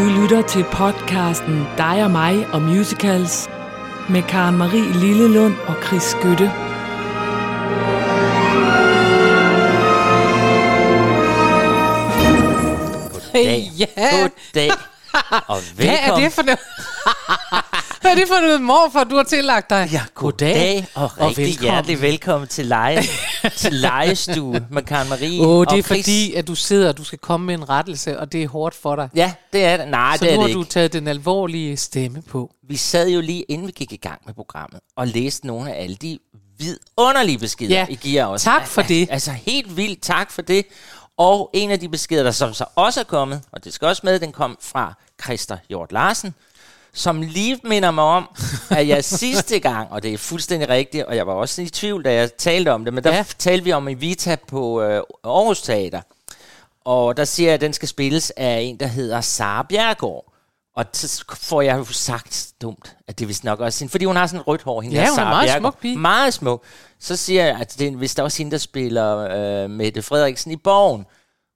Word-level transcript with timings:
Du 0.00 0.04
lytter 0.20 0.42
til 0.42 0.64
podcasten 0.72 1.66
Dig 1.78 2.04
og 2.04 2.10
mig 2.10 2.46
og 2.52 2.62
musicals 2.62 3.48
med 4.08 4.22
Karen 4.22 4.56
Marie 4.58 4.92
Lillelund 4.92 5.54
og 5.66 5.74
Chris 5.86 6.02
Skytte. 6.02 6.52
Goddag. 13.32 13.70
Ja. 13.78 13.86
Goddag. 14.20 14.70
Og 15.46 15.58
Hvad 15.74 15.86
er 15.86 15.90
velkommen. 15.90 16.24
det 16.24 16.32
for 16.32 16.42
noget? 16.42 16.58
Hvad 18.00 18.10
er 18.10 18.14
det 18.14 18.28
for 18.28 18.40
noget 18.40 18.62
morfar, 18.62 19.04
du 19.04 19.16
har 19.16 19.22
tillagt 19.22 19.70
dig? 19.70 19.88
Ja, 19.92 20.02
goddag 20.14 20.86
og 20.94 21.18
rigtig 21.20 21.36
velkommen. 21.46 21.62
hjertelig 21.70 22.02
velkommen 22.02 22.48
til 22.48 22.66
leje, 22.66 23.02
til 23.56 23.72
legestue 23.72 24.66
med 24.70 24.82
Karen 24.82 25.08
Marie 25.08 25.40
Åh, 25.40 25.60
det 25.60 25.68
og 25.72 25.78
er 25.78 25.82
Chris. 25.82 26.00
fordi, 26.04 26.34
at 26.34 26.46
du 26.48 26.54
sidder 26.54 26.88
og 26.88 26.96
du 26.96 27.04
skal 27.04 27.18
komme 27.18 27.46
med 27.46 27.54
en 27.54 27.68
rettelse, 27.68 28.18
og 28.20 28.32
det 28.32 28.42
er 28.42 28.48
hårdt 28.48 28.74
for 28.74 28.96
dig. 28.96 29.08
Ja, 29.14 29.32
det 29.52 29.64
er 29.64 29.76
det. 29.76 29.88
Nej, 29.88 30.16
Så 30.16 30.24
det 30.24 30.32
er 30.32 30.36
nu 30.36 30.42
det 30.42 30.50
har 30.50 30.54
du 30.54 30.60
ikke. 30.60 30.70
taget 30.70 30.92
den 30.92 31.08
alvorlige 31.08 31.76
stemme 31.76 32.22
på. 32.22 32.50
Vi 32.68 32.76
sad 32.76 33.08
jo 33.08 33.20
lige 33.20 33.42
inden 33.42 33.66
vi 33.66 33.72
gik 33.72 33.92
i 33.92 33.96
gang 33.96 34.20
med 34.26 34.34
programmet 34.34 34.80
og 34.96 35.06
læste 35.06 35.46
nogle 35.46 35.74
af 35.74 35.82
alle 35.82 35.96
de 35.96 36.18
vidunderlige 36.58 37.38
beskeder, 37.38 37.70
Ja, 37.78 37.86
I 37.88 37.94
giver 37.94 38.24
os. 38.26 38.42
tak 38.42 38.66
for 38.66 38.82
det. 38.82 39.08
Altså 39.10 39.30
helt 39.30 39.76
vildt 39.76 40.02
tak 40.02 40.30
for 40.30 40.42
det. 40.42 40.64
Og 41.18 41.50
en 41.54 41.70
af 41.70 41.80
de 41.80 41.88
beskeder, 41.88 42.22
der 42.22 42.30
som 42.30 42.54
så 42.54 42.64
også 42.76 43.00
er 43.00 43.04
kommet, 43.04 43.42
og 43.52 43.64
det 43.64 43.72
skal 43.74 43.88
også 43.88 44.00
med, 44.04 44.18
den 44.20 44.32
kom 44.32 44.58
fra 44.62 44.94
Christer 45.22 45.56
Hjort 45.68 45.92
Larsen, 45.92 46.34
som 46.94 47.22
lige 47.22 47.60
minder 47.64 47.90
mig 47.90 48.04
om, 48.04 48.28
at 48.70 48.88
jeg 48.88 49.04
sidste 49.24 49.58
gang, 49.58 49.92
og 49.92 50.02
det 50.02 50.12
er 50.14 50.18
fuldstændig 50.18 50.68
rigtigt, 50.68 51.04
og 51.04 51.16
jeg 51.16 51.26
var 51.26 51.32
også 51.32 51.62
i 51.62 51.68
tvivl, 51.68 52.04
da 52.04 52.14
jeg 52.14 52.34
talte 52.36 52.72
om 52.72 52.84
det, 52.84 52.94
men 52.94 53.04
der 53.04 53.16
Ja. 53.16 53.24
talte 53.38 53.64
vi 53.64 53.72
om 53.72 53.88
Evita 53.88 54.36
på 54.48 54.82
øh, 54.82 55.02
Aarhus 55.24 55.62
Teater. 55.62 56.00
Og 56.84 57.16
der 57.16 57.24
siger 57.24 57.46
jeg, 57.48 57.54
at 57.54 57.60
den 57.60 57.72
skal 57.72 57.88
spilles 57.88 58.32
af 58.36 58.60
en, 58.60 58.76
der 58.80 58.86
hedder 58.86 59.20
Sara 59.20 59.66
Bjergård. 59.68 60.26
Og 60.76 60.84
så 60.92 61.24
får 61.34 61.62
jeg 61.62 61.78
jo 61.78 61.84
sagt 61.84 62.48
dumt, 62.62 62.96
at 63.08 63.18
det 63.18 63.28
vist 63.28 63.44
nok 63.44 63.60
også 63.60 63.80
hende, 63.80 63.90
fordi 63.90 64.04
hun 64.04 64.16
har 64.16 64.26
sådan 64.26 64.46
rødt 64.46 64.62
hår, 64.62 64.80
hende 64.80 64.96
Ja, 64.96 65.08
hun 65.10 65.18
er 65.18 65.24
meget 65.24 65.46
Bjerregaard. 65.46 65.60
smuk 65.72 65.80
pige. 65.80 65.98
Meget 65.98 66.34
smuk. 66.34 66.62
Så 67.00 67.16
siger 67.16 67.44
jeg, 67.46 67.56
at 67.60 67.74
det 67.78 67.88
er 67.88 67.96
vist 67.96 68.20
også 68.20 68.38
hende, 68.38 68.50
der 68.52 68.58
spiller 68.58 69.16
øh, 69.64 69.70
Mette 69.70 70.02
Frederiksen 70.02 70.50
i 70.52 70.56
Borgen. 70.56 71.04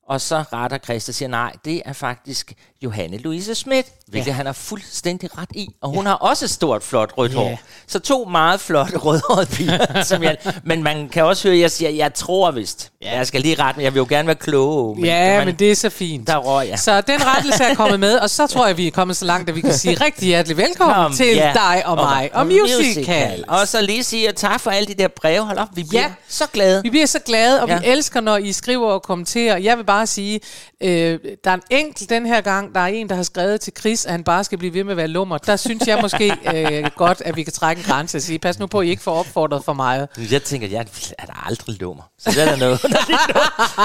Og 0.08 0.20
så 0.20 0.44
retter 0.52 0.78
Christa 0.78 1.10
og 1.10 1.14
siger, 1.14 1.28
nej, 1.28 1.52
det 1.64 1.82
er 1.84 1.92
faktisk 1.92 2.52
Johanne 2.84 3.18
Louise 3.18 3.54
Schmidt, 3.54 3.86
hvilket 4.08 4.26
Ja. 4.28 4.32
han 4.32 4.46
har 4.46 4.52
fuldstændig 4.52 5.38
ret 5.38 5.48
i. 5.54 5.68
Og 5.82 5.90
hun 5.90 6.06
har 6.06 6.14
også 6.14 6.44
et 6.44 6.50
stort, 6.50 6.82
flot 6.82 7.12
rødt 7.18 7.32
Ja. 7.32 7.36
hår. 7.38 7.58
Så 7.86 7.98
to 7.98 8.24
meget 8.24 8.60
flotte 8.60 8.96
rødhårede 8.98 9.46
piger. 9.46 10.02
som 10.10 10.22
jeg, 10.22 10.36
men 10.64 10.82
man 10.82 11.08
kan 11.08 11.24
også 11.24 11.48
høre, 11.48 11.54
at 11.56 11.60
jeg 11.60 11.70
siger, 11.70 11.90
jeg 11.90 12.14
tror 12.14 12.50
vist. 12.50 12.90
Ja. 13.02 13.16
Jeg 13.16 13.26
skal 13.26 13.40
lige 13.40 13.54
rette, 13.62 13.78
men 13.78 13.84
jeg 13.84 13.94
vil 13.94 13.98
jo 14.00 14.06
gerne 14.08 14.26
være 14.26 14.36
klog. 14.36 14.96
Men, 14.96 15.04
ja, 15.04 15.44
men 15.44 15.54
det 15.54 15.70
er 15.70 15.74
så 15.76 15.90
fint. 15.90 16.26
Der 16.26 16.36
røg 16.36 16.68
jeg. 16.68 16.78
Så 16.78 17.00
den 17.00 17.20
rettelse 17.26 17.64
er 17.64 17.74
kommet 17.74 18.00
med, 18.00 18.16
og 18.18 18.30
så 18.30 18.46
tror 18.46 18.66
jeg, 18.66 18.76
vi 18.76 18.86
er 18.86 18.90
kommet 18.90 19.16
så 19.16 19.24
langt, 19.24 19.48
at 19.48 19.56
vi 19.56 19.60
kan 19.60 19.74
sige 19.74 19.94
rigtig 20.04 20.26
hjertelig 20.26 20.56
velkommen 20.56 20.94
Kom, 20.94 21.12
til 21.12 21.26
ja. 21.36 21.52
dig 21.54 21.82
og 21.86 21.96
mig 21.96 22.30
og, 22.34 22.46
musical. 22.46 23.44
Og 23.48 23.68
så 23.68 23.80
lige 23.82 24.04
sige 24.04 24.32
tak 24.32 24.60
for 24.60 24.70
alle 24.70 24.86
de 24.86 24.94
der 24.94 25.08
breve. 25.08 25.44
Hold 25.44 25.58
op, 25.58 25.68
vi 25.74 25.84
bliver 25.88 26.02
Ja. 26.02 26.12
så 26.28 26.44
glade. 26.52 26.82
Vi 26.82 26.90
bliver 26.90 27.06
så 27.06 27.18
glade, 27.18 27.62
og 27.62 27.68
ja. 27.68 27.78
vi 27.78 27.86
Ja. 27.86 27.92
elsker, 27.92 28.20
når 28.20 28.36
I 28.36 28.52
skriver 28.52 28.90
og 28.90 29.02
kommenterer. 29.02 29.56
Jeg 29.56 29.76
vil 29.78 29.84
bare 29.84 30.06
sige, 30.06 30.40
øh, 30.80 31.18
der 31.44 31.50
er 31.50 31.54
en 31.54 31.62
enkelt 31.70 32.10
den 32.10 32.26
her 32.26 32.40
gang, 32.40 32.73
der 32.74 32.80
er 32.80 32.86
en, 32.86 33.08
der 33.08 33.14
har 33.14 33.22
skrevet 33.22 33.60
til 33.60 33.72
Chris, 33.80 34.04
at 34.06 34.10
han 34.12 34.24
bare 34.24 34.44
skal 34.44 34.58
blive 34.58 34.74
ved 34.74 34.84
med 34.84 34.90
at 34.92 34.96
være 34.96 35.08
lummer. 35.08 35.38
Der 35.38 35.56
synes 35.56 35.86
jeg 35.86 35.98
måske 36.02 36.36
øh, 36.54 36.90
godt, 36.96 37.22
at 37.24 37.36
vi 37.36 37.42
kan 37.42 37.52
trække 37.52 37.80
en 37.80 37.86
grænse 37.86 38.18
og 38.18 38.22
sige, 38.22 38.38
pas 38.38 38.58
nu 38.58 38.66
på, 38.66 38.80
at 38.80 38.86
I 38.86 38.90
ikke 38.90 39.02
får 39.02 39.18
opfordret 39.18 39.64
for 39.64 39.72
meget. 39.72 40.08
Jeg 40.30 40.42
tænker, 40.42 40.68
jeg 40.68 40.86
er 41.18 41.26
der 41.26 41.46
aldrig 41.46 41.80
lummer. 41.80 42.02
Så 42.18 42.30
det 42.30 42.42
er 42.42 42.44
der 42.44 42.56
noget, 42.66 42.82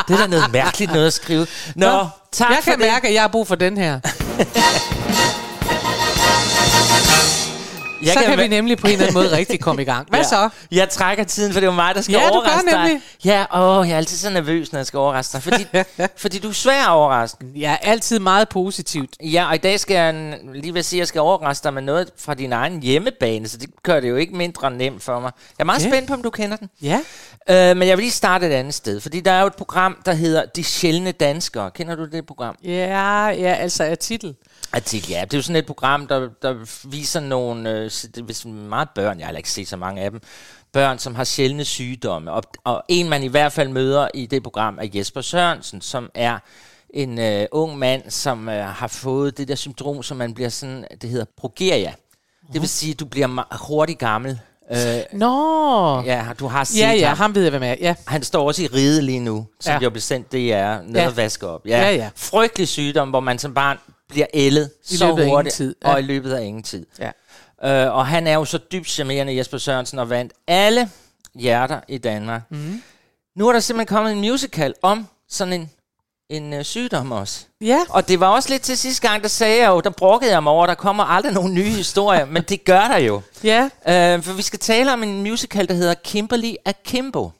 det 0.08 0.14
er 0.14 0.18
der 0.18 0.28
noget 0.28 0.52
mærkeligt 0.52 0.92
noget 0.94 1.08
at 1.08 1.14
skrive. 1.14 1.48
Nå, 1.76 1.86
Nå 1.92 2.08
tak 2.32 2.50
jeg 2.50 2.58
for 2.58 2.72
kan 2.72 2.80
det. 2.80 2.88
mærke, 2.88 3.08
at 3.08 3.14
jeg 3.14 3.22
har 3.22 3.28
brug 3.28 3.48
for 3.48 3.56
den 3.56 3.78
her. 3.78 4.00
jeg 8.04 8.14
så 8.14 8.20
kan 8.20 8.30
mær- 8.38 8.42
vi 8.42 8.48
nemlig 8.48 8.78
på 8.78 8.88
en 8.88 8.94
eller 8.94 9.06
anden 9.06 9.22
måde 9.24 9.38
rigtig 9.38 9.60
komme 9.60 9.82
i 9.82 9.86
gang. 9.86 10.08
Hvad 10.10 10.20
ja. 10.20 10.24
så? 10.28 10.50
Jeg 10.72 10.90
trækker 10.90 11.24
tiden, 11.24 11.54
for 11.54 11.60
det 11.60 11.68
er 11.68 11.72
mig, 11.72 11.96
der 11.96 12.02
skal 12.02 12.14
Ja, 12.14 12.20
du 12.20 12.24
gør 12.26 12.30
overraske 12.32 12.70
dig. 12.72 12.84
nemlig. 12.84 13.02
Ja, 13.26 13.46
åh, 13.80 13.88
jeg 13.88 13.94
er 13.94 13.98
altid 13.98 14.18
så 14.18 14.30
nervøs, 14.30 14.72
når 14.72 14.80
jeg 14.80 14.86
skal 14.86 14.98
overraske 15.00 15.34
dig. 15.34 15.44
Fordi, 15.44 15.66
fordi 16.24 16.40
du 16.40 16.50
er 16.50 16.54
svær 16.54 16.84
at 16.84 16.90
overraske. 16.90 17.38
Jeg 17.56 17.72
er 17.72 17.90
altid 17.92 18.20
meget 18.20 18.50
positivt. 18.50 19.10
Ja, 19.24 19.48
og 19.50 19.56
i 19.56 19.58
dag 19.58 19.80
skal 19.80 19.94
jeg 19.96 20.38
lige 20.54 20.74
ved 20.74 20.80
at 20.80 20.86
sige, 20.86 20.98
at 20.98 21.00
jeg 21.00 21.08
skal 21.08 21.22
overraske 21.22 21.64
dig 21.64 21.74
med 21.74 21.82
noget 21.82 22.10
fra 22.18 22.34
din 22.34 22.54
egen 22.54 22.82
hjemmebane, 22.82 23.48
så 23.48 23.58
det 23.58 23.70
gør 23.84 24.00
det 24.00 24.10
jo 24.10 24.16
ikke 24.16 24.36
mindre 24.36 24.72
nemt 24.72 25.04
for 25.04 25.20
mig. 25.20 25.32
Jeg 25.58 25.64
er 25.64 25.66
meget 25.66 25.84
Ja. 25.84 25.90
spændt 25.90 26.08
på, 26.08 26.14
om 26.14 26.22
du 26.22 26.30
kender 26.30 26.58
den. 26.58 26.70
Ja. 26.82 27.00
Øh, 27.50 27.78
men 27.78 27.88
jeg 27.88 27.98
vil 27.98 28.04
lige 28.04 28.12
starte 28.12 28.48
et 28.48 28.52
andet 28.54 28.74
sted, 28.74 29.00
fordi 29.02 29.20
der 29.20 29.32
er 29.32 29.42
jo 29.42 29.48
et 29.48 29.56
program, 29.56 29.98
der 30.06 30.14
hedder 30.14 30.46
De 30.46 30.64
Sjældne 30.64 31.12
Danskere. 31.12 31.72
Kender 31.72 31.96
du 31.96 32.06
det 32.06 32.26
program? 32.26 32.56
Ja, 32.64 33.28
ja, 33.28 33.54
altså 33.54 33.84
er 33.84 33.96
titel. 33.96 34.36
Artikel, 34.74 35.10
ja. 35.10 35.22
Det 35.26 35.34
er 35.34 35.38
jo 35.38 35.42
sådan 35.42 35.56
et 35.56 35.66
program, 35.66 36.08
der, 36.08 36.30
der 36.42 36.56
viser 36.90 37.20
nogle, 37.20 37.70
øh, 37.72 37.84
det 37.84 38.18
er 38.18 38.48
meget 38.48 38.90
børn, 38.96 39.20
jeg 39.20 39.28
har 39.28 39.34
ikke 39.38 39.52
set 39.52 39.68
så 39.68 39.78
mange 39.78 40.02
af 40.02 40.12
dem, 40.12 40.22
børn, 40.74 41.00
som 41.00 41.16
har 41.16 41.24
sjældne 41.24 41.66
sygdomme. 41.66 42.32
Og, 42.32 42.44
og 42.64 42.84
en, 42.88 43.10
man 43.10 43.24
i 43.24 43.28
hvert 43.28 43.52
fald 43.52 43.70
møder 43.70 44.08
i 44.14 44.26
det 44.26 44.44
program, 44.44 44.78
er 44.82 44.88
Jesper 44.94 45.22
Sørensen, 45.22 45.82
som 45.82 46.10
er 46.16 46.38
en 46.94 47.20
øh, 47.20 47.46
ung 47.52 47.78
mand, 47.78 48.10
som 48.10 48.50
øh, 48.50 48.66
har 48.66 48.88
fået 48.88 49.38
det 49.38 49.48
der 49.48 49.56
syndrom, 49.56 50.04
som 50.04 50.18
man 50.18 50.34
bliver 50.34 50.50
sådan, 50.50 50.86
det 51.02 51.10
hedder 51.10 51.26
progeria. 51.38 51.94
Det 52.54 52.62
vil 52.62 52.70
sige, 52.70 52.92
at 52.94 53.00
du 53.00 53.06
bliver 53.06 53.58
hurtigt 53.68 54.00
gammel. 54.00 54.40
Øh, 54.72 54.78
Nå. 55.14 56.02
ja, 56.02 56.26
du 56.40 56.48
har 56.48 56.64
set 56.64 56.80
Ja, 56.80 56.92
ja, 56.92 57.08
ham. 57.08 57.18
ham 57.18 57.36
ved 57.36 57.42
jeg, 57.42 57.50
hvad 57.50 57.60
med. 57.60 57.76
Ja. 57.82 57.96
Han 58.08 58.24
står 58.24 58.48
også 58.48 58.64
i 58.64 58.68
ride 58.68 59.02
lige 59.02 59.20
nu, 59.20 59.48
som 59.60 59.72
Ja. 59.72 59.78
ja. 59.78 59.84
jo 59.84 59.90
blev 59.90 60.02
sendt 60.02 60.32
DR 60.32 60.36
ned 60.36 60.46
Ja. 60.96 61.02
ja. 61.02 61.08
og 61.08 61.18
vaske 61.18 61.48
op. 61.48 61.62
Ja, 61.68 61.92
ja. 61.92 62.10
Frygtelig 62.16 62.68
sygdom, 62.68 63.10
hvor 63.10 63.20
man 63.20 63.40
som 63.40 63.54
barn 63.54 63.78
bliver 64.10 64.26
ældet 64.34 64.72
I 64.90 64.98
så 64.98 65.12
hurtigt, 65.12 65.56
tid, 65.56 65.76
ja. 65.84 65.92
og 65.94 66.00
i 66.00 66.04
løbet 66.04 66.34
af 66.34 66.44
ingen 66.44 66.64
tid. 66.64 66.86
ja. 67.00 67.12
Øh, 67.64 67.94
og 67.96 68.08
han 68.08 68.28
er 68.28 68.34
jo 68.34 68.46
så 68.46 68.58
dybt 68.58 68.90
charmerende, 68.90 69.38
Jesper 69.38 69.58
Sørensen, 69.58 70.00
og 70.00 70.10
vandt 70.10 70.34
alle 70.48 70.90
hjerter 71.36 71.80
i 71.88 71.98
Danmark. 71.98 72.42
Mm. 72.52 72.82
Nu 73.36 73.48
er 73.48 73.54
der 73.54 73.60
simpelthen 73.60 73.96
kommet 73.96 74.12
en 74.12 74.20
musical 74.22 74.74
om 74.82 75.08
sådan 75.30 75.54
en, 75.54 75.70
en 76.30 76.54
øh, 76.54 76.64
sygdom 76.64 77.12
også. 77.12 77.46
Ja. 77.62 77.80
Og 77.90 78.08
det 78.08 78.20
var 78.20 78.28
også 78.28 78.50
lidt 78.50 78.62
til 78.62 78.78
sidste 78.78 79.08
gang, 79.08 79.22
der 79.24 79.30
sagde 79.30 79.62
jeg 79.62 79.70
jo, 79.70 79.80
der 79.80 79.90
brokkede 79.90 80.32
jeg 80.32 80.44
mig 80.44 80.52
over, 80.52 80.66
der 80.68 80.74
kommer 80.74 81.04
aldrig 81.04 81.34
nogen 81.34 81.54
nye 81.54 81.70
historier, 81.70 82.26
men 82.26 82.44
det 82.44 82.66
gør 82.66 82.88
der 82.88 82.98
jo. 82.98 83.22
Ja. 83.44 83.70
Øh, 83.88 84.24
for 84.24 84.34
vi 84.34 84.42
skal 84.42 84.60
tale 84.60 84.94
om 84.94 85.04
en 85.04 85.24
musical, 85.24 85.68
der 85.68 85.74
hedder 85.74 85.94
Kimberly 85.94 86.54
Akimbo. 86.66 87.32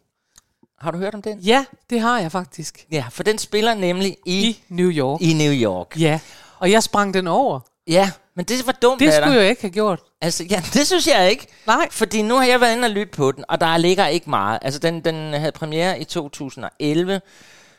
Har 0.82 0.92
du 0.92 0.98
hørt 0.98 1.14
om 1.16 1.22
den? 1.22 1.40
Ja, 1.40 1.66
det 1.90 2.02
har 2.02 2.20
jeg 2.20 2.32
faktisk. 2.32 2.86
Ja, 2.92 3.06
for 3.12 3.24
den 3.24 3.38
spiller 3.38 3.74
nemlig 3.74 4.18
i, 4.26 4.48
I 4.48 4.64
New 4.70 4.92
York. 4.92 5.22
i 5.22 5.34
New 5.34 5.54
York. 5.54 6.00
Ja. 6.00 6.20
Og 6.60 6.72
jeg 6.72 6.84
sprang 6.84 7.14
den 7.14 7.28
over. 7.28 7.60
Ja, 7.88 8.12
men 8.36 8.46
det 8.46 8.66
var 8.68 8.72
dumt 8.72 9.00
Det 9.00 9.06
af 9.06 9.12
dig. 9.12 9.22
skulle 9.24 9.40
jeg 9.42 9.50
ikke 9.50 9.62
have 9.62 9.72
gjort. 9.72 10.00
Altså, 10.22 10.44
ja, 10.44 10.64
det 10.74 10.88
synes 10.88 11.08
jeg 11.08 11.30
ikke. 11.32 11.48
Nej. 11.68 11.88
Fordi 11.92 12.22
nu 12.22 12.36
har 12.36 12.44
jeg 12.46 12.62
været 12.62 12.76
inde 12.76 12.86
og 12.86 12.90
lytte 12.92 13.12
på 13.14 13.32
den, 13.32 13.44
og 13.50 13.62
der 13.62 13.78
ligger 13.78 14.08
ikke 14.08 14.30
meget. 14.30 14.60
Altså, 14.62 14.80
den, 14.80 15.06
den 15.06 15.34
havde 15.34 15.52
premiere 15.52 16.00
i 16.00 16.04
2011. 16.04 17.22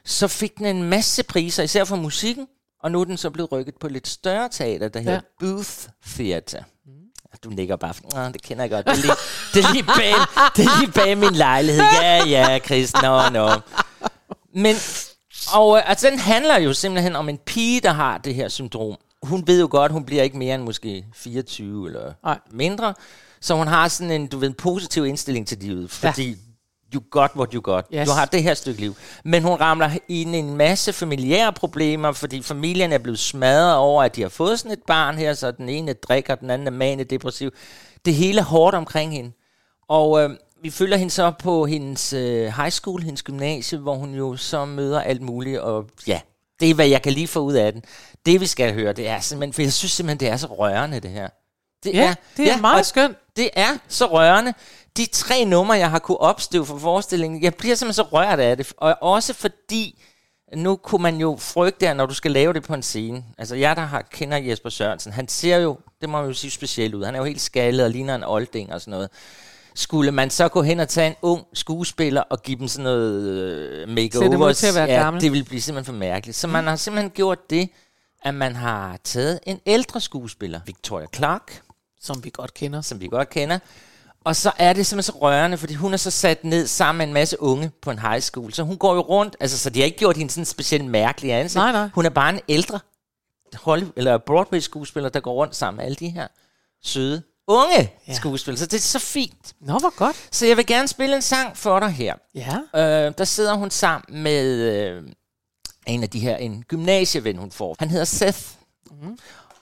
Så 0.04 0.28
fik 0.28 0.58
den 0.58 0.66
en 0.66 0.82
masse 0.82 1.22
priser, 1.22 1.62
især 1.62 1.84
for 1.84 1.96
musikken. 1.96 2.46
Og 2.82 2.92
nu 2.92 3.00
er 3.00 3.04
den 3.04 3.16
så 3.16 3.30
blevet 3.30 3.52
rykket 3.52 3.74
på 3.80 3.88
lidt 3.88 4.08
større 4.08 4.48
teater, 4.48 4.88
der 4.88 5.00
hedder 5.00 5.12
Ja. 5.42 5.46
Booth 5.46 5.70
Theater. 6.16 6.62
Du 7.44 7.48
nikker 7.50 7.76
bare, 7.76 7.94
Åh, 8.16 8.32
det 8.32 8.42
kender 8.42 8.62
jeg 8.64 8.70
godt. 8.70 8.86
Det 8.86 8.92
er 8.92 8.96
lige, 9.02 9.12
det 9.54 9.64
er 9.64 9.72
lige, 9.72 9.84
bag, 9.84 10.14
det 10.56 10.64
er 10.64 10.80
lige 10.80 10.92
bag 10.92 11.18
min 11.18 11.32
lejlighed. 11.34 11.82
Ja, 12.02 12.24
ja, 12.24 12.58
Chris, 12.58 12.92
nå, 13.02 13.28
nå. 13.28 13.50
Men, 14.54 14.76
og 15.54 15.76
øh, 15.76 15.90
altså, 15.90 16.10
den 16.10 16.18
handler 16.18 16.58
jo 16.58 16.72
simpelthen 16.72 17.16
om 17.16 17.28
en 17.28 17.38
pige, 17.38 17.80
der 17.80 17.92
har 17.92 18.18
det 18.18 18.34
her 18.34 18.48
syndrom. 18.48 18.96
Hun 19.22 19.46
ved 19.46 19.60
jo 19.60 19.68
godt, 19.70 19.92
hun 19.92 20.04
bliver 20.04 20.22
ikke 20.22 20.38
mere 20.38 20.54
end 20.54 20.62
måske 20.62 21.04
24 21.14 21.86
eller 21.86 22.12
Nej. 22.24 22.38
mindre. 22.50 22.94
Så 23.40 23.54
hun 23.54 23.66
har 23.66 23.88
sådan 23.88 24.10
en, 24.10 24.26
du 24.26 24.38
ved, 24.38 24.48
en 24.48 24.54
positiv 24.54 25.06
indstilling 25.06 25.48
til 25.48 25.58
livet, 25.58 25.90
fordi 25.90 26.36
you 26.94 27.02
got 27.10 27.30
what 27.36 27.52
you 27.52 27.60
got. 27.60 27.84
Yes. 27.94 28.08
Du 28.08 28.14
har 28.14 28.24
det 28.24 28.42
her 28.42 28.54
stykke 28.54 28.80
liv. 28.80 28.96
Men 29.24 29.42
hun 29.42 29.52
ramler 29.60 29.90
ind 30.08 30.34
i 30.34 30.38
en 30.38 30.56
masse 30.56 30.92
familiære 30.92 31.52
problemer, 31.52 32.12
fordi 32.12 32.42
familien 32.42 32.92
er 32.92 32.98
blevet 32.98 33.18
smadret 33.18 33.76
over, 33.76 34.02
at 34.02 34.16
de 34.16 34.22
har 34.22 34.28
fået 34.28 34.58
sådan 34.58 34.72
et 34.72 34.82
barn 34.86 35.18
her, 35.18 35.34
så 35.34 35.50
den 35.50 35.68
ene 35.68 35.92
drikker, 35.92 36.34
den 36.34 36.50
anden 36.50 36.66
er 36.66 36.70
manedepressiv. 36.70 37.50
Det 38.04 38.14
hele 38.14 38.40
er 38.40 38.44
hårdt 38.44 38.76
omkring 38.76 39.12
hende. 39.12 39.32
Og 39.88 40.22
øh, 40.22 40.30
vi 40.62 40.70
følger 40.70 40.96
hende 40.96 41.10
så 41.10 41.32
på 41.38 41.66
hendes 41.66 42.12
øh, 42.12 42.46
high 42.56 42.70
school, 42.70 43.02
hendes 43.02 43.22
gymnasie, 43.22 43.78
hvor 43.78 43.94
hun 43.94 44.14
jo 44.14 44.36
så 44.36 44.64
møder 44.64 45.00
alt 45.00 45.22
muligt, 45.22 45.58
og 45.58 45.86
ja, 46.06 46.20
det 46.60 46.70
er, 46.70 46.74
hvad 46.74 46.88
jeg 46.88 47.02
kan 47.02 47.12
lige 47.12 47.28
få 47.28 47.40
ud 47.40 47.54
af 47.54 47.72
den. 47.72 47.82
Det, 48.26 48.40
vi 48.40 48.46
skal 48.46 48.74
høre, 48.74 48.92
det 48.92 49.08
er 49.08 49.20
simpelthen, 49.20 49.52
for 49.52 49.62
jeg 49.62 49.72
synes 49.72 49.92
simpelthen, 49.92 50.20
det 50.20 50.28
er 50.28 50.36
så 50.36 50.46
rørende, 50.46 51.00
det 51.00 51.10
her. 51.10 51.28
Det 51.84 51.94
Ja, 51.94 52.14
det 52.36 52.50
er 52.50 52.60
meget 52.60 52.78
og 52.78 52.86
skønt. 52.86 53.16
Det 53.36 53.50
er 53.52 53.78
så 53.88 54.06
rørende. 54.06 54.54
De 54.96 55.06
tre 55.06 55.44
numre, 55.44 55.74
jeg 55.74 55.90
har 55.90 55.98
kunne 55.98 56.20
opstøve 56.20 56.66
for 56.66 56.78
forestillingen, 56.78 57.42
jeg 57.42 57.54
bliver 57.54 57.74
simpelthen 57.74 58.04
så 58.04 58.10
rørt 58.12 58.40
af 58.40 58.56
det. 58.56 58.72
Og 58.76 58.96
også 59.00 59.34
fordi, 59.34 60.02
nu 60.56 60.76
kunne 60.76 61.02
man 61.02 61.16
jo 61.16 61.36
frygte, 61.40 61.88
at 61.88 61.96
når 61.96 62.06
du 62.06 62.14
skal 62.14 62.30
lave 62.30 62.52
det 62.52 62.62
på 62.62 62.74
en 62.74 62.82
scene, 62.82 63.24
altså 63.38 63.54
jeg, 63.54 63.76
der 63.76 63.82
har, 63.82 64.02
kender 64.02 64.38
Jesper 64.38 64.70
Sørensen, 64.70 65.12
han 65.12 65.28
ser 65.28 65.56
jo, 65.56 65.78
det 66.00 66.08
må 66.08 66.18
man 66.18 66.26
jo 66.26 66.34
sige 66.34 66.50
specielt 66.50 66.94
ud, 66.94 67.04
han 67.04 67.14
er 67.14 67.18
jo 67.18 67.24
helt 67.24 67.40
skaldet 67.40 67.84
og 67.84 67.90
ligner 67.90 68.14
en 68.14 68.24
olding 68.24 68.72
og 68.72 68.80
sådan 68.80 68.90
noget. 68.90 69.10
Skulle 69.74 70.12
man 70.12 70.30
så 70.30 70.48
gå 70.48 70.62
hen 70.62 70.80
og 70.80 70.88
tage 70.88 71.06
en 71.06 71.14
ung 71.22 71.44
skuespiller 71.54 72.20
og 72.20 72.42
give 72.42 72.58
dem 72.58 72.68
sådan 72.68 72.84
noget 72.84 73.22
øh, 73.22 73.88
makeover? 73.88 74.52
Til 74.52 74.66
at 74.66 74.74
være 74.74 74.90
ja, 74.90 75.02
gammel. 75.02 75.22
det 75.22 75.32
ville 75.32 75.44
blive 75.44 75.60
simpelthen 75.60 75.94
for 75.94 75.98
mærkeligt. 75.98 76.36
Så 76.36 76.46
man 76.48 76.66
har 76.66 76.76
simpelthen 76.76 77.10
gjort 77.10 77.50
det, 77.50 77.68
at 78.22 78.34
man 78.34 78.56
har 78.56 78.98
taget 79.04 79.40
en 79.46 79.60
ældre 79.66 80.00
skuespiller, 80.00 80.60
Victoria 80.66 81.06
Clark, 81.14 81.62
Som 82.00 82.24
vi 82.24 82.30
godt 82.30 82.54
kender. 82.54 82.80
som 82.80 83.00
vi 83.00 83.06
godt 83.08 83.30
kender, 83.30 83.58
og 84.24 84.36
så 84.36 84.52
er 84.58 84.72
det 84.72 84.86
simpelthen 84.86 85.12
så 85.12 85.18
rørende, 85.18 85.58
fordi 85.58 85.74
hun 85.74 85.92
er 85.92 85.96
så 85.96 86.10
sat 86.10 86.44
ned 86.44 86.66
sammen 86.66 86.98
med 86.98 87.06
en 87.06 87.12
masse 87.14 87.42
unge 87.42 87.70
på 87.82 87.90
en 87.90 87.98
high 87.98 88.20
school. 88.20 88.52
Så 88.52 88.62
hun 88.62 88.76
går 88.76 88.94
jo 88.94 89.00
rundt, 89.00 89.36
altså 89.40 89.58
så 89.58 89.70
de 89.70 89.78
har 89.80 89.84
ikke 89.86 89.98
gjort 89.98 90.16
hende 90.16 90.32
sådan 90.32 90.44
specielt 90.44 90.84
mærkelig 90.84 91.32
ansigt. 91.32 91.54
Nej, 91.54 91.72
nej. 91.72 91.88
Hun 91.94 92.06
er 92.06 92.10
bare 92.10 92.30
en 92.30 92.40
ældre 92.48 92.80
Hollywood, 93.54 93.92
eller 93.96 94.18
Broadway-skuespiller, 94.18 95.08
der 95.08 95.20
går 95.20 95.32
rundt 95.34 95.56
sammen 95.56 95.76
med 95.76 95.84
alle 95.84 95.96
de 95.96 96.08
her 96.08 96.26
søde 96.82 97.22
unge 97.50 97.92
Ja. 98.08 98.14
skuespillere. 98.14 98.58
Så 98.58 98.66
det 98.66 98.76
er 98.76 98.80
så 98.80 98.98
fint. 98.98 99.54
Nå, 99.60 99.78
hvor 99.78 99.96
godt. 99.96 100.16
Så 100.30 100.46
jeg 100.46 100.56
vil 100.56 100.66
gerne 100.66 100.88
spille 100.88 101.16
en 101.16 101.22
sang 101.22 101.56
for 101.56 101.80
dig 101.80 101.90
her. 101.90 102.14
Ja. 102.34 102.56
Øh, 103.06 103.12
der 103.18 103.24
sidder 103.24 103.54
hun 103.54 103.70
sammen 103.70 104.22
med 104.22 104.44
øh, 104.46 105.02
en 105.86 106.02
af 106.02 106.10
de 106.10 106.20
her, 106.20 106.36
en 106.36 106.62
gymnasieven, 106.68 107.36
hun 107.36 107.50
får. 107.50 107.76
Han 107.78 107.90
hedder 107.90 108.04
Seth. 108.04 108.40
Mm. 108.90 109.18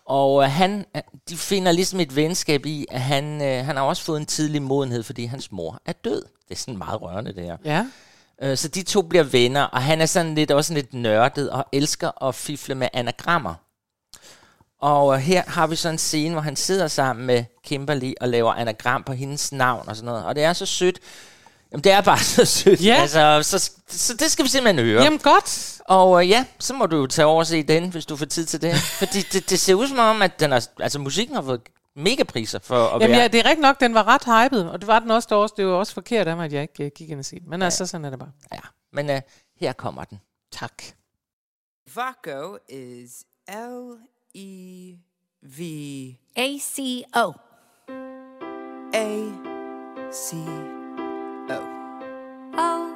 Og 0.06 0.42
øh, 0.42 0.50
han, 0.50 0.84
de 1.28 1.36
finder 1.36 1.72
ligesom 1.72 2.00
et 2.00 2.16
venskab 2.16 2.66
i, 2.66 2.86
at 2.90 3.00
han, 3.00 3.42
øh, 3.42 3.64
han 3.66 3.76
har 3.76 3.82
også 3.82 4.02
fået 4.02 4.20
en 4.20 4.26
tidlig 4.26 4.62
modenhed, 4.62 5.02
fordi 5.02 5.24
hans 5.24 5.52
mor 5.52 5.80
er 5.86 5.92
død. 5.92 6.22
Det 6.48 6.54
er 6.54 6.58
sådan 6.58 6.78
meget 6.78 7.02
rørende, 7.02 7.34
det 7.34 7.44
her. 7.44 7.56
Ja. 7.64 7.86
Øh, 8.42 8.56
så 8.56 8.68
de 8.68 8.82
to 8.82 9.02
bliver 9.02 9.24
venner, 9.24 9.62
og 9.62 9.82
han 9.82 10.00
er 10.00 10.06
sådan 10.06 10.34
lidt, 10.34 10.50
også 10.50 10.74
lidt 10.74 10.94
nørdet 10.94 11.50
og 11.50 11.64
elsker 11.72 12.24
at 12.24 12.34
fifle 12.34 12.74
med 12.74 12.88
anagrammer. 12.92 13.54
Og 14.80 15.14
øh, 15.14 15.20
her 15.20 15.42
har 15.46 15.66
vi 15.66 15.76
så 15.76 15.88
en 15.88 15.98
scene, 15.98 16.32
hvor 16.34 16.40
han 16.40 16.56
sidder 16.56 16.88
sammen 16.88 17.26
med 17.26 17.44
Kimberly 17.64 18.12
og 18.20 18.28
laver 18.28 18.52
anagram 18.52 19.04
på 19.04 19.12
hendes 19.12 19.52
navn 19.52 19.88
og 19.88 19.96
sådan 19.96 20.06
noget. 20.06 20.24
Og 20.24 20.34
det 20.34 20.44
er 20.44 20.52
så 20.52 20.66
sødt. 20.66 20.98
Jamen, 21.72 21.84
det 21.84 21.92
er 21.92 22.00
bare 22.00 22.18
så 22.36 22.44
sødt. 22.44 22.84
Ja. 22.84 22.94
Altså, 22.94 23.40
så, 23.42 23.72
så 23.88 24.14
det 24.14 24.30
skal 24.30 24.44
vi 24.44 24.48
simpelthen 24.50 24.84
høre. 24.84 25.02
Jamen 25.02 25.18
godt. 25.18 25.80
Og 25.84 26.22
øh, 26.22 26.30
ja, 26.30 26.44
så 26.58 26.74
må 26.74 26.86
du 26.86 26.96
jo 26.96 27.06
tage 27.06 27.26
over 27.26 27.38
og 27.38 27.46
se 27.46 27.62
den, 27.62 27.90
hvis 27.90 28.06
du 28.06 28.16
får 28.16 28.26
tid 28.26 28.46
til 28.46 28.62
det. 28.62 28.74
Fordi 29.00 29.20
det, 29.20 29.50
det 29.50 29.60
ser 29.60 29.74
ud 29.74 29.88
som 29.88 29.98
om, 29.98 30.22
at 30.22 30.40
den 30.40 30.52
er, 30.52 30.68
altså, 30.80 30.98
musikken 30.98 31.34
har 31.34 31.42
fået 31.42 31.60
mega 31.96 32.22
priser 32.22 32.58
for 32.58 32.86
at 32.86 33.00
Jamen 33.00 33.10
være... 33.10 33.20
ja, 33.20 33.28
det 33.28 33.38
er 33.38 33.44
rigtigt 33.44 33.62
nok, 33.62 33.80
den 33.80 33.94
var 33.94 34.04
ret 34.08 34.24
hyped, 34.24 34.62
og 34.62 34.80
det 34.80 34.86
var 34.86 34.98
den 34.98 35.10
også 35.10 35.26
der 35.30 35.36
også. 35.36 35.54
Det 35.56 35.66
var 35.66 35.72
også 35.72 35.94
forkert 35.94 36.28
af 36.28 36.36
mig, 36.36 36.44
at 36.44 36.52
jeg 36.52 36.62
ikke 36.62 36.84
uh, 36.84 36.90
gik 36.96 37.10
ind 37.10 37.18
og 37.18 37.24
se 37.24 37.40
den. 37.40 37.50
Men 37.50 37.60
ja. 37.60 37.64
altså, 37.64 37.86
sådan 37.86 38.04
er 38.04 38.10
det 38.10 38.18
bare. 38.18 38.32
ja. 38.52 38.58
Men 38.92 39.10
øh, 39.10 39.20
her 39.60 39.72
kommer 39.72 40.04
den. 40.04 40.20
Tak. 40.52 40.82
Vaco 41.94 42.56
is 42.68 43.24
L 43.48 44.17
E 44.38 44.98
V 45.42 46.16
A 46.36 46.58
C 46.58 47.04
O. 47.12 47.34
A 48.94 49.32
C 50.12 50.36
O. 51.48 51.58
O. 52.54 52.94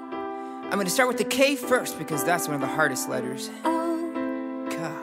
I'm 0.64 0.70
going 0.70 0.84
to 0.84 0.90
start 0.90 1.08
with 1.08 1.18
the 1.18 1.24
K 1.24 1.56
first 1.56 1.98
because 1.98 2.22
that's 2.22 2.46
one 2.46 2.54
of 2.54 2.60
the 2.60 2.68
hardest 2.68 3.08
letters. 3.08 3.50
O. 3.64 4.68
Ka, 4.70 5.02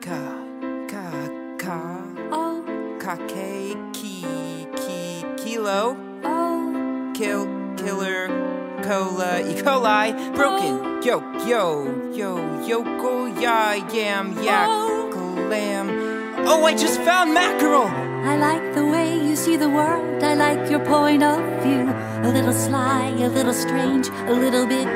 ka, 0.00 0.44
ka, 0.86 1.28
ka, 1.58 2.04
O. 2.30 2.96
ka, 3.00 3.16
K, 3.26 3.74
ki, 3.92 4.68
ki, 4.76 5.24
kilo, 5.36 5.96
O. 6.22 7.12
kill, 7.16 7.46
killer, 7.76 8.28
cola, 8.84 9.40
E. 9.40 9.60
coli, 9.60 10.34
broken, 10.36 11.02
yo, 11.02 11.20
yo, 11.44 12.12
yo, 12.14 12.36
yoko, 12.68 13.42
ya, 13.42 13.72
yam, 13.92 14.40
yak, 14.44 15.01
lamb. 15.52 15.88
Oh, 16.48 16.64
I 16.64 16.72
just 16.74 16.98
found 17.02 17.34
mackerel! 17.34 17.88
I 18.30 18.34
like 18.48 18.64
the 18.74 18.86
way 18.94 19.08
you 19.26 19.34
see 19.36 19.56
the 19.56 19.68
world. 19.68 20.22
I 20.22 20.34
like 20.34 20.70
your 20.72 20.82
point 20.94 21.22
of 21.22 21.40
view. 21.64 21.84
A 22.26 22.30
little 22.36 22.56
sly, 22.66 23.12
a 23.26 23.28
little 23.28 23.52
strange, 23.52 24.08
a 24.32 24.34
little 24.44 24.66
bit 24.66 24.88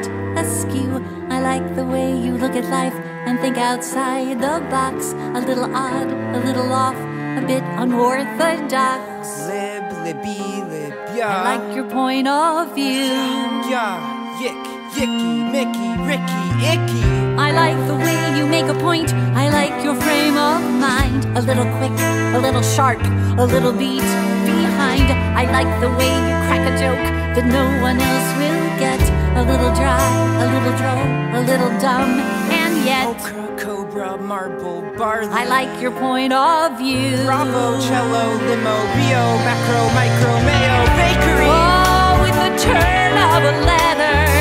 askew. 0.43 0.91
I 1.29 1.38
like 1.50 1.67
the 1.76 1.85
way 1.85 2.08
you 2.25 2.32
look 2.43 2.55
at 2.61 2.67
life 2.79 2.97
and 3.26 3.38
think 3.43 3.58
outside 3.58 4.41
the 4.47 4.56
box. 4.76 5.12
A 5.38 5.41
little 5.49 5.69
odd, 5.87 6.08
a 6.38 6.41
little 6.47 6.73
off, 6.73 6.99
a 7.41 7.43
bit 7.53 7.64
unorthodox. 7.82 9.03
Lib, 9.50 9.85
libby, 10.05 10.41
lib, 10.73 10.94
ya. 11.19 11.29
I 11.29 11.38
like 11.50 11.76
your 11.76 11.88
point 11.91 12.29
of 12.29 12.75
view. 12.75 13.12
Ya, 13.73 13.87
yick, 14.41 14.62
yicky, 14.97 15.53
mickey, 15.53 15.91
ricky, 16.08 16.44
icky. 16.73 17.15
I 17.38 17.52
like 17.52 17.76
the 17.86 17.94
way 17.94 18.38
you 18.38 18.46
make 18.46 18.64
a 18.66 18.78
point. 18.80 19.12
I 19.34 19.50
like 19.50 19.84
your 19.84 19.94
frame 19.94 20.36
of 20.36 20.62
mind. 20.80 21.24
A 21.36 21.42
little 21.42 21.68
quick, 21.76 21.92
a 22.32 22.40
little 22.40 22.62
sharp, 22.62 23.00
a 23.38 23.44
little 23.44 23.72
beat 23.72 24.08
behind. 24.48 25.12
I 25.36 25.44
like 25.52 25.68
the 25.80 25.90
way 26.00 26.08
you 26.08 26.34
crack 26.48 26.64
a 26.64 26.74
joke 26.80 27.04
that 27.36 27.44
no 27.44 27.64
one 27.82 28.00
else 28.00 28.28
will 28.40 28.66
get. 28.80 29.02
A 29.36 29.42
little 29.44 29.68
dry, 29.76 30.00
a 30.40 30.46
little 30.48 30.74
droll, 30.80 31.04
a 31.36 31.40
little 31.44 31.72
dumb, 31.78 32.20
and 32.48 32.86
yet 32.86 33.04
Okra, 33.06 33.56
cobra, 33.58 34.16
marble, 34.16 34.80
barley. 34.96 35.28
I 35.28 35.44
like 35.44 35.78
your 35.78 35.92
point 35.92 36.32
of 36.32 36.78
view. 36.78 37.20
Bravo, 37.26 37.78
cello, 37.84 38.32
limo, 38.48 38.76
Rio, 38.96 39.24
macro, 39.44 39.82
micro, 39.92 40.32
mayo, 40.48 40.76
bakery. 40.96 41.52
Oh, 41.52 42.16
with 42.24 42.36
the 42.40 42.52
turn 42.64 43.12
of 43.12 43.44
a 43.44 43.54
letter. 43.68 44.35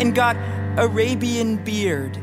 And 0.00 0.14
got 0.14 0.36
Arabian 0.78 1.58
beard. 1.64 2.16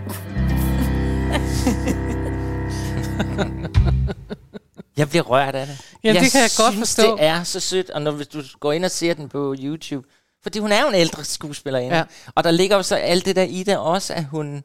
Jeg 4.97 5.09
bliver 5.09 5.23
rørt 5.23 5.55
af 5.55 5.67
det. 5.67 5.77
Jamen, 6.03 6.23
det 6.23 6.31
kan 6.31 6.41
jeg 6.41 6.49
godt 6.57 6.75
forstå. 6.75 7.17
det 7.17 7.25
er 7.25 7.43
så 7.43 7.59
sødt, 7.59 7.89
og 7.89 8.01
når 8.01 8.11
hvis 8.11 8.27
du 8.27 8.41
går 8.59 8.71
ind 8.73 8.85
og 8.85 8.91
ser 8.91 9.13
den 9.13 9.29
på 9.29 9.55
YouTube, 9.59 10.07
fordi 10.43 10.59
hun 10.59 10.71
er 10.71 10.81
jo 10.81 10.87
en 10.87 10.95
ældre 10.95 11.23
skuespillerinde, 11.23 11.95
Ja. 11.95 11.97
ja. 11.97 12.03
og 12.35 12.43
der 12.43 12.51
ligger 12.51 12.75
jo 12.75 12.83
så 12.83 12.95
alt 12.95 13.25
det 13.25 13.35
der 13.35 13.43
i 13.43 13.63
det 13.63 13.77
også, 13.77 14.13
at 14.13 14.25
hun, 14.25 14.63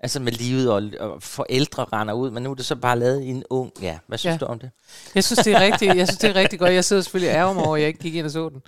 altså 0.00 0.20
med 0.20 0.32
livet 0.32 0.70
og, 0.70 0.82
og 1.00 1.22
forældre 1.22 1.84
render 1.92 2.14
ud, 2.14 2.30
men 2.30 2.42
nu 2.42 2.50
er 2.50 2.54
det 2.54 2.66
så 2.66 2.76
bare 2.76 2.98
lavet 2.98 3.22
i 3.22 3.26
en 3.28 3.44
ung, 3.50 3.72
ja, 3.82 3.98
hvad 4.06 4.18
synes 4.18 4.30
Ja. 4.30 4.34
ja. 4.34 4.38
du 4.38 4.44
om 4.44 4.58
det? 4.58 4.70
Jeg 5.14 5.24
synes, 5.24 5.38
det 5.38 5.52
er 5.54 5.60
rigtig, 5.60 5.96
jeg 5.96 6.08
synes, 6.08 6.18
det 6.18 6.30
er 6.30 6.34
rigtig 6.34 6.58
godt. 6.58 6.72
Jeg 6.72 6.84
sidder 6.84 7.02
selvfølgelig 7.02 7.34
ærger 7.34 7.52
mig 7.52 7.64
over, 7.64 7.76
at 7.76 7.80
jeg 7.82 7.88
ikke 7.88 8.00
gik 8.00 8.14
ind 8.14 8.26
og 8.26 8.32
så 8.32 8.48
den. 8.48 8.62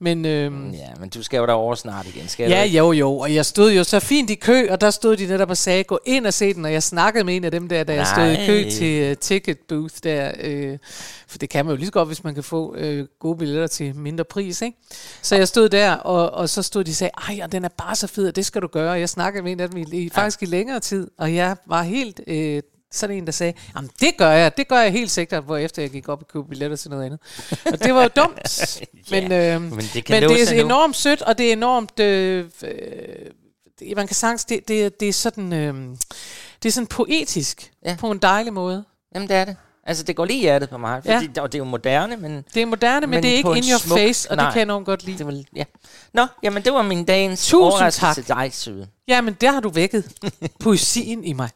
Men 0.00 0.24
øhm, 0.26 0.70
Ja, 0.70 0.88
men 1.00 1.08
du 1.08 1.22
skal 1.22 1.38
jo 1.38 1.46
derover 1.46 1.74
snart 1.74 2.06
igen, 2.06 2.28
skal 2.28 2.50
Ja, 2.50 2.62
du 2.64 2.68
jo, 2.68 2.92
jo. 2.92 3.18
Og 3.18 3.34
jeg 3.34 3.46
stod 3.46 3.72
jo 3.72 3.84
så 3.84 4.00
fint 4.00 4.30
i 4.30 4.34
kø, 4.34 4.66
og 4.70 4.80
der 4.80 4.90
stod 4.90 5.16
de 5.16 5.26
netop 5.26 5.50
og 5.50 5.56
sagde, 5.56 5.84
gå 5.84 5.98
ind 6.06 6.26
og 6.26 6.34
se 6.34 6.54
den. 6.54 6.64
Og 6.64 6.72
jeg 6.72 6.82
snakkede 6.82 7.24
med 7.24 7.36
en 7.36 7.44
af 7.44 7.50
dem 7.50 7.68
der, 7.68 7.84
da 7.84 7.94
jeg 7.94 8.06
stod 8.06 8.30
i 8.30 8.46
kø 8.46 8.62
Nej. 8.62 8.70
til 8.70 9.10
uh, 9.10 9.16
ticket 9.16 9.58
booth 9.68 9.94
der. 10.02 10.30
Øh, 10.40 10.78
for 11.28 11.38
det 11.38 11.50
kan 11.50 11.66
man 11.66 11.72
jo 11.72 11.76
lige 11.76 11.86
så 11.86 11.92
godt, 11.92 12.08
hvis 12.08 12.24
man 12.24 12.34
kan 12.34 12.44
få 12.44 12.74
øh, 12.76 13.06
gode 13.20 13.38
billetter 13.38 13.66
til 13.66 13.96
mindre 13.96 14.24
pris, 14.24 14.62
ikke? 14.62 14.78
Så 15.22 15.36
jeg 15.36 15.48
stod 15.48 15.68
der, 15.68 15.92
og, 15.92 16.30
og 16.30 16.48
så 16.48 16.62
stod 16.62 16.84
de 16.84 16.90
og 16.90 16.94
sagde, 16.94 17.10
ej, 17.28 17.40
og 17.42 17.52
den 17.52 17.64
er 17.64 17.68
bare 17.68 17.96
så 17.96 18.06
fed, 18.06 18.28
og 18.28 18.36
det 18.36 18.46
skal 18.46 18.62
du 18.62 18.66
gøre. 18.66 18.90
Og 18.90 19.00
jeg 19.00 19.08
snakkede 19.08 19.44
med 19.44 19.52
en 19.52 19.60
af 19.60 19.70
dem 19.70 19.78
i, 19.78 20.04
i, 20.04 20.08
faktisk 20.08 20.42
i 20.42 20.46
længere 20.46 20.70
længere 20.70 20.80
tid, 20.80 21.10
og 21.18 21.34
jeg 21.34 21.56
var 21.66 21.82
helt 21.82 22.20
øh, 22.26 22.62
sådan 22.92 23.16
en, 23.16 23.26
der 23.26 23.32
sagde, 23.32 23.52
jamen 23.76 23.90
det 24.00 24.16
gør 24.16 24.30
jeg, 24.30 24.56
det 24.56 24.68
gør 24.68 24.78
jeg 24.78 24.92
helt 24.92 25.10
sikkert, 25.10 25.44
hvor 25.44 25.56
efter 25.56 25.82
jeg 25.82 25.90
gik 25.90 26.08
op 26.08 26.20
og 26.22 26.28
købte 26.28 26.48
billetter 26.48 26.76
til 26.76 26.90
noget 26.90 27.04
andet. 27.04 27.18
Og 27.72 27.82
det 27.84 27.94
var 27.94 28.02
jo 28.02 28.08
dumt, 28.16 28.40
men, 29.10 29.32
øh, 29.32 29.62
men 29.62 29.80
det 29.94 30.04
kan 30.04 30.20
men 30.22 30.30
det 30.30 30.52
er 30.58 30.64
enormt 30.64 30.96
sødt, 30.96 31.22
og 31.22 31.38
det 31.38 31.48
er 31.48 31.52
enormt, 31.52 32.00
øh, 32.00 32.44
øh, 32.64 32.70
det- 33.78 33.96
man 33.96 34.06
kan 34.06 34.16
sagtens, 34.16 34.44
det, 34.44 34.68
det, 34.68 35.00
det 35.00 35.08
er 35.08 35.12
sådan, 35.12 35.52
øh, 35.52 35.74
det 36.62 36.68
er 36.68 36.72
sådan 36.72 36.86
poetisk, 36.86 37.70
Ja. 37.84 37.90
ja. 37.90 37.96
på 37.96 38.10
en 38.10 38.18
dejlig 38.18 38.52
måde. 38.52 38.84
Jamen, 39.14 39.28
det 39.28 39.36
er 39.36 39.44
det. 39.44 39.56
Altså, 39.86 40.04
det 40.04 40.16
går 40.16 40.24
lige 40.24 40.38
i 40.38 40.40
hjertet 40.40 40.70
på 40.70 40.78
mig, 40.78 41.02
fordi, 41.04 41.30
ja. 41.36 41.42
og 41.42 41.52
det 41.52 41.58
er 41.58 41.58
jo 41.58 41.64
moderne, 41.64 42.16
men 42.16 42.44
Det 42.54 42.62
er 42.62 42.66
moderne, 42.66 43.00
men, 43.06 43.10
Men 43.10 43.22
det 43.22 43.30
er 43.32 43.36
ikke 43.36 43.48
in 43.56 43.64
your 43.70 43.78
smuk- 43.78 43.98
face, 43.98 44.30
og 44.30 44.36
nej. 44.36 44.44
det 44.44 44.52
kan 44.52 44.58
jeg 44.58 44.62
enormt 44.64 44.86
godt 44.86 45.04
lide. 45.04 45.18
det 45.18 45.26
var, 45.26 45.42
ja. 45.56 45.64
Nå, 46.12 46.26
jamen, 46.42 46.62
det 46.64 46.72
var 46.72 46.82
min 46.82 47.04
dagens 47.04 47.40
Tusind 47.46 47.60
overraskelse 47.60 48.00
tak. 48.00 48.14
til 48.14 48.28
dig, 48.28 48.50
Søde. 48.54 48.88
Jamen, 49.08 49.34
der 49.40 49.52
har 49.52 49.60
du 49.60 49.68
vækket 49.68 50.12
poesien 50.60 51.24
i 51.24 51.32
mig. 51.32 51.48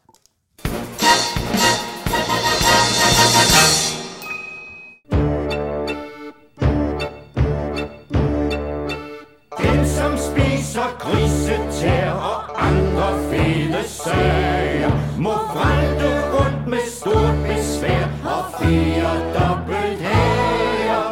Spiser 10.74 10.96
grisetær 10.98 12.10
og 12.10 12.66
andre 12.66 13.08
fede 13.30 13.82
sager 13.88 14.90
Må 15.18 15.34
vralte 15.52 16.08
rundt 16.34 16.66
med 16.66 16.84
stort 16.98 17.36
besvær 17.46 18.04
og 18.34 18.42
fire 18.58 19.12
dobbelt 19.36 20.00
hager. 20.06 21.06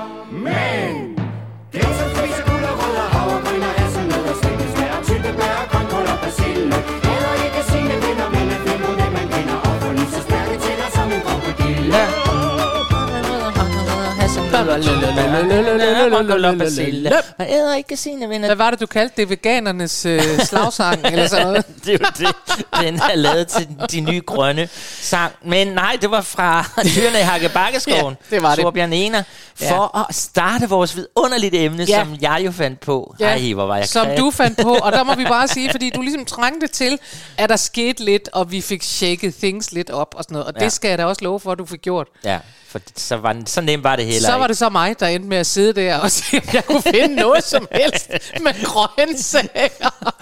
Men 0.46 0.92
den 1.74 1.90
som 1.98 2.08
spiser 2.14 2.44
gulerødder, 2.48 3.06
havregryn 3.14 3.62
og 3.68 3.74
hasselnød 3.78 4.24
og 4.32 4.36
stikkelsbær 4.42 4.94
Tyttebær, 5.08 5.56
grønkål 5.70 6.06
og 6.14 6.18
persille. 6.24 6.76
Hader 7.06 7.34
ikke 7.46 7.62
sine 7.72 7.94
venner, 8.04 8.28
men 8.34 8.46
film 8.64 8.82
på 8.86 8.92
det 9.00 9.10
man 9.16 9.26
kender. 9.34 9.58
Og 9.86 9.94
lige 9.98 10.10
så 10.14 10.20
stærke 10.28 10.56
tænder 10.64 10.88
som 10.96 11.08
en 11.16 11.22
krokodille 11.26 12.02
man 17.38 17.48
æder 17.50 17.74
ikke 17.74 17.96
sine 17.96 18.28
venner. 18.28 18.48
Hvad 18.48 18.56
var 18.56 18.70
det, 18.70 18.80
du 18.80 18.86
kaldte 18.86 19.14
det? 19.16 19.30
Veganernes 19.30 20.06
øh, 20.06 20.22
slagsang, 20.38 21.06
eller 21.06 21.26
sådan 21.28 21.46
noget? 21.46 21.64
det 21.84 21.88
er 21.94 21.98
jo 22.00 22.06
det, 22.18 22.34
den 22.80 23.00
er 23.10 23.14
lavet 23.14 23.48
til 23.48 23.68
de 23.92 24.00
nye 24.00 24.20
grønne 24.26 24.68
sang. 25.00 25.32
Men 25.44 25.66
nej, 25.68 25.96
det 26.00 26.10
var 26.10 26.20
fra 26.20 26.64
Dyrene 26.96 27.18
i 27.18 27.22
Hakkebakkeskoven. 27.22 28.16
Ja, 28.30 28.36
det 28.36 28.42
var 28.42 28.54
det. 28.54 28.62
Torbjørn 28.62 28.92
Ener. 28.92 29.22
For 29.54 29.98
at 30.08 30.14
starte 30.14 30.68
vores 30.68 30.96
vidunderligt 30.96 31.54
emne, 31.54 31.84
Ja. 31.84 31.98
som 32.04 32.16
jeg 32.20 32.42
jo 32.46 32.52
fandt 32.52 32.80
på. 32.80 33.14
Ej, 33.20 33.52
hvor 33.52 33.66
var 33.66 33.76
jeg 33.76 33.88
som 33.88 34.04
kreativ. 34.06 34.24
du 34.24 34.30
fandt 34.30 34.58
på, 34.62 34.74
og 34.74 34.92
der 34.92 35.02
må 35.04 35.14
vi 35.14 35.24
bare 35.24 35.48
sige, 35.48 35.70
fordi 35.70 35.90
du 35.90 36.02
ligesom 36.02 36.24
trængte 36.24 36.66
til, 36.66 36.98
at 37.38 37.48
der 37.48 37.56
skete 37.56 38.04
lidt, 38.04 38.28
og 38.32 38.50
vi 38.52 38.60
fik 38.60 38.82
shaket 38.82 39.34
things 39.34 39.72
lidt 39.72 39.90
op 39.90 40.14
og 40.16 40.24
sådan 40.24 40.34
noget, 40.34 40.46
og 40.46 40.52
Ja. 40.60 40.64
det 40.64 40.72
skal 40.72 40.88
jeg 40.88 40.98
da 40.98 41.04
også 41.04 41.24
love 41.24 41.40
for, 41.40 41.52
at 41.52 41.58
du 41.58 41.66
fik 41.66 41.82
gjort. 41.82 42.06
Ja, 42.24 42.38
for 42.68 42.80
så, 42.96 43.16
var, 43.16 43.36
så 43.46 43.60
nemt 43.60 43.84
var 43.84 43.96
det 43.96 44.04
heller 44.04 44.20
Så 44.28 44.32
var 44.32 44.38
ikke. 44.44 44.48
det 44.48 44.58
så 44.58 44.68
mig, 44.68 45.00
der 45.02 45.08
endte 45.08 45.28
med 45.28 45.36
at 45.36 45.46
sidde 45.46 45.72
der 45.72 45.96
og 45.96 46.10
se, 46.10 46.36
om 46.36 46.42
jeg 46.52 46.64
kunne 46.64 46.82
finde 46.82 47.14
noget 47.14 47.44
som 47.44 47.68
helst 47.72 48.10
med 48.40 48.64
grøntsager. 48.64 50.12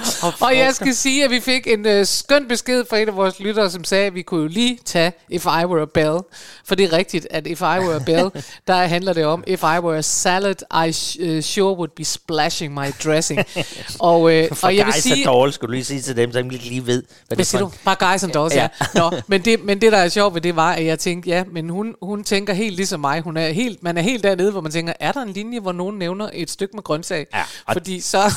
og 0.40 0.56
jeg 0.56 0.75
skal 0.75 0.94
sige, 0.94 1.25
at 1.25 1.30
vi 1.30 1.40
fik 1.40 1.66
en 1.66 1.87
øh, 1.87 2.06
skøn 2.06 2.49
besked 2.49 2.84
fra 2.90 2.99
en 2.99 3.08
af 3.08 3.16
vores 3.16 3.40
lyttere, 3.40 3.70
som 3.70 3.84
sagde, 3.84 4.06
at 4.06 4.14
vi 4.14 4.22
kunne 4.22 4.42
jo 4.42 4.49
lige 4.49 4.78
tage 4.84 5.12
If 5.28 5.44
I 5.44 5.64
Were 5.64 5.82
a 5.82 5.87
Bell. 5.94 6.18
For 6.64 6.75
det 6.75 6.84
er 6.84 6.92
rigtigt, 6.92 7.26
at 7.30 7.46
If 7.46 7.60
I 7.60 7.64
Were 7.64 7.96
a 7.96 7.99
Bell, 8.06 8.30
der 8.68 8.75
handler 8.75 9.12
det 9.12 9.25
om, 9.25 9.44
If 9.46 9.62
I 9.62 9.78
were 9.78 9.99
a 9.99 10.02
salad, 10.02 10.54
I 10.87 10.88
uh, 10.88 11.42
sure 11.42 11.76
would 11.76 11.90
be 11.96 12.04
splashing 12.04 12.75
my 12.75 12.87
dressing. 13.04 13.40
og, 13.99 14.32
øh, 14.32 14.49
For 14.52 14.66
og 14.66 14.76
jeg 14.76 14.87
vil 14.87 14.94
sige... 14.94 15.25
dolls, 15.25 15.54
skulle 15.54 15.68
du 15.68 15.72
lige 15.72 15.84
sige 15.84 16.00
til 16.00 16.16
dem, 16.16 16.32
som 16.32 16.50
ikke 16.50 16.64
lige 16.64 16.87
ved, 16.87 17.02
hvad 17.26 17.37
det 17.37 17.54
er 17.54 17.58
du? 17.58 17.72
Bare 17.84 18.12
guys 18.12 18.22
and 18.22 18.32
dolls, 18.32 18.54
ja. 18.54 18.62
Ja. 18.62 19.00
Nå, 19.00 19.10
men, 19.26 19.44
det, 19.44 19.64
men 19.64 19.80
det, 19.80 19.92
der 19.92 19.99
er 19.99 20.08
sjovt 20.08 20.34
ved 20.34 20.40
det, 20.40 20.56
var, 20.56 20.72
at 20.72 20.84
jeg 20.84 20.99
tænkte, 20.99 21.30
ja, 21.30 21.44
men 21.52 21.68
hun, 21.68 21.94
hun 22.02 22.25
tænker 22.25 22.54
helt 22.54 22.76
ligesom 22.76 23.00
mig. 23.00 23.20
Hun 23.20 23.37
er 23.37 23.49
helt, 23.49 23.82
man 23.82 23.99
er 23.99 24.02
helt 24.02 24.22
dernede, 24.25 24.50
hvor 24.50 24.60
man 24.60 24.69
tænker, 24.72 24.92
er 25.00 25.12
der 25.12 25.22
en 25.22 25.32
linje, 25.32 25.60
hvor 25.60 25.72
nogen 25.72 25.98
nævner 25.98 26.30
et 26.32 26.50
stykke 26.50 26.74
med 26.76 26.82
grøntsag? 26.82 27.26
Ja, 27.34 27.40
og- 27.66 27.72
Fordi 27.72 28.00
så... 28.00 28.18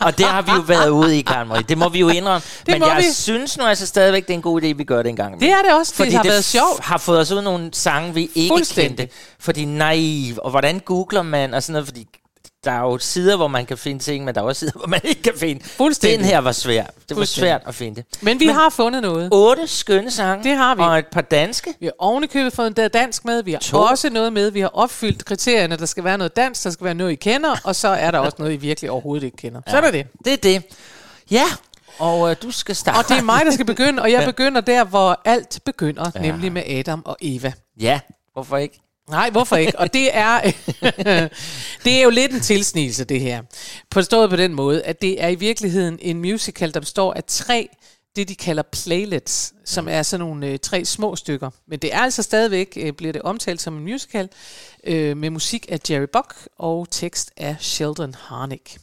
Og 0.00 0.18
det 0.18 0.26
har 0.26 0.42
vi 0.42 0.50
jo 0.52 0.60
været 0.60 0.88
ude 0.88 1.18
i, 1.18 1.22
Karen 1.22 1.48
Marie. 1.48 1.62
Det 1.68 1.78
må 1.78 1.88
vi 1.88 1.98
jo 2.00 2.08
indrømme. 2.08 2.42
Men 2.68 2.78
må 2.80 2.86
jeg 2.86 2.96
vi. 2.96 3.12
synes 3.12 3.58
nu 3.58 3.64
altså 3.64 3.86
stadigvæk, 3.86 4.22
det 4.26 4.30
er 4.30 4.34
en 4.34 4.42
god 4.42 4.62
idé, 4.62 4.66
vi 4.66 4.84
gør 4.84 5.02
det 5.02 5.10
en 5.10 5.16
gang. 5.16 5.40
Det 5.40 5.48
er 5.50 5.62
det 5.62 5.74
også. 5.78 5.90
Det 5.90 5.96
Fordi 5.96 6.10
har 6.10 6.22
det 6.22 6.30
været 6.30 6.44
sjovt. 6.44 6.80
har 6.84 6.98
fået 6.98 7.20
os 7.20 7.32
ud 7.32 7.42
nogle 7.42 7.70
sange, 7.72 8.14
vi 8.14 8.30
ikke 8.34 8.66
kendte. 8.74 9.08
Fordi 9.38 9.64
naiv, 9.64 10.34
og 10.42 10.50
hvordan 10.50 10.78
googler 10.78 11.22
man, 11.22 11.54
og 11.54 11.62
sådan 11.62 11.72
noget, 11.72 11.86
fordi 11.86 12.06
der 12.64 12.70
er 12.70 12.80
jo 12.80 12.98
sider, 12.98 13.36
hvor 13.36 13.48
man 13.48 13.66
kan 13.66 13.78
finde 13.78 13.98
ting, 13.98 14.24
men 14.24 14.34
der 14.34 14.40
er 14.40 14.44
også 14.44 14.60
sider, 14.60 14.72
hvor 14.78 14.86
man 14.86 15.00
ikke 15.04 15.22
kan 15.22 15.32
finde. 15.36 15.64
Fuldstændig. 15.64 16.18
Den 16.18 16.26
her 16.26 16.38
var 16.38 16.52
svær. 16.52 16.84
Det 17.08 17.16
var 17.16 17.24
svært 17.24 17.62
at 17.66 17.74
finde 17.74 17.96
det. 17.96 18.22
Men 18.22 18.40
vi 18.40 18.46
men, 18.46 18.54
har 18.54 18.68
fundet 18.68 19.02
noget. 19.02 19.28
Otte 19.32 19.66
skønne 19.66 20.10
sange. 20.10 20.44
Det 20.44 20.56
har 20.56 20.74
vi. 20.74 20.82
Og 20.82 20.98
et 20.98 21.06
par 21.06 21.20
danske. 21.20 21.74
Vi 21.80 21.86
har 21.86 21.92
ovenikøbet 21.98 22.52
fået 22.52 22.78
en 22.78 22.88
dansk 22.88 23.24
med. 23.24 23.42
Vi 23.42 23.52
har 23.52 23.58
To. 23.58 23.78
også 23.78 24.10
noget 24.10 24.32
med. 24.32 24.50
Vi 24.50 24.60
har 24.60 24.68
opfyldt 24.68 25.24
kriterierne. 25.24 25.76
Der 25.76 25.86
skal 25.86 26.04
være 26.04 26.18
noget 26.18 26.36
dansk, 26.36 26.64
der 26.64 26.70
skal 26.70 26.84
være 26.84 26.94
noget, 26.94 27.12
I 27.12 27.14
kender. 27.14 27.56
Og 27.64 27.76
så 27.76 27.88
er 27.88 28.10
der 28.10 28.18
også 28.18 28.36
noget, 28.38 28.52
I 28.52 28.56
virkelig 28.56 28.90
overhovedet 28.90 29.24
ikke 29.24 29.36
kender. 29.36 29.60
Ja. 29.66 29.70
Så 29.70 29.76
er 29.76 29.80
det 29.80 29.92
det. 29.92 30.06
Det 30.24 30.32
er 30.32 30.36
det. 30.36 30.62
Ja, 31.30 31.44
og 31.98 32.30
øh, 32.30 32.36
du 32.42 32.50
skal 32.50 32.76
starte. 32.76 32.96
Og 32.96 33.08
det 33.08 33.18
er 33.18 33.22
mig, 33.22 33.42
der 33.44 33.50
skal 33.50 33.66
begynde. 33.66 34.02
Og 34.02 34.12
jeg 34.12 34.24
begynder 34.26 34.60
der, 34.60 34.84
hvor 34.84 35.20
alt 35.24 35.60
begynder. 35.64 36.10
Ja. 36.14 36.20
Nemlig 36.20 36.52
med 36.52 36.62
Adam 36.66 37.02
og 37.04 37.16
Eva. 37.20 37.52
Ja, 37.80 38.00
hvorfor 38.32 38.56
ikke? 38.56 38.80
Nej, 39.10 39.30
hvorfor 39.30 39.56
ikke? 39.56 39.78
Og 39.78 39.94
det 39.94 40.16
er, 40.16 40.40
det 41.84 41.98
er 41.98 42.02
jo 42.02 42.10
lidt 42.10 42.32
en 42.32 42.40
tilsnigelse, 42.40 43.04
det 43.04 43.20
her. 43.20 43.42
Forstået 43.92 44.30
på 44.30 44.36
den 44.36 44.54
måde, 44.54 44.82
at 44.82 45.02
det 45.02 45.22
er 45.22 45.28
i 45.28 45.34
virkeligheden 45.34 45.98
en 46.02 46.20
musical, 46.20 46.74
der 46.74 46.80
består 46.80 47.12
af 47.12 47.24
tre, 47.26 47.68
det 48.16 48.28
de 48.28 48.34
kalder 48.34 48.62
playlets, 48.62 49.54
som 49.64 49.88
er 49.88 50.02
sådan 50.02 50.26
nogle 50.26 50.46
øh, 50.46 50.58
tre 50.58 50.84
små 50.84 51.16
stykker. 51.16 51.50
Men 51.68 51.78
det 51.78 51.94
er 51.94 51.98
altså 51.98 52.22
stadigvæk, 52.22 52.78
øh, 52.80 52.92
bliver 52.92 53.12
det 53.12 53.22
omtalt 53.22 53.60
som 53.60 53.76
en 53.76 53.84
musical, 53.84 54.28
øh, 54.84 55.16
med 55.16 55.30
musik 55.30 55.66
af 55.68 55.78
Jerry 55.90 56.06
Buck 56.12 56.34
og 56.58 56.90
tekst 56.90 57.32
af 57.36 57.56
Sheldon 57.60 58.14
Harnick. 58.18 58.78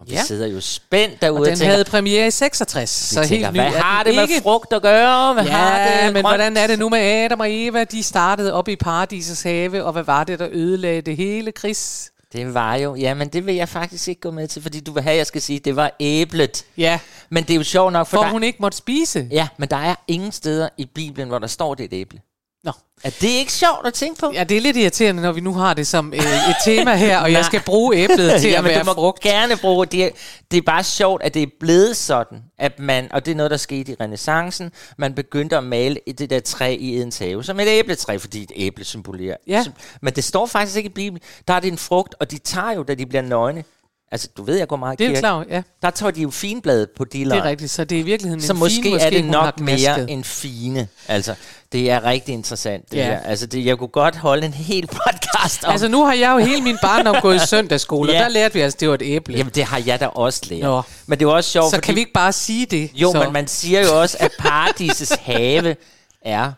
Og 0.00 0.06
vi 0.08 0.12
Ja. 0.12 0.22
sidder 0.24 0.46
jo 0.46 0.60
spændt 0.60 1.22
derude 1.22 1.40
Og 1.40 1.46
den 1.46 1.56
tænker, 1.58 1.72
havde 1.72 1.84
premiere 1.84 2.26
i 2.26 2.30
66, 2.30 2.90
så 2.90 3.14
tænker, 3.22 3.36
helt 3.36 3.52
ny 3.52 3.56
hvad 3.60 3.70
har 3.70 4.02
det 4.02 4.14
med 4.14 4.22
ikke. 4.22 4.42
frugt 4.42 4.72
at 4.72 4.82
gøre? 4.82 5.32
Hvad 5.34 5.44
har 5.44 5.78
Ja, 5.78 5.96
det 6.06 6.12
men 6.14 6.22
grønt? 6.22 6.36
hvordan 6.36 6.56
er 6.56 6.66
det 6.66 6.78
nu 6.78 6.88
med 6.88 6.98
Adam 6.98 7.40
og 7.40 7.46
Eva? 7.50 7.84
De 7.84 8.02
startede 8.02 8.52
op 8.52 8.68
i 8.68 8.76
paradisets 8.76 9.42
have, 9.42 9.84
og 9.84 9.92
hvad 9.92 10.02
var 10.02 10.24
det, 10.24 10.38
der 10.38 10.48
ødelagde 10.52 11.00
det 11.00 11.16
hele, 11.16 11.52
Chris? 11.58 12.10
Det 12.32 12.54
var 12.54 12.74
jo, 12.74 12.94
ja, 12.94 13.14
men 13.14 13.28
det 13.28 13.46
vil 13.46 13.54
jeg 13.54 13.68
faktisk 13.68 14.08
ikke 14.08 14.20
gå 14.20 14.30
med 14.30 14.48
til, 14.48 14.62
fordi 14.62 14.80
du 14.80 14.92
vil 14.92 15.02
have, 15.02 15.12
at 15.12 15.18
jeg 15.18 15.26
skal 15.26 15.42
sige, 15.42 15.58
det 15.58 15.76
var 15.76 15.90
æblet. 16.00 16.64
Ja, 16.76 16.98
Men 17.30 17.44
det 17.44 17.50
er 17.50 17.56
jo 17.56 17.62
sjovt 17.62 17.92
nok, 17.92 18.06
for, 18.06 18.16
for 18.16 18.22
der, 18.24 18.30
hun 18.30 18.42
ikke 18.42 18.58
måtte 18.60 18.78
spise. 18.78 19.28
ja, 19.30 19.48
men 19.58 19.68
der 19.68 19.76
er 19.76 19.94
ingen 20.08 20.32
steder 20.32 20.68
i 20.78 20.84
Bibelen, 20.94 21.28
hvor 21.28 21.38
der 21.38 21.46
står, 21.46 21.74
det 21.74 21.84
er 21.84 21.88
et 21.96 22.00
æble. 22.00 22.20
Nå. 22.64 22.72
Er 23.04 23.10
det 23.10 23.28
ikke 23.28 23.52
sjovt 23.52 23.86
at 23.86 23.94
tænke 23.94 24.20
på? 24.20 24.30
Ja, 24.34 24.44
det 24.44 24.56
er 24.56 24.60
lidt 24.60 24.76
irriterende, 24.76 25.22
når 25.22 25.32
vi 25.32 25.40
nu 25.40 25.54
har 25.54 25.74
det 25.74 25.86
som 25.86 26.12
øh, 26.12 26.18
et 26.20 26.56
tema 26.64 26.94
her, 26.94 27.18
og 27.20 27.32
jeg 27.32 27.44
skal 27.44 27.60
bruge 27.66 27.96
æblet 27.96 28.16
til 28.40 28.48
at 28.48 28.52
Jamen, 28.52 28.68
være 28.70 28.80
du 28.80 28.84
må 28.84 28.94
frugt. 28.94 29.20
gerne 29.20 29.56
bruge 29.56 29.86
det. 29.86 30.10
Det 30.50 30.56
er 30.56 30.62
bare 30.62 30.84
sjovt, 30.84 31.22
at 31.22 31.34
det 31.34 31.42
er 31.42 31.46
blevet 31.60 31.96
sådan, 31.96 32.38
at 32.58 32.78
man, 32.78 33.08
og 33.12 33.26
det 33.26 33.32
er 33.32 33.36
noget, 33.36 33.50
der 33.50 33.56
skete 33.56 33.92
i 33.92 33.96
renaissancen, 34.00 34.70
man 34.98 35.14
begyndte 35.14 35.56
at 35.56 35.64
male 35.64 35.96
det 36.18 36.30
der 36.30 36.40
træ 36.40 36.76
i 36.80 36.96
Edens 36.96 37.18
have, 37.18 37.44
som 37.44 37.60
et 37.60 37.66
æbletræ, 37.68 38.16
fordi 38.18 38.42
et 38.42 38.52
æble 38.56 38.84
symbolerer. 38.84 39.36
Ja. 39.46 39.64
Men 40.02 40.14
det 40.14 40.24
står 40.24 40.46
faktisk 40.46 40.76
ikke 40.76 40.86
i 40.90 40.92
Bibelen. 40.92 41.22
Der 41.48 41.54
er 41.54 41.60
det 41.60 41.68
en 41.72 41.78
frugt, 41.78 42.14
og 42.20 42.30
de 42.30 42.38
tager 42.38 42.72
jo, 42.72 42.82
da 42.82 42.94
de 42.94 43.06
bliver 43.06 43.22
nøgne. 43.22 43.64
Altså, 44.12 44.28
du 44.36 44.42
ved, 44.42 44.56
jeg 44.58 44.68
går 44.68 44.76
meget 44.76 45.00
i 45.00 45.06
Det 45.06 45.16
er 45.16 45.20
klart, 45.20 45.46
ja. 45.50 45.62
Der 45.82 45.90
tager 45.90 46.10
de 46.10 46.20
jo 46.22 46.30
finblade 46.30 46.86
på 46.96 47.04
Det 47.04 47.12
dealeren. 47.12 47.40
er 47.42 47.44
rigtigt, 47.48 47.70
så 47.70 47.84
det 47.84 47.96
er 47.96 48.00
i 48.00 48.02
virkeligheden 48.02 48.40
Så 48.42 48.52
en 48.52 48.58
måske, 48.58 48.82
fin, 48.82 48.94
er 49.00 49.10
det 49.10 49.24
nok 49.24 49.60
mere 49.60 50.10
end 50.10 50.24
fine. 50.24 50.88
Altså, 51.08 51.34
det 51.72 51.90
er 51.90 52.04
rigtig 52.04 52.32
interessant. 52.32 52.90
Det 52.90 52.96
Ja. 52.96 53.04
her. 53.04 53.20
Altså, 53.20 53.46
det, 53.46 53.64
jeg 53.64 53.78
kunne 53.78 53.88
godt 53.88 54.16
holde 54.16 54.46
en 54.46 54.52
hel 54.54 54.86
podcast 54.86 55.64
om. 55.64 55.70
Altså 55.72 55.88
nu 55.88 56.04
har 56.04 56.12
jeg 56.14 56.32
jo 56.32 56.38
hele 56.46 56.62
min 56.62 56.76
barndom 56.82 57.16
gået 57.22 57.36
i 57.36 57.46
søndagsskole, 57.46 58.12
Ja. 58.12 58.18
og 58.18 58.22
der 58.24 58.28
lærte 58.28 58.54
vi 58.54 58.60
altså, 58.60 58.76
det 58.80 58.88
var 58.88 58.94
et 58.94 59.02
æble. 59.04 59.36
Jamen, 59.36 59.52
det 59.54 59.64
har 59.64 59.82
jeg 59.86 60.00
da 60.00 60.06
også 60.06 60.40
lært. 60.50 60.60
Nå. 60.62 60.82
Men 61.06 61.18
det 61.18 61.24
er 61.24 61.28
jo 61.30 61.36
også 61.36 61.50
sjovt, 61.50 61.70
så 61.70 61.76
fordi... 61.76 61.86
kan 61.86 61.94
vi 61.94 62.00
ikke 62.00 62.12
bare 62.12 62.32
sige 62.32 62.66
det? 62.66 62.90
Jo, 62.94 63.12
så. 63.12 63.18
men 63.24 63.32
man 63.32 63.48
siger 63.48 63.80
jo 63.86 64.00
også, 64.00 64.16
at 64.20 64.30
paradisets 64.38 65.12
have 65.22 65.76
er... 66.22 66.52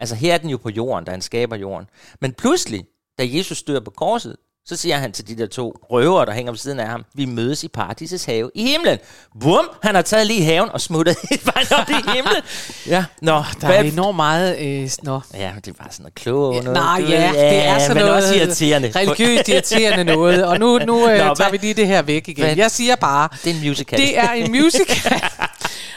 Altså, 0.00 0.14
her 0.14 0.34
er 0.34 0.38
den 0.38 0.50
jo 0.50 0.56
på 0.56 0.68
jorden, 0.70 1.04
da 1.04 1.10
han 1.10 1.22
skaber 1.22 1.56
jorden. 1.56 1.86
Men 2.20 2.32
pludselig, 2.32 2.84
da 3.18 3.24
Jesus 3.26 3.62
dør 3.62 3.80
på 3.80 3.90
korset, 3.96 4.36
så 4.68 4.76
siger 4.76 4.96
han 4.96 5.12
til 5.12 5.28
de 5.28 5.36
der 5.38 5.46
to 5.46 5.74
røvere, 5.90 6.26
der 6.26 6.32
hænger 6.32 6.52
ved 6.52 6.58
siden 6.58 6.80
af 6.80 6.86
ham, 6.88 7.04
vi 7.14 7.24
mødes 7.24 7.64
i 7.64 7.68
paradisets 7.68 8.24
have 8.24 8.50
i 8.54 8.62
himlen. 8.70 8.98
Bum! 9.40 9.68
Han 9.82 9.94
har 9.94 10.02
taget 10.02 10.26
lige 10.26 10.44
haven 10.44 10.68
og 10.72 10.80
smuttet 10.80 11.16
helt 11.30 11.46
vejen 11.46 11.66
op 11.80 11.90
i 11.90 12.10
himlen. 12.14 12.42
Ja, 12.86 13.04
nå. 13.22 13.42
Der 13.60 13.68
er 13.68 13.82
enormt 13.82 14.16
meget... 14.16 14.58
Øh, 14.58 14.90
nå. 15.02 15.20
Ja, 15.34 15.50
det 15.64 15.68
er 15.68 15.72
bare 15.82 15.92
sådan 15.92 16.02
noget 16.02 16.14
kloge 16.14 16.62
noget. 16.62 16.72
Nej, 16.72 17.00
ved. 17.00 17.08
ja, 17.08 17.28
det 17.34 17.66
er 17.66 17.78
sådan 17.78 17.96
men 17.96 18.04
noget 18.06 18.16
også 18.16 18.34
irriterende. 18.34 18.92
religiøst 18.96 19.48
irriterende 19.48 20.04
noget. 20.04 20.44
Og 20.44 20.58
nu, 20.58 20.78
nu 20.78 20.96
øh, 21.08 21.18
Nå, 21.18 21.18
tager 21.18 21.34
hvad- 21.34 21.50
vi 21.50 21.56
lige 21.56 21.74
det 21.74 21.86
her 21.86 22.02
væk 22.02 22.28
igen. 22.28 22.44
hvad- 22.44 22.56
Jeg 22.56 22.70
siger 22.70 22.96
bare, 22.96 23.28
Det 23.44 23.50
er 23.50 23.54
en 23.54 23.68
musical. 23.68 23.98
det 23.98 24.18
er 24.18 24.30
en 24.30 24.50
musical. 24.52 25.22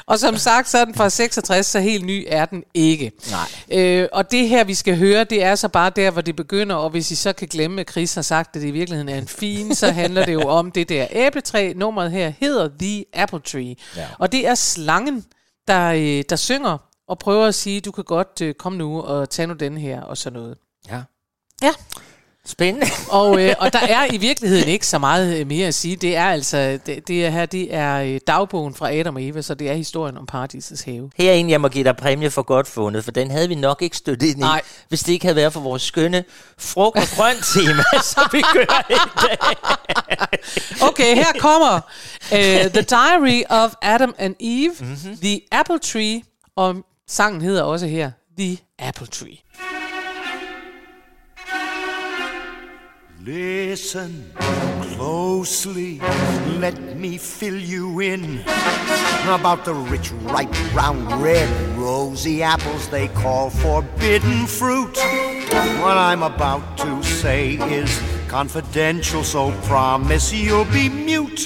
Og 0.06 0.20
som 0.20 0.38
sagt, 0.38 0.70
så 0.70 0.78
er 0.78 0.86
den 0.86 0.96
fra 0.96 1.10
66, 1.10 1.66
så 1.66 1.80
helt 1.80 2.06
ny 2.06 2.26
er 2.28 2.46
den 2.46 2.64
ikke. 2.74 3.12
Nej. 3.32 3.80
Øh, 3.80 4.08
og 4.12 4.32
det 4.32 4.50
her, 4.50 4.64
vi 4.64 4.74
skal 4.74 4.98
høre, 4.98 5.24
det 5.24 5.44
er 5.44 5.56
så 5.56 5.68
bare 5.68 5.92
der, 5.96 6.12
hvor 6.12 6.22
det 6.22 6.36
begynder. 6.36 6.76
Og 6.76 6.90
hvis 6.90 7.12
I 7.12 7.16
så 7.16 7.34
kan 7.34 7.48
glemme, 7.48 7.82
at 7.82 7.92
Chris 7.92 8.16
har 8.16 8.22
sagt, 8.22 8.56
at 8.56 8.62
det 8.62 8.68
i 8.68 8.72
virkeligheden 8.72 9.10
er 9.10 9.18
en 9.18 9.28
fin, 9.28 9.76
så 9.76 9.92
handler 9.92 10.26
det 10.26 10.34
jo 10.34 10.42
om 10.42 10.72
det 10.72 10.90
der 10.90 11.08
æbletræ. 11.12 11.74
Nummeret 11.76 12.12
her 12.12 12.34
hedder 12.40 12.70
The 12.80 13.06
Apple 13.14 13.40
Tree. 13.40 13.76
Ja. 13.96 14.08
Og 14.20 14.32
det 14.32 14.48
er 14.48 14.56
slangen, 14.56 15.26
der, 15.68 15.92
øh, 15.92 16.24
der 16.30 16.36
synger 16.36 16.78
og 17.08 17.20
prøver 17.20 17.46
at 17.46 17.56
sige, 17.56 17.82
du 17.82 17.92
kan 17.92 18.04
godt 18.04 18.42
øh, 18.42 18.54
komme 18.54 18.78
nu 18.78 19.02
og 19.02 19.30
tage 19.30 19.48
nu 19.48 19.54
den 19.54 19.78
her 19.78 20.02
og 20.02 20.18
sådan 20.18 20.40
noget. 20.40 20.58
Ja. 20.90 21.02
Ja. 21.62 21.72
Spændende. 22.46 22.88
Og, 23.10 23.42
øh, 23.44 23.56
og 23.60 23.74
der 23.74 23.80
er 23.80 24.14
i 24.14 24.18
virkeligheden 24.18 24.68
ikke 24.68 24.88
så 24.88 25.00
meget 25.00 25.40
øh, 25.40 25.48
mere 25.48 25.68
at 25.68 25.74
sige. 25.76 25.96
Det 25.96 26.16
er 26.16 26.26
altså, 26.26 26.80
det, 26.86 27.08
det 27.08 27.26
er 27.26 27.30
her, 27.30 27.46
det 27.46 27.76
er 27.76 27.96
øh, 28.02 28.20
dagbogen 28.28 28.76
fra 28.76 28.94
Adam 28.94 29.16
og 29.16 29.24
Eva, 29.24 29.42
så 29.42 29.54
det 29.54 29.70
er 29.70 29.74
historien 29.74 30.18
om 30.18 30.26
paradisets 30.26 30.82
have. 30.84 31.12
Her 31.16 31.30
er 31.32 31.34
en, 31.36 31.50
jeg 31.50 31.62
må 31.62 31.68
give 31.68 31.84
dig 31.84 31.98
præmie 31.98 32.30
for 32.30 32.42
godt 32.42 32.68
fundet, 32.68 33.04
for 33.04 33.12
den 33.12 33.32
havde 33.32 33.48
vi 33.48 33.56
nok 33.56 33.82
ikke 33.82 33.98
støttet 33.98 34.28
ind 34.28 34.38
i, 34.38 34.40
Nej. 34.40 34.62
hvis 34.90 35.04
det 35.04 35.14
ikke 35.14 35.26
havde 35.26 35.36
været 35.36 35.54
for 35.54 35.60
vores 35.60 35.82
skønne 35.82 36.24
frugt- 36.58 36.98
og 36.98 37.04
grønt 37.16 37.46
tema, 37.54 37.84
som 38.04 38.24
vi 38.38 38.42
kører 38.54 38.82
i 38.90 38.96
dag. 39.22 39.58
Okay, 40.90 41.16
her 41.16 41.34
kommer 41.40 41.76
uh, 42.32 42.38
The 42.74 42.82
Diary 42.82 43.44
of 43.50 43.72
Adam 43.82 44.16
and 44.18 44.36
Eve, 44.40 44.74
mm-hmm. 44.80 45.18
The 45.18 45.42
Apple 45.52 45.80
Tree, 45.80 46.22
og 46.56 46.76
sangen 47.08 47.42
hedder 47.42 47.64
også 47.64 47.88
her, 47.88 48.12
The 48.40 48.58
Apple 48.80 49.08
Tree. 49.08 49.38
Listen 53.24 54.26
closely, 54.96 56.00
let 56.58 56.98
me 56.98 57.20
fill 57.20 57.56
you 57.56 58.00
in 58.00 58.40
about 59.28 59.64
the 59.64 59.76
rich, 59.76 60.12
ripe, 60.24 60.50
round, 60.74 61.22
red, 61.22 61.48
rosy 61.78 62.42
apples 62.42 62.90
they 62.90 63.10
call 63.10 63.52
forbidden 63.52 64.48
fruit. 64.48 64.98
What 64.98 65.98
I'm 65.98 66.24
about 66.24 66.80
to 66.80 67.04
say 67.04 67.58
is 67.72 67.96
confidential, 68.32 69.26
so 69.26 69.52
promise 69.64 70.32
you'll 70.32 70.72
be 70.72 70.88
mute. 70.88 71.46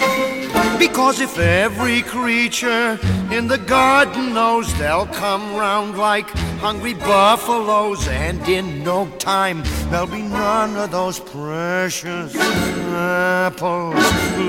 Because 0.77 1.19
if 1.19 1.39
every 1.39 2.03
creature 2.03 2.99
in 3.31 3.47
the 3.47 3.57
garden 3.57 4.35
knows, 4.35 4.71
they'll 4.77 5.07
come 5.07 5.55
round 5.55 5.97
like 5.97 6.29
hungry 6.59 6.93
buffaloes, 6.93 8.07
and 8.07 8.47
in 8.47 8.83
no 8.83 9.09
time 9.17 9.63
there'll 9.89 10.05
be 10.05 10.21
none 10.21 10.75
of 10.77 10.91
those 10.91 11.19
precious 11.19 12.35
apples 12.35 13.95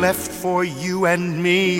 left 0.04 0.30
for 0.30 0.62
you 0.62 1.06
and 1.06 1.42
me. 1.42 1.78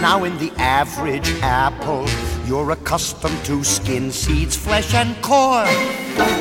Now, 0.00 0.22
in 0.22 0.38
the 0.38 0.52
average 0.56 1.28
apple, 1.42 2.06
you're 2.46 2.70
accustomed 2.70 3.42
to 3.44 3.64
skin, 3.64 4.12
seeds, 4.12 4.56
flesh, 4.56 4.94
and 4.94 5.20
core. 5.22 5.64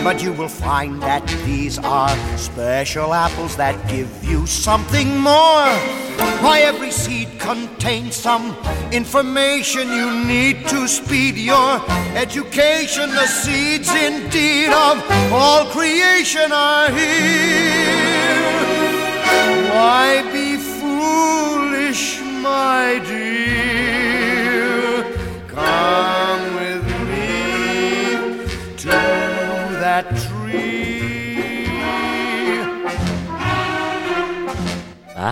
But 0.03 0.21
you 0.21 0.33
will 0.33 0.49
find 0.49 1.01
that 1.01 1.25
these 1.45 1.79
are 1.79 2.15
special 2.37 3.13
apples 3.13 3.55
that 3.55 3.75
give 3.87 4.23
you 4.23 4.45
something 4.45 5.17
more. 5.17 5.69
Why, 6.43 6.61
every 6.65 6.91
seed 6.91 7.39
contains 7.39 8.15
some 8.15 8.55
information 8.91 9.87
you 9.87 10.25
need 10.25 10.67
to 10.67 10.87
speed 10.87 11.35
your 11.37 11.81
education. 12.15 13.09
The 13.09 13.27
seeds, 13.27 13.89
indeed, 13.89 14.69
of 14.69 15.01
all 15.31 15.65
creation 15.67 16.51
are 16.51 16.89
here. 16.91 18.13
Why 19.71 20.21
be 20.31 20.57
foolish, 20.57 22.19
my 22.21 23.01
dear? 23.07 23.32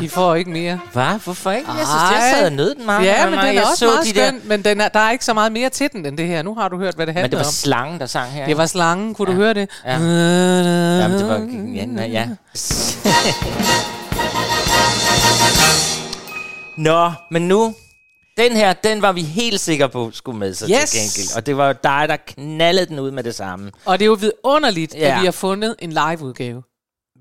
I 0.02 0.08
får 0.08 0.36
ikke 0.36 0.52
mere. 0.52 0.80
Hvad? 0.94 1.20
Hvorfor 1.24 1.52
ikke? 1.52 1.72
Jeg 1.72 1.78
synes, 1.88 2.12
jeg 2.22 2.32
sad 2.36 2.46
og 2.46 2.52
nød 2.52 2.76
den 2.76 2.86
meget. 2.86 3.06
Ja, 3.06 3.30
men 3.30 3.40
den 3.40 3.58
er 3.58 3.62
også 3.62 3.76
så 3.78 3.86
meget 3.86 4.06
de 4.06 4.14
der- 4.20 4.28
skøn, 4.30 4.42
men 4.44 4.64
den 4.64 4.82
er, 4.82 4.88
der 4.88 5.00
er 5.00 5.12
ikke 5.12 5.26
så 5.26 5.34
meget 5.34 5.52
mere 5.52 5.70
til 5.70 5.90
den 5.92 6.06
end 6.06 6.18
det 6.18 6.28
her. 6.28 6.42
Nu 6.42 6.56
har 6.56 6.68
du 6.70 6.78
hørt, 6.78 6.96
hvad 6.96 7.08
det 7.08 7.16
Men 7.16 7.22
handler 7.22 7.38
det 7.38 7.46
var 7.46 7.50
om. 7.50 7.52
slangen, 7.52 8.00
der 8.00 8.06
sang 8.06 8.32
her. 8.32 8.46
Det 8.46 8.58
var 8.58 8.66
slangen, 8.66 9.14
kunne 9.16 9.32
du 9.32 9.38
høre 9.38 9.54
det? 9.54 9.70
Ja. 9.86 9.92
Jamen, 9.92 11.20
det 11.20 11.28
var... 11.28 11.48
Ja, 12.02 12.06
ja. 12.06 12.28
Nå, 16.78 17.12
men 17.32 17.48
nu... 17.48 17.74
Den 18.38 18.52
her, 18.52 18.74
den 18.74 19.02
var 19.02 19.12
vi 19.12 19.22
helt 19.22 19.60
sikre 19.60 19.90
på 19.90 20.12
skulle 20.14 20.40
med 20.40 20.54
sig 20.54 20.70
Yes. 20.70 20.90
til 20.92 21.00
gengæld. 21.00 21.36
Og 21.38 21.46
det 21.46 21.58
var 21.58 21.68
jo 21.68 21.74
dig, 21.84 22.06
der 22.10 22.18
knaldede 22.28 22.86
den 22.86 23.00
ud 23.00 23.12
med 23.12 23.24
det 23.24 23.36
samme. 23.36 23.72
Og 23.86 24.00
det 24.00 24.06
er 24.06 24.08
jo 24.08 24.14
vidunderligt, 24.20 24.96
Ja. 24.96 25.00
at 25.16 25.20
vi 25.22 25.26
har 25.26 25.32
fundet 25.32 25.76
en 25.80 25.90
live-udgave. 25.92 26.64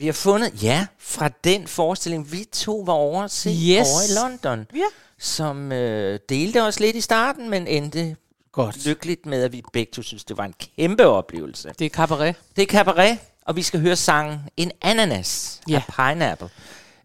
Vi 0.01 0.07
har 0.07 0.13
fundet, 0.13 0.63
ja, 0.63 0.87
fra 0.99 1.29
den 1.45 1.67
forestilling, 1.67 2.33
vi 2.33 2.45
to 2.53 2.83
var 2.87 2.93
over 2.93 3.23
at 3.23 3.31
se 3.31 3.51
Yes. 3.51 3.89
over 3.89 4.03
i 4.03 4.25
London. 4.25 4.67
Ja. 4.75 4.85
Som 5.19 5.73
øh, 5.73 6.19
delte 6.29 6.63
os 6.63 6.81
lidt 6.81 6.97
i 6.97 7.01
starten, 7.01 7.51
men 7.51 7.67
endte 7.67 8.17
Godt. 8.53 8.87
lykkeligt 8.87 9.27
med, 9.27 9.43
at 9.43 9.53
vi 9.53 9.63
begge 9.73 9.91
to 9.93 10.03
synes, 10.03 10.25
det 10.25 10.37
var 10.37 10.45
en 10.45 10.55
kæmpe 10.77 11.07
oplevelse. 11.07 11.73
Det 11.79 11.85
er 11.85 11.89
cabaret. 11.91 12.35
Det 12.57 12.63
er 12.63 12.67
cabaret, 12.67 13.19
og 13.47 13.57
vi 13.57 13.63
skal 13.63 13.81
høre 13.81 13.97
sangen 13.97 14.39
En 14.57 14.73
ananas 14.83 15.61
Ja. 15.69 15.83
af 15.89 16.13
Pineapple. 16.13 16.49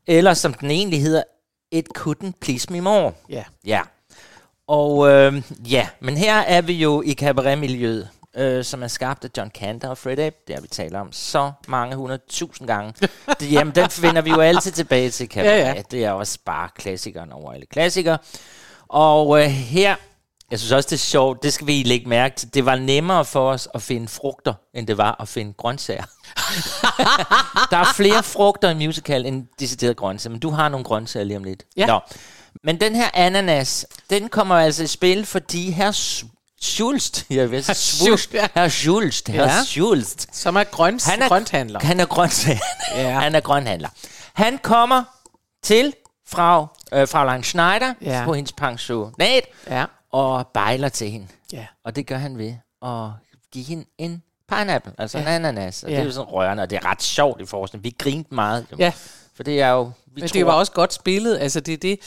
Eller 0.07 0.33
som 0.33 0.53
den 0.53 0.71
egentlig 0.71 1.01
hedder, 1.01 1.23
It 1.71 1.85
Couldn't 1.97 2.31
Please 2.41 2.67
Me 2.73 2.81
More. 2.81 3.11
Ja. 3.29 3.43
Ja. 3.65 3.81
Og 4.67 5.09
øh, 5.09 5.41
ja, 5.71 5.87
men 5.99 6.17
her 6.17 6.35
er 6.35 6.61
vi 6.61 6.73
jo 6.73 7.01
i 7.05 7.13
cabaretmiljøet, 7.13 8.09
øh, 8.37 8.63
som 8.63 8.83
er 8.83 8.87
skabt 8.87 9.25
af 9.25 9.29
John 9.37 9.51
Cantor 9.51 9.89
og 9.89 9.97
Fred 9.97 10.19
App. 10.19 10.35
Det 10.47 10.55
har 10.55 10.61
vi 10.61 10.67
talt 10.67 10.95
om 10.95 11.11
så 11.11 11.51
mange 11.67 11.95
hundredtusind 11.95 12.67
gange. 12.67 12.93
det, 13.39 13.51
jamen, 13.51 13.75
den 13.75 13.89
finder 13.89 14.21
vi 14.21 14.29
jo 14.29 14.39
altid 14.39 14.71
tilbage 14.71 15.09
til 15.09 15.27
cabaret. 15.27 15.59
Ja, 15.59 15.73
ja. 15.73 15.81
Det 15.91 16.05
er 16.05 16.11
også 16.11 16.39
bare 16.45 16.69
klassikeren 16.75 17.31
over 17.31 17.53
alle 17.53 17.65
klassikere. 17.65 18.17
Og 18.87 19.43
øh, 19.43 19.49
her, 19.49 19.95
jeg 20.51 20.59
synes 20.59 20.71
også, 20.71 20.87
det 20.87 20.95
er 20.95 20.99
sjovt, 20.99 21.43
det 21.43 21.53
skal 21.53 21.67
vi 21.67 21.83
lægge 21.83 22.09
mærke 22.09 22.35
til. 22.35 22.53
Det 22.53 22.65
var 22.65 22.75
nemmere 22.75 23.25
for 23.25 23.51
os 23.51 23.67
at 23.73 23.81
finde 23.81 24.07
frugter, 24.07 24.53
end 24.73 24.87
det 24.87 24.97
var 24.97 25.15
at 25.21 25.27
finde 25.27 25.53
grøntsager. 25.53 26.05
der 27.71 27.77
er 27.77 27.93
flere 27.95 28.23
frugter 28.23 28.69
i 28.69 28.73
musical 28.73 29.25
end 29.25 29.47
decideret 29.59 29.97
grøntsager, 29.97 30.31
men 30.31 30.39
du 30.39 30.49
har 30.49 30.69
nogle 30.69 30.83
grøntsager 30.83 31.23
lige 31.23 31.37
om 31.37 31.43
lidt. 31.43 31.63
Ja. 31.77 31.85
Nå. 31.85 31.99
Men 32.63 32.79
den 32.81 32.95
her 32.95 33.09
ananas, 33.13 33.85
den 34.09 34.29
kommer 34.29 34.55
altså 34.55 34.83
i 34.83 34.87
spil, 34.87 35.25
fordi 35.25 35.71
her 35.71 35.91
Schulst, 36.65 37.25
jeg 37.29 37.51
vil 37.51 37.63
sige, 37.63 37.75
Schulst, 37.75 38.33
ja. 38.33 38.47
her 38.55 38.69
Schulst, 38.69 39.27
her 39.27 39.43
Ja. 39.43 39.63
Schulst, 39.63 40.27
Som 40.35 40.55
er, 40.55 40.63
grønt, 40.63 41.05
han 41.05 41.21
er 41.21 41.27
grønthandler. 41.27 41.79
Han 41.79 41.99
er 41.99 42.05
grøntsager. 42.05 42.59
Ja. 42.95 43.19
Han 43.23 43.35
er 43.35 43.39
grønhandler. 43.39 43.89
Han 44.33 44.57
kommer 44.57 45.03
til 45.63 45.93
Frau, 46.27 46.67
øh, 46.93 47.07
Fraulein 47.07 47.43
Schneider 47.43 47.93
Ja. 48.01 48.21
på 48.25 48.33
hendes 48.33 48.51
pensionat 48.51 49.43
Ja. 49.67 49.85
og 50.11 50.47
bejler 50.53 50.89
til 50.89 51.11
hende. 51.11 51.27
Ja. 51.53 51.65
Og 51.85 51.95
det 51.95 52.07
gør 52.07 52.17
han 52.17 52.37
ved 52.37 52.53
at 52.81 53.09
give 53.53 53.65
hende 53.65 53.85
en 53.97 54.23
pineapple, 54.49 54.93
altså 54.97 55.17
ja. 55.17 55.23
en 55.23 55.45
ananas. 55.45 55.83
Og 55.83 55.89
Ja. 55.89 55.95
det 55.95 56.01
er 56.01 56.05
jo 56.05 56.11
sådan 56.11 56.29
rørende, 56.31 56.63
og 56.63 56.69
det 56.69 56.75
er 56.75 56.85
ret 56.85 57.03
sjovt 57.03 57.41
i 57.41 57.45
forskning. 57.45 57.83
Vi 57.83 57.95
grinte 57.99 58.35
meget. 58.35 58.65
Jo. 58.71 58.77
Ja. 58.79 58.91
For 59.35 59.43
det 59.43 59.61
er 59.61 59.69
jo... 59.69 59.83
Vi 59.83 60.21
Men 60.21 60.29
tror, 60.29 60.33
det 60.33 60.45
var 60.45 60.53
også 60.53 60.71
godt 60.71 60.93
spillet. 60.93 61.37
Altså 61.37 61.59
det, 61.59 61.81
det, 61.81 61.99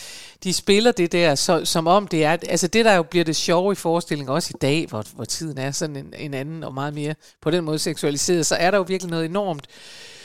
de 0.44 0.52
spiller 0.52 0.92
det 0.92 1.12
der, 1.12 1.34
så, 1.34 1.64
som 1.64 1.86
om 1.86 2.06
det 2.08 2.24
er... 2.24 2.30
Altså 2.30 2.66
det, 2.66 2.84
der 2.84 2.94
jo 2.94 3.02
bliver 3.02 3.24
det 3.24 3.36
sjove 3.36 3.72
i 3.72 3.74
forestillingen, 3.74 4.34
også 4.34 4.52
i 4.54 4.58
dag, 4.60 4.86
hvor, 4.86 5.04
hvor 5.14 5.24
tiden 5.24 5.58
er 5.58 5.70
sådan 5.70 5.96
en, 5.96 6.14
en 6.18 6.34
anden 6.34 6.64
og 6.64 6.74
meget 6.74 6.94
mere 6.94 7.14
på 7.40 7.50
den 7.50 7.64
måde 7.64 7.78
seksualiseret, 7.78 8.46
så 8.46 8.54
er 8.54 8.70
der 8.70 8.78
jo 8.78 8.84
virkelig 8.88 9.10
noget 9.10 9.24
enormt 9.24 9.66
øh, 9.68 10.17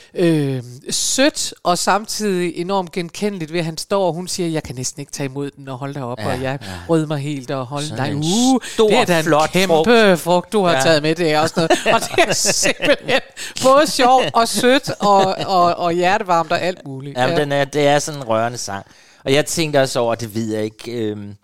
sødt 0.90 1.54
og 1.62 1.78
samtidig 1.78 2.56
enormt 2.56 2.92
genkendeligt 2.92 3.52
ved, 3.52 3.58
at 3.58 3.64
han 3.64 3.78
står, 3.78 4.06
og 4.06 4.12
hun 4.12 4.28
siger, 4.28 4.48
jeg 4.48 4.62
kan 4.62 4.74
næsten 4.74 5.00
ikke 5.00 5.12
tage 5.12 5.24
imod 5.24 5.50
den 5.50 5.68
og 5.68 5.78
holde 5.78 5.94
dig 5.94 6.02
op, 6.04 6.18
Ja, 6.20 6.26
og 6.32 6.42
jeg 6.42 6.58
ja. 6.62 6.68
rød 6.88 7.06
mig 7.06 7.18
helt 7.18 7.50
og 7.50 7.66
holde 7.66 7.86
Sådan 7.88 8.06
dig. 8.06 8.16
Uh, 8.16 8.60
stor, 8.74 8.88
det 8.88 8.98
er 8.98 9.04
da 9.04 9.18
en 9.18 9.24
flot 9.24 9.50
kæmpe 9.50 9.74
frugt. 9.74 10.20
frugt, 10.20 10.52
du 10.52 10.62
har 10.64 10.70
Ja. 10.70 10.76
ja. 10.76 10.82
taget 10.82 11.02
med. 11.02 11.14
Det 11.14 11.32
er 11.32 11.40
også 11.40 11.54
noget. 11.56 11.70
Og 11.94 12.00
det 12.00 12.24
er 12.28 12.32
simpelthen 12.32 13.20
både 13.62 13.86
sjovt 13.90 14.30
og 14.34 14.48
sødt 14.48 14.90
og, 15.00 15.34
og, 15.46 15.74
og 15.74 15.92
hjertevarmt 15.92 16.52
og 16.52 16.60
alt 16.62 16.86
muligt. 16.86 17.18
Jamen, 17.18 17.36
den 17.36 17.52
er, 17.52 17.64
det 17.64 17.86
er 17.86 17.98
sådan 17.98 18.20
en 18.20 18.28
rørende 18.28 18.58
sang. 18.58 18.86
Og 19.24 19.32
jeg 19.32 19.46
tænkte 19.46 19.80
også 19.80 20.00
over, 20.00 20.14
det 20.14 20.34
ved 20.34 20.52
jeg 20.54 20.64
ikke... 20.64 20.92
Øhm, 20.92 21.34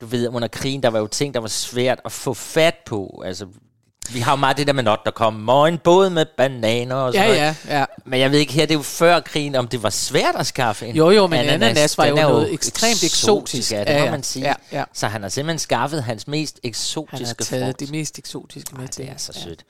du 0.00 0.06
ved, 0.06 0.28
under 0.28 0.48
krigen, 0.48 0.82
der 0.82 0.88
var 0.90 0.98
jo 0.98 1.06
ting, 1.06 1.34
der 1.34 1.40
var 1.40 1.48
svært 1.48 2.00
at 2.04 2.12
få 2.12 2.34
fat 2.34 2.74
på. 2.86 3.22
Altså, 3.26 3.46
vi 4.12 4.20
har 4.20 4.32
jo 4.32 4.36
meget 4.36 4.56
det 4.56 4.66
der 4.66 4.72
med 4.72 4.82
not, 4.82 4.98
der 5.04 5.10
kom 5.10 5.32
morgen 5.34 5.78
både 5.78 6.10
med 6.10 6.26
bananer 6.36 6.94
og 6.94 7.12
sådan 7.14 7.28
Ja, 7.30 7.36
noget. 7.40 7.56
ja, 7.68 7.78
ja. 7.78 7.84
Men 8.06 8.20
jeg 8.20 8.30
ved 8.30 8.38
ikke 8.38 8.52
her, 8.52 8.66
det 8.66 8.74
er 8.74 8.78
jo 8.78 8.82
før 8.82 9.20
krigen, 9.20 9.54
om 9.54 9.68
det 9.68 9.82
var 9.82 9.90
svært 9.90 10.34
at 10.36 10.46
skaffe 10.46 10.86
en 10.86 10.96
Jo, 10.96 11.10
jo, 11.10 11.26
men 11.26 11.38
ananas 11.38 11.98
var 11.98 12.04
Den 12.04 12.16
jo 12.18 12.22
noget 12.28 12.52
ekstremt 12.54 13.04
eksotisk. 13.04 13.72
Ja, 13.72 13.80
det 13.80 13.86
Ja, 13.86 13.98
må 13.98 14.04
ja. 14.04 14.10
man 14.10 14.22
sige. 14.22 14.46
Ja, 14.46 14.54
ja. 14.72 14.84
Så 14.94 15.06
han 15.06 15.22
har 15.22 15.28
simpelthen 15.28 15.58
skaffet 15.58 16.02
hans 16.02 16.28
mest 16.28 16.54
Han 16.54 16.60
har 16.64 16.68
eksotiske 16.70 17.44
taget 17.44 17.64
frugt. 17.64 17.80
det 17.80 17.90
mest 17.90 18.18
eksotiske 18.18 18.74
med 18.76 18.88
til. 18.88 19.04
Det 19.04 19.12
er 19.12 19.16
så 19.18 19.32
sødt. 19.44 19.64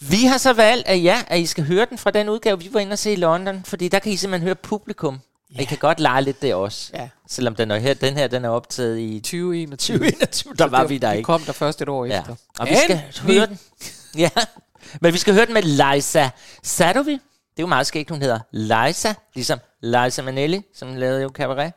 Vi 0.00 0.24
har 0.24 0.38
så 0.38 0.52
valgt, 0.52 0.88
at 0.88 1.02
ja, 1.02 1.22
at 1.28 1.38
I 1.40 1.46
skal 1.46 1.64
høre 1.64 1.86
den 1.90 1.98
fra 1.98 2.10
den 2.10 2.28
udgave, 2.28 2.58
vi 2.58 2.68
var 2.72 2.80
inde 2.80 2.92
og 2.92 2.98
se 2.98 3.12
i 3.12 3.16
London, 3.16 3.62
fordi 3.64 3.88
der 3.88 3.98
kan 3.98 4.12
I 4.12 4.16
simpelthen 4.16 4.46
høre 4.46 4.54
publikum. 4.54 5.20
Ja. 5.54 5.60
I 5.60 5.64
kan 5.64 5.78
godt 5.78 6.00
lege 6.00 6.22
lidt 6.22 6.42
det 6.42 6.54
også. 6.54 6.90
Ja. 6.94 7.08
Selvom 7.28 7.54
den, 7.54 7.70
er 7.70 7.78
her, 7.78 7.94
den 7.94 8.14
her 8.16 8.26
den 8.28 8.44
er 8.44 8.48
optaget 8.48 8.98
i 8.98 9.20
2021. 9.20 9.98
2021, 9.98 10.54
der 10.54 10.66
var 10.66 10.84
vi 10.84 10.98
der 10.98 11.10
Vi 11.10 11.16
ikke. 11.16 11.26
kom 11.26 11.40
der 11.40 11.52
først 11.52 11.82
et 11.82 11.88
år 11.88 12.04
Ja. 12.04 12.20
efter. 12.20 12.34
Og 12.58 12.68
vi 12.68 12.76
skal 12.84 13.02
vi- 13.26 13.34
høre 13.34 13.46
den. 13.46 13.58
Ja, 14.16 14.30
men 15.00 15.12
vi 15.12 15.18
skal 15.18 15.34
høre 15.34 15.46
den 15.46 15.54
med 15.54 15.62
Liza 15.62 16.30
Sadovi. 16.62 17.12
Det 17.12 17.18
er 17.58 17.62
jo 17.62 17.66
meget 17.66 17.86
skægt, 17.86 18.10
hun 18.10 18.22
hedder 18.22 18.38
Liza, 18.52 19.14
ligesom 19.34 19.58
Liza 19.82 20.22
Minnelli, 20.22 20.62
som 20.74 20.96
lavede 20.96 21.22
jo 21.22 21.30
cabaret. 21.34 21.72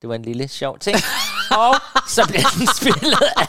Det 0.00 0.08
var 0.08 0.14
en 0.14 0.22
lille 0.22 0.48
sjov 0.48 0.78
ting. 0.78 0.96
og 1.58 1.74
så 2.08 2.26
bliver 2.28 2.48
den 2.58 2.66
spillet 2.76 3.18
af 3.36 3.46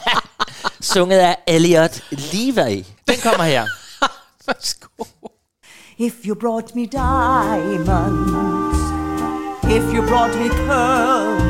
sunget 0.80 1.18
af 1.18 1.36
Elliot 1.46 2.02
Levi. 2.10 2.86
Den 3.08 3.16
kommer 3.22 3.44
her. 3.44 3.66
Værsgo. 4.46 5.04
If 5.98 6.12
you 6.24 6.34
brought 6.40 6.74
me 6.74 6.86
diamonds, 6.86 8.78
if 9.68 9.92
you 9.92 10.00
brought 10.02 10.34
me 10.38 10.48
pearls, 10.48 11.42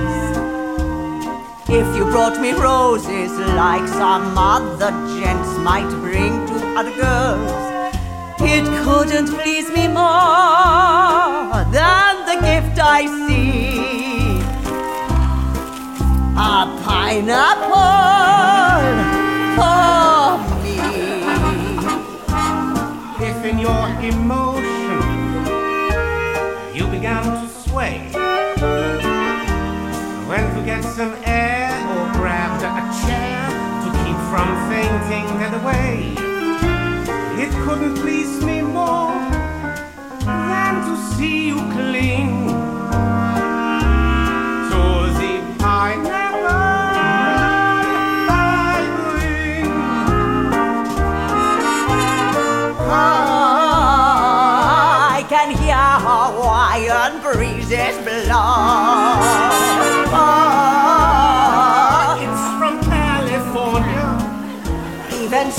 if 1.68 1.96
you 1.96 2.04
brought 2.04 2.40
me 2.40 2.52
roses 2.52 3.30
like 3.54 3.86
some 3.88 4.38
other 4.38 4.90
gents 5.18 5.58
might 5.58 5.90
bring 6.00 6.46
to 6.46 6.54
other 6.78 6.94
girls, 6.96 7.52
it 8.40 8.64
couldn't 8.84 9.28
please 9.28 9.68
me 9.70 9.86
more 9.88 11.64
than 11.72 12.24
the 12.24 12.36
gift 12.40 12.78
I 12.80 13.06
see. 13.26 14.40
A 16.38 16.66
pineapple 16.84 17.96
for 19.56 20.38
me. 20.62 20.76
If 23.28 23.44
in 23.44 23.58
your 23.58 23.88
emotion 24.00 24.45
some 30.96 31.14
air 31.26 31.68
or 31.90 32.10
grabbed 32.14 32.62
a 32.64 32.72
chair 33.04 33.50
to 33.84 33.88
keep 34.02 34.16
from 34.30 34.48
fainting 34.70 35.26
dead 35.38 35.52
away, 35.60 36.14
it 37.38 37.50
couldn't 37.64 37.96
please 37.96 38.42
me 38.42 38.62
more 38.62 39.12
than 40.24 40.74
to 40.86 40.96
see 41.14 41.48
you 41.48 41.56
cling 41.72 42.48
to 44.70 44.82
the 45.20 45.32
pineapple. 45.58 46.46
I 55.12 55.26
can 55.28 55.50
hear 55.58 55.76
Hawaiian 56.08 57.20
breezes 57.20 57.98
blow. 58.02 59.45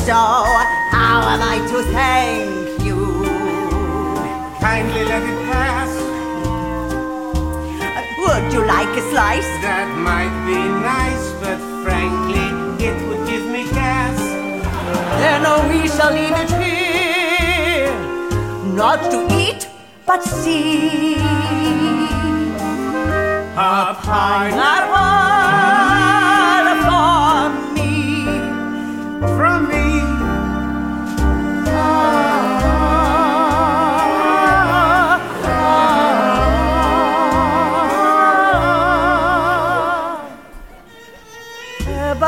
So, 0.08 0.14
how 0.14 1.20
am 1.34 1.42
I 1.44 1.58
to 1.70 1.78
thank 1.92 2.82
you? 2.82 3.00
Kindly 4.62 5.04
let 5.04 5.22
it 5.32 5.40
pass. 5.52 5.92
Would 8.22 8.54
you 8.54 8.66
like 8.66 8.88
a 9.02 9.04
slice? 9.12 9.52
That 9.68 9.90
might 10.10 10.36
be 10.48 10.60
nice, 10.94 11.26
but 11.44 11.60
frankly, 11.84 12.48
it 12.88 12.98
would 13.06 13.28
give 13.28 13.46
me 13.52 13.64
gas. 13.72 14.18
Then 15.20 15.44
oh, 15.46 15.68
we 15.68 15.90
shall 15.90 16.14
leave 16.14 16.38
it 16.44 16.52
here, 16.64 17.92
not 18.82 19.12
to 19.12 19.28
eat, 19.44 19.68
but 20.06 20.24
see. 20.24 21.16
A 23.58 23.94
Pineapple 24.08 25.27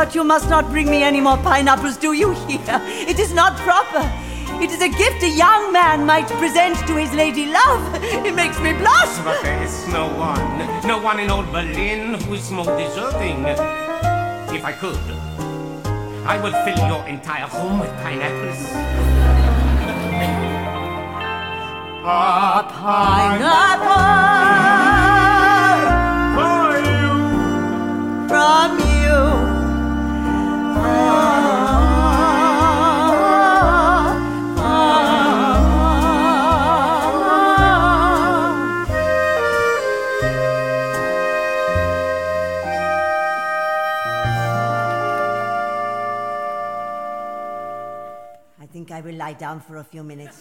But 0.09 0.15
you 0.15 0.23
must 0.23 0.49
not 0.49 0.71
bring 0.71 0.89
me 0.89 1.03
any 1.03 1.21
more 1.21 1.37
pineapples, 1.37 1.95
do 1.95 2.13
you 2.13 2.31
hear? 2.31 2.81
It 3.07 3.19
is 3.19 3.31
not 3.31 3.55
proper. 3.57 4.01
It 4.59 4.71
is 4.71 4.81
a 4.81 4.89
gift 4.89 5.21
a 5.21 5.29
young 5.29 5.71
man 5.71 6.03
might 6.03 6.27
present 6.41 6.77
to 6.87 6.95
his 6.95 7.13
lady 7.13 7.45
love. 7.45 8.03
It 8.25 8.33
makes 8.33 8.59
me 8.59 8.73
blush. 8.73 9.19
But 9.23 9.43
there 9.43 9.61
is 9.61 9.87
no 9.89 10.07
one, 10.17 10.87
no 10.87 10.97
one 10.97 11.19
in 11.19 11.29
old 11.29 11.51
Berlin 11.51 12.15
who 12.15 12.33
is 12.33 12.49
more 12.49 12.65
deserving. 12.75 13.45
If 14.49 14.65
I 14.65 14.73
could, 14.73 14.97
I 16.25 16.41
would 16.41 16.55
fill 16.65 16.87
your 16.87 17.05
entire 17.05 17.45
home 17.45 17.77
with 17.77 17.91
pineapples. 18.01 18.65
A 22.03 22.65
pineapple 22.65 23.93
For 26.33 26.79
you. 26.89 28.27
from 28.27 28.79
you. 28.79 28.88
Will 49.09 49.17
lie 49.17 49.35
down 49.39 49.61
for 49.67 49.77
a 49.79 49.83
few 49.91 50.03
minutes. 50.03 50.37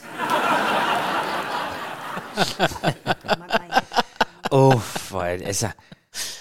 Åh, 4.53 4.75
oh, 4.75 4.81
for 4.81 5.21
er 5.23 5.37
det- 5.37 5.47
altså, 5.47 5.69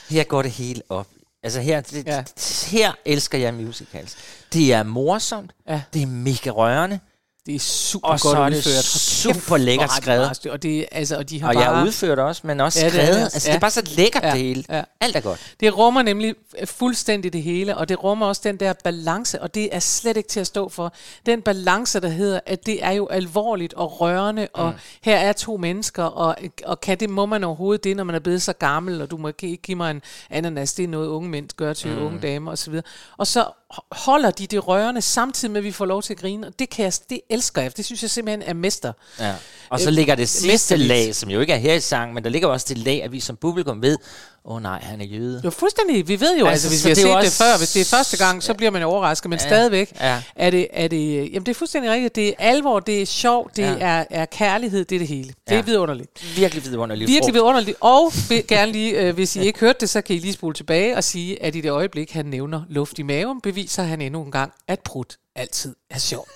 her 0.10 0.24
går 0.24 0.42
det 0.42 0.52
hele 0.52 0.82
op. 0.90 1.08
Altså 1.44 1.60
her, 1.62 1.82
det, 1.82 2.08
ja. 2.08 2.24
her 2.68 2.92
elsker 3.06 3.38
jeg 3.38 3.54
musicals. 3.54 4.18
Det 4.54 4.74
er 4.74 4.84
morsomt, 4.84 5.52
Ja. 5.68 5.82
det 5.94 6.02
er 6.02 6.06
mega 6.08 6.50
rørende, 6.50 7.00
Det 7.48 7.56
er 7.56 7.60
super 7.60 8.08
Og 8.08 8.12
godt 8.12 8.22
så 8.22 8.38
er 8.38 8.50
det 8.50 8.58
udført. 8.58 8.84
Super 8.84 9.58
lækkert 9.58 9.90
er 9.90 10.02
skrevet. 10.02 10.48
Og, 10.52 10.64
det, 10.64 10.86
altså, 10.92 11.18
og 11.18 11.30
de 11.30 11.42
har 11.42 11.48
og 11.48 11.54
jeg 11.56 11.66
bare... 11.66 11.82
er 11.82 11.86
udført 11.86 12.20
også, 12.20 12.42
men 12.48 12.60
også 12.62 12.80
Ja, 12.80 12.86
ja, 12.86 12.92
det 12.92 13.00
er 13.00 13.06
skrevet. 13.06 13.18
det. 13.20 13.24
altså, 13.34 13.50
Ja. 13.50 13.52
det 13.52 13.56
er 13.56 13.60
bare 13.60 13.72
så 13.72 13.82
lækkert 13.98 14.24
Ja, 14.24 14.32
det 14.32 14.40
hele. 14.40 14.64
ja. 14.70 14.84
Alt 15.02 15.16
er 15.16 15.20
godt. 15.20 15.56
Det 15.60 15.78
rummer 15.78 16.02
nemlig 16.02 16.36
fuldstændig 16.66 17.34
det 17.34 17.44
hele, 17.44 17.78
og 17.78 17.90
det 17.90 18.04
rummer 18.04 18.26
også 18.26 18.42
den 18.46 18.58
der 18.58 18.74
balance, 18.84 19.42
og 19.42 19.56
det 19.56 19.70
er 19.76 19.80
slet 19.80 20.18
ikke 20.18 20.30
til 20.30 20.40
at 20.40 20.48
stå 20.48 20.70
for. 20.70 20.94
Den 21.26 21.42
balance, 21.42 22.00
der 22.00 22.08
hedder, 22.10 22.40
at 22.46 22.66
det 22.66 22.84
er 22.84 22.92
jo 22.92 23.08
alvorligt 23.08 23.74
og 23.74 24.02
rørende, 24.02 24.48
og 24.54 24.74
her 25.02 25.18
er 25.18 25.34
to 25.34 25.58
mennesker, 25.58 26.04
og, 26.04 26.36
og 26.66 26.82
kan 26.82 27.00
det, 27.00 27.10
må 27.10 27.26
man 27.26 27.44
overhovedet 27.44 27.84
det, 27.84 27.98
når 27.98 28.04
man 28.04 28.16
er 28.16 28.20
blevet 28.20 28.42
så 28.42 28.54
gammel, 28.54 29.02
og 29.02 29.12
du 29.12 29.18
må 29.18 29.28
ikke 29.28 29.58
give 29.58 29.78
mig 29.78 29.92
en 29.92 30.02
ananas, 30.30 30.74
det 30.74 30.84
er 30.84 30.88
noget 30.88 31.08
unge 31.08 31.30
mænd 31.30 31.50
gør 31.58 31.74
til 31.74 31.92
mm. 31.92 32.06
unge 32.06 32.20
damer 32.22 32.52
osv. 32.52 32.74
Og 33.18 33.28
så 33.28 33.46
holder 33.92 34.32
de 34.32 34.48
det 34.48 34.68
rørende, 34.68 35.02
samtidig 35.02 35.52
med, 35.52 35.58
at 35.62 35.64
vi 35.64 35.72
får 35.72 35.86
lov 35.86 36.04
til 36.04 36.14
at 36.14 36.20
grine, 36.20 36.48
og 36.48 36.54
det, 36.60 36.70
kan 36.70 36.86
jeg, 36.86 36.94
det 37.10 37.22
elsker 37.30 37.62
jeg, 37.62 37.78
det 37.78 37.86
synes 37.86 38.02
jeg 38.02 38.10
simpelthen 38.10 38.44
er 38.50 38.54
mester. 38.54 38.94
Ja. 39.20 39.34
Og 39.70 39.80
så 39.80 39.90
Øh, 39.90 39.94
ligger 39.94 40.16
det 40.16 40.30
sidste 40.30 40.48
mesterligt. 40.48 40.88
lag, 40.88 41.16
som 41.16 41.30
jo 41.30 41.40
ikke 41.40 41.54
er 41.54 41.58
her 41.58 41.74
i 41.74 41.80
sang, 41.80 42.14
men 42.14 42.24
der 42.24 42.30
ligger 42.30 42.48
også 42.48 42.66
det 42.70 42.78
lag, 42.78 43.04
at 43.04 43.12
vi 43.12 43.20
som 43.20 43.36
publikum 43.36 43.82
ved, 43.82 43.98
åh 44.46 44.56
oh, 44.56 44.62
nej, 44.62 44.80
han 44.82 45.02
er 45.02 45.06
jøde. 45.06 45.42
Jo, 45.46 45.50
fuldstændig. 45.50 46.08
Vi 46.08 46.20
ved 46.20 46.38
jo, 46.40 46.46
altså, 46.48 46.68
Altså, 46.68 46.70
hvis 46.70 46.86
vi 46.86 46.90
har 46.90 46.94
det 46.96 47.02
set 47.04 47.10
jo 47.10 47.16
det 47.18 47.18
også- 47.26 47.44
før, 47.44 47.58
hvis 47.58 47.72
det 47.74 47.82
er 47.82 47.86
første 47.86 48.18
gang, 48.18 48.44
så 48.44 48.54
bliver 48.54 48.72
man 48.72 48.82
jo 48.82 48.88
overrasket, 48.90 49.30
men 49.30 49.40
Ja, 49.40 49.48
stadigvæk 49.48 49.92
ja. 50.00 50.22
er, 50.36 50.50
det, 50.50 50.68
er 50.74 50.88
det, 50.88 51.16
jamen 51.34 51.46
det 51.46 51.48
er 51.48 51.54
fuldstændig 51.54 51.92
rigtigt, 51.92 52.16
det 52.16 52.28
er 52.28 52.34
alvor, 52.40 52.80
det 52.80 53.02
er 53.02 53.06
sjov, 53.06 53.50
det 53.56 53.64
Ja. 53.64 53.76
er, 53.80 54.06
er 54.10 54.26
kærlighed, 54.26 54.86
det 54.86 54.96
er 54.96 55.00
det 55.00 55.08
hele. 55.08 55.28
Det 55.28 55.36
Ja. 55.52 55.58
er 55.58 55.62
vidunderligt. 55.62 56.38
Virkelig 56.38 56.64
vidunderligt. 56.66 57.08
Virkelig 57.12 57.34
vidunderligt, 57.34 57.78
og 57.82 58.12
vil 58.30 58.48
gerne 58.48 58.72
lige, 58.72 58.92
øh, 59.02 59.14
hvis 59.16 59.36
I 59.36 59.40
ikke 59.40 59.60
hørte 59.60 59.80
det, 59.80 59.90
så 59.90 60.02
kan 60.02 60.16
I 60.16 60.20
lige 60.20 60.34
spole 60.34 60.54
tilbage 60.54 60.98
og 60.98 61.04
sige, 61.04 61.44
at 61.44 61.56
i 61.56 61.62
det 61.62 61.70
øjeblik, 61.72 62.12
han 62.12 62.26
nævner 62.26 62.62
luft 62.70 63.00
i 63.00 63.04
maven, 63.04 63.42
beviser 63.58 63.84
han 63.84 64.02
endnu 64.02 64.24
en 64.24 64.32
gang, 64.32 64.54
at 64.68 64.80
prut 64.80 65.18
altid 65.36 65.76
er 65.90 66.00
sjov. 66.00 66.28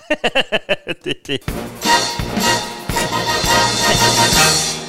det, 1.04 1.14
det. 1.26 1.40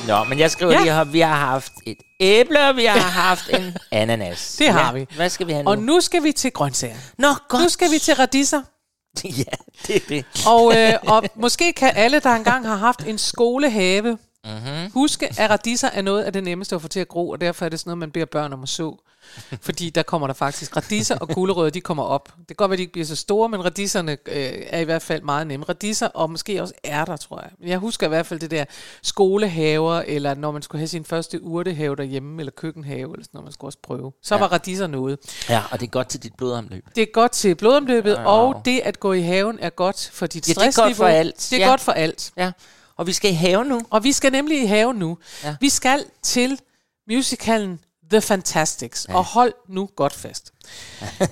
Nå, 0.08 0.24
men 0.24 0.40
jeg 0.40 0.52
skriver 0.52 0.72
Ja. 0.72 0.78
ja. 0.78 0.84
lige 0.84 0.94
her, 0.94 1.04
vi 1.04 1.20
har 1.20 1.36
haft 1.36 1.72
et 1.86 1.98
æble, 2.20 2.70
og 2.70 2.76
vi 2.76 2.86
har 2.86 3.00
haft 3.00 3.50
en 3.50 3.78
ananas. 4.02 4.56
Det 4.60 4.70
har 4.70 4.94
vi. 4.94 5.06
Hvad 5.16 5.30
skal 5.30 5.48
vi 5.48 5.52
have 5.52 5.64
nu? 5.64 5.70
Og 5.70 5.78
nu 5.78 6.02
skal 6.02 6.24
vi 6.24 6.32
til 6.32 6.52
grøntsager. 6.52 6.96
Nå, 7.18 7.28
godt. 7.50 7.64
Nu 7.64 7.70
skal 7.70 7.92
vi 7.92 8.00
til 8.00 8.16
radiser. 8.16 8.62
ja, 9.24 9.54
det 9.88 9.96
er 9.96 10.00
det. 10.10 10.26
Og, 10.48 10.78
øh, 10.78 10.94
og 11.08 11.24
måske 11.36 11.74
kan 11.74 11.92
alle, 11.96 12.20
der 12.20 12.30
engang 12.30 12.68
har 12.68 12.76
haft 12.76 13.04
en 13.08 13.18
skolehave, 13.18 14.18
mm-hmm. 14.46 14.92
huske, 14.94 15.30
at 15.38 15.50
radiser 15.50 15.90
er 15.94 16.02
noget 16.02 16.24
af 16.24 16.34
det 16.34 16.44
nemmeste 16.44 16.76
at 16.76 16.82
få 16.82 16.88
til 16.88 17.00
at 17.00 17.08
gro, 17.08 17.30
og 17.30 17.42
derfor 17.42 17.66
er 17.66 17.70
det 17.70 17.80
sådan 17.80 17.90
noget, 17.90 17.98
man 17.98 18.12
beder 18.12 18.26
børn 18.26 18.54
om 18.54 18.64
at 18.64 18.70
så. 18.70 18.96
Fordi 19.62 19.90
der 19.90 20.04
kommer 20.04 20.28
der 20.28 20.34
faktisk 20.34 20.78
radiser 20.78 21.18
og 21.18 21.28
gulerødder, 21.30 21.70
de 21.70 21.82
kommer 21.82 22.04
op. 22.04 22.34
Det 22.38 22.48
kan 22.48 22.56
godt 22.56 22.70
være, 22.70 22.78
de 22.78 22.82
ikke 22.82 22.94
bliver 22.94 23.06
så 23.06 23.16
store, 23.16 23.50
men 23.50 23.66
radiserne 23.66 24.12
øh, 24.12 24.52
er 24.68 24.80
i 24.80 24.84
hvert 24.84 25.02
fald 25.02 25.22
meget 25.22 25.48
nemme. 25.48 25.66
Radiser 25.70 26.08
og 26.08 26.32
måske 26.32 26.62
også 26.62 26.74
ærter, 26.86 27.18
tror 27.18 27.42
jeg. 27.42 27.50
Men 27.60 27.70
jeg 27.70 27.78
husker 27.78 28.06
i 28.06 28.10
hvert 28.10 28.26
fald 28.26 28.40
det 28.40 28.52
der 28.52 28.66
skolehaver, 29.04 30.04
eller 30.08 30.36
når 30.36 30.52
man 30.52 30.62
skulle 30.62 30.80
have 30.80 30.88
sin 30.88 31.06
første 31.06 31.44
urtehave 31.44 31.96
derhjemme, 31.96 32.40
eller 32.42 32.52
køkkenhave, 32.52 33.14
eller 33.14 33.24
sådan 33.24 33.30
noget, 33.34 33.46
man 33.46 33.54
skulle 33.54 33.70
også 33.70 33.80
prøve. 33.84 34.12
Så 34.24 34.36
ja. 34.36 34.40
var 34.42 34.48
radiser 34.48 34.88
noget. 34.88 35.20
Ja, 35.50 35.62
og 35.72 35.80
det 35.80 35.86
er 35.86 35.92
godt 35.92 36.08
til 36.10 36.24
dit 36.24 36.34
blodomløb. 36.38 36.86
Det 36.96 37.02
er 37.02 37.12
godt 37.14 37.32
til 37.32 37.56
blodomløbet, 37.56 38.12
ja. 38.14 38.26
og 38.26 38.62
det 38.66 38.80
at 38.84 39.00
gå 39.00 39.14
i 39.14 39.22
haven 39.22 39.60
er 39.62 39.70
godt 39.70 40.10
for 40.14 40.28
dit 40.28 40.48
Ja, 40.48 40.54
det 40.54 40.58
er 40.68 40.72
stressniveau. 40.72 40.90
godt 40.90 40.98
for 40.98 41.06
alt. 41.06 41.48
Det 41.52 41.58
er 41.58 41.64
Ja. 41.66 41.70
godt 41.70 41.82
for 41.82 41.92
alt. 41.92 42.32
Ja, 42.38 42.52
og 42.98 43.08
vi 43.08 43.14
skal 43.14 43.32
i 43.32 43.34
have 43.34 43.66
nu. 43.66 43.82
Og 43.90 44.04
vi 44.04 44.12
skal 44.12 44.32
nemlig 44.32 44.64
i 44.64 44.66
haven 44.66 44.98
nu. 44.98 45.18
Ja. 45.44 45.50
Ja. 45.50 45.56
Vi 45.60 45.70
skal 45.70 46.06
til 46.22 46.60
musicalen 47.08 47.80
The 48.10 48.22
Fantastics. 48.22 49.06
Og 49.06 49.26
hold 49.26 49.54
nu 49.68 49.90
godt 49.96 50.14
fast. 50.14 50.54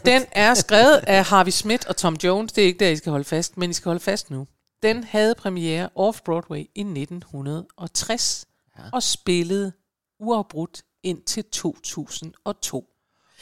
Den 0.05 0.25
er 0.31 0.53
skrevet 0.53 0.95
af 1.07 1.25
Harvey 1.25 1.51
Smith 1.51 1.85
og 1.89 1.97
Tom 1.97 2.17
Jones. 2.23 2.51
Det 2.51 2.61
er 2.61 2.65
ikke 2.65 2.85
der, 2.85 2.89
I 2.89 2.95
skal 2.95 3.09
holde 3.09 3.25
fast, 3.25 3.57
men 3.57 3.69
I 3.69 3.73
skal 3.73 3.89
holde 3.89 4.03
fast 4.03 4.31
nu. 4.31 4.47
Den 4.83 5.03
havde 5.03 5.35
premiere 5.35 5.89
off-Broadway 5.95 6.71
i 6.75 6.81
1960 6.81 8.45
ja. 8.77 8.83
og 8.93 9.03
spillede 9.03 9.71
uafbrudt 10.19 10.81
indtil 11.03 11.43
2002. 11.45 12.87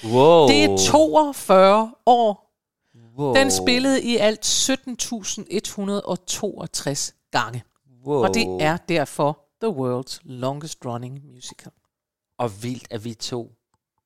Wow. 0.04 0.48
Det 0.48 0.64
er 0.64 0.78
42 0.78 1.92
år. 2.06 2.52
wow. 3.18 3.34
Den 3.34 3.52
spillede 3.52 4.04
i 4.04 4.18
alt 4.18 4.46
17.162 4.70 7.12
gange. 7.32 7.64
Wow. 8.06 8.24
Og 8.24 8.34
det 8.34 8.48
er 8.62 8.78
derfor 8.78 9.40
the 9.64 9.70
world's 9.72 10.20
longest 10.24 10.86
running 10.86 11.20
musical. 11.34 11.72
Og 12.40 12.64
vildt, 12.64 12.88
at 12.90 13.04
vi 13.04 13.14
to 13.14 13.52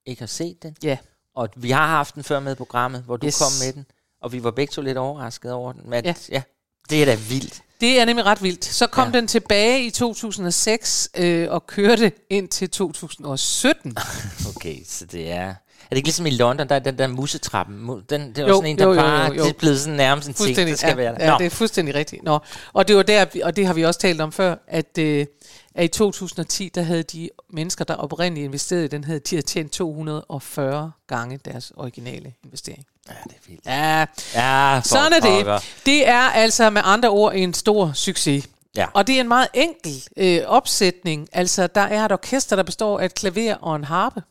ikke 0.06 0.22
har 0.22 0.28
set 0.28 0.64
den. 0.64 0.76
Ja. 0.84 0.98
Og 1.36 1.50
vi 1.56 1.72
har 1.72 1.88
haft 1.88 2.16
den 2.16 2.24
før 2.24 2.40
med 2.40 2.56
programmet, 2.56 3.02
hvor 3.04 3.18
du 3.18 3.26
Yes. 3.26 3.38
kom 3.40 3.52
med 3.66 3.74
den. 3.74 3.86
Og 4.22 4.32
vi 4.32 4.44
var 4.44 4.52
begge 4.52 4.72
to 4.72 4.82
lidt 4.82 4.98
overraskede 4.98 5.54
over 5.54 5.72
den. 5.74 5.90
Men 5.90 6.06
Ja. 6.06 6.14
ja, 6.30 6.44
det 6.90 7.02
er 7.02 7.06
da 7.06 7.16
vildt. 7.16 7.62
Det 7.82 8.00
er 8.00 8.06
nemlig 8.06 8.26
ret 8.26 8.44
vildt. 8.44 8.66
Så 8.66 8.88
kom 8.88 9.08
ja. 9.12 9.18
den 9.18 9.28
tilbage 9.28 9.86
i 9.86 9.90
2006 9.90 11.10
øh, 11.18 11.52
og 11.52 11.68
kørte 11.68 12.12
ind 12.30 12.48
til 12.48 12.70
2017. 12.70 13.98
Okay, 14.56 14.84
så 14.86 15.06
det 15.06 15.32
er... 15.32 15.56
Er 15.84 15.90
det 15.90 15.98
ikke 15.98 16.08
ligesom 16.08 16.26
i 16.26 16.30
London, 16.30 16.70
der 16.70 16.76
er 16.76 16.80
den 16.80 16.98
der 16.98 17.08
musetrappen? 17.08 17.90
Mu- 17.90 18.06
Den, 18.10 18.36
det 18.36 18.44
var 18.44 18.50
Jo, 18.50 18.56
sådan 18.56 18.70
en, 18.70 18.78
der 18.78 18.86
jo, 18.88 18.94
bare... 18.94 19.26
jo, 19.28 19.34
jo. 19.34 19.44
Det 19.44 19.50
er 19.50 19.54
blevet 19.54 19.80
sådan 19.80 19.98
nærmest 19.98 20.28
en 20.28 20.34
ting, 20.34 20.58
der 20.58 20.76
skal 20.76 20.90
ja, 20.90 20.96
være 20.96 21.16
der. 21.16 21.26
Ja, 21.26 21.32
Nå. 21.32 21.38
det 21.38 21.46
er 21.46 21.50
fuldstændig 21.50 21.96
rigtigt. 21.96 22.24
Nå. 22.24 22.40
Og 22.74 22.88
det 22.88 22.96
var 22.96 23.04
der, 23.04 23.26
og 23.44 23.56
det 23.56 23.66
har 23.68 23.74
vi 23.74 23.86
også 23.86 24.00
talt 24.00 24.22
om 24.22 24.32
før, 24.32 24.56
at, 24.68 24.98
øh, 24.98 25.26
at 25.76 25.86
i 25.86 25.88
2010, 25.88 26.70
der 26.76 26.82
havde 26.82 27.04
de 27.04 27.30
mennesker, 27.54 27.86
der 27.86 27.96
oprindeligt 27.96 28.46
investerede 28.46 28.86
i 28.86 28.88
den, 28.88 29.04
havde 29.04 29.20
de 29.20 29.36
havde 29.36 29.46
tjent 29.48 29.72
240 29.72 30.92
gange 31.08 31.40
deres 31.46 31.72
originale 31.78 32.34
investering. 32.44 32.86
Ja, 33.10 33.14
det 33.24 33.32
er 33.32 33.40
vildt. 33.48 33.66
Ja, 33.66 34.06
Ja, 34.36 34.78
for 34.80 34.88
sådan 34.88 35.14
er 35.14 35.22
pokker. 35.22 35.54
det. 35.58 35.64
Det 35.86 36.08
er 36.08 36.20
altså 36.22 36.70
med 36.70 36.82
andre 36.86 37.10
ord 37.10 37.32
en 37.36 37.54
stor 37.54 37.92
succes. 37.96 38.50
Ja. 38.76 38.86
Og 38.94 39.08
det 39.08 39.16
er 39.16 39.22
en 39.22 39.28
meget 39.28 39.48
enkel 39.54 40.04
øh, 40.18 40.40
opsætning. 40.48 41.28
Altså, 41.34 41.68
der 41.68 41.82
er 41.82 42.06
et 42.06 42.12
orkester, 42.12 42.56
der 42.56 42.64
består 42.64 43.00
af 43.00 43.06
et 43.06 43.14
klaver 43.16 43.56
og 43.56 43.76
en 43.76 43.84
harpe. 43.84 44.22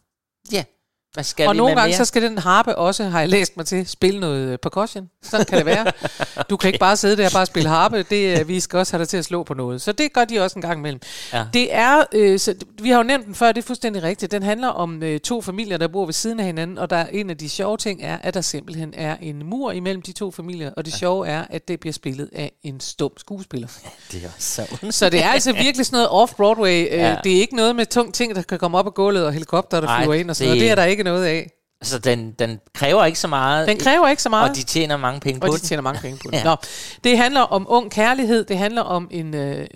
Ja, 0.53 0.65
hvad 1.13 1.25
skal 1.25 1.49
og 1.49 1.55
vi 1.55 1.59
nogle 1.59 1.75
gange, 1.75 1.89
mere? 1.89 1.97
så 1.97 2.05
skal 2.05 2.23
den 2.23 2.39
harpe 2.39 2.77
også, 2.79 3.05
har 3.05 3.21
jeg 3.21 3.29
læst 3.29 3.57
mig 3.57 3.67
til, 3.67 3.87
spille 3.89 4.21
noget 4.21 4.49
øh, 4.49 4.59
percussion. 4.59 5.09
Sådan 5.23 5.47
kan 5.47 5.59
det 5.59 5.67
være. 5.67 5.87
Du 6.51 6.57
kan 6.57 6.69
ikke 6.69 6.79
bare 6.79 6.97
sidde 6.97 7.17
der 7.17 7.27
og 7.27 7.33
bare 7.33 7.47
spille 7.47 7.69
harpe. 7.69 8.03
Det, 8.11 8.41
øh, 8.41 8.49
vi 8.49 8.61
skal 8.61 8.79
også 8.79 8.93
have 8.93 8.99
dig 9.01 9.09
til 9.09 9.17
at 9.17 9.25
slå 9.25 9.43
på 9.43 9.55
noget. 9.55 9.83
Så 9.83 9.93
det 9.93 10.13
gør 10.13 10.25
de 10.25 10.41
også 10.41 10.59
en 10.59 10.63
gang 10.63 10.79
imellem. 10.79 11.01
Ja. 11.33 11.45
Det 11.53 11.75
er, 11.75 12.05
øh, 12.13 12.39
så, 12.39 12.55
vi 12.83 12.91
har 12.91 12.97
jo 12.97 13.03
nævnt 13.03 13.27
den 13.27 13.35
før, 13.35 13.53
det 13.53 13.63
er 13.63 13.67
fuldstændig 13.67 14.03
rigtigt. 14.03 14.33
Den 14.33 14.43
handler 14.43 14.69
om 14.69 15.03
øh, 15.03 15.21
to 15.21 15.41
familier, 15.43 15.77
der 15.79 15.89
bor 15.89 16.05
ved 16.05 16.13
siden 16.13 16.41
af 16.41 16.47
hinanden, 16.47 16.79
og 16.79 16.91
der 16.91 16.97
er 16.97 17.07
en 17.13 17.31
af 17.31 17.37
de 17.37 17.49
sjove 17.49 17.77
ting 17.77 18.01
er, 18.03 18.19
at 18.23 18.35
der 18.35 18.41
simpelthen 18.41 18.95
er 18.97 19.17
en 19.23 19.47
mur 19.47 19.73
imellem 19.73 20.03
de 20.03 20.13
to 20.13 20.31
familier, 20.31 20.71
og 20.77 20.85
det 20.85 20.95
sjove 20.95 21.29
er, 21.29 21.45
at 21.51 21.69
det 21.69 21.81
bliver 21.81 21.93
spillet 21.93 22.29
af 22.35 22.53
en 22.63 22.81
stum 22.81 23.11
skuespiller. 23.19 23.69
Det 24.13 24.25
er 24.25 24.29
så 24.39 24.77
Så 24.91 25.09
det 25.11 25.23
er 25.23 25.29
altså 25.29 25.53
virkelig 25.53 25.87
sådan 25.87 26.07
noget 26.11 26.29
off-Broadway. 26.31 26.93
Øh, 26.95 26.99
Ja. 27.03 27.17
Det 27.25 27.37
er 27.37 27.41
ikke 27.41 27.57
noget 27.57 27.77
med 27.77 27.87
tung 27.87 28.15
ting, 28.15 28.35
der 28.35 28.43
kan 28.43 28.59
komme 28.59 28.79
op 28.79 28.87
af 28.87 28.95
gulvet 28.95 29.27
og 29.27 29.33
helikopter, 29.33 29.81
der 29.81 29.87
Nej, 29.87 30.03
flyver 30.03 30.15
ind 30.15 30.31
og 30.31 30.37
sådan 30.37 30.51
det- 30.51 30.57
noget. 30.59 30.63
Det 30.63 30.71
er 30.71 30.75
der 30.75 30.85
ikke 30.85 31.02
noget 31.05 31.25
af. 31.25 31.51
Så 31.83 31.99
den, 31.99 32.33
den 32.33 32.61
kræver 32.75 33.05
ikke 33.05 33.19
så 33.19 33.29
meget. 33.29 33.69
Den 33.69 33.79
kræver 33.79 34.09
ikke 34.09 34.23
så 34.23 34.29
meget. 34.29 34.51
Og 34.51 34.57
de 34.57 34.63
tjener 34.63 34.97
mange 34.97 35.21
penge 35.21 35.41
på 35.41 35.47
og 35.47 35.53
de 35.53 35.59
den. 35.59 35.67
tjener 35.67 35.83
mange 35.83 36.01
penge 36.01 36.19
på. 36.19 36.31
Ja. 36.37 36.45
Nå, 36.45 36.57
det 37.05 37.19
handler 37.19 37.41
om 37.41 37.67
ung 37.69 37.91
kærlighed. 37.91 38.45
Det 38.45 38.59
handler 38.59 38.83
om 38.83 39.09
en 39.11 39.35
øh, 39.35 39.67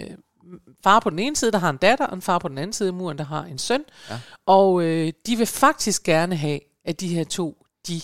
far 0.82 1.00
på 1.00 1.10
den 1.10 1.18
ene 1.18 1.36
side, 1.36 1.52
der 1.52 1.58
har 1.58 1.70
en 1.70 1.76
datter, 1.76 2.06
og 2.06 2.14
en 2.14 2.22
far 2.22 2.38
på 2.38 2.48
den 2.48 2.58
anden 2.58 2.72
side 2.72 2.88
af 2.88 2.94
muren, 2.94 3.18
der 3.18 3.24
har 3.24 3.44
en 3.44 3.58
søn. 3.58 3.84
Ja. 4.10 4.18
Og 4.46 4.82
øh, 4.82 5.12
de 5.26 5.36
vil 5.36 5.46
faktisk 5.46 6.02
gerne 6.02 6.36
have, 6.36 6.60
at 6.84 7.00
de 7.00 7.08
her 7.08 7.24
to, 7.24 7.56
de 7.88 8.00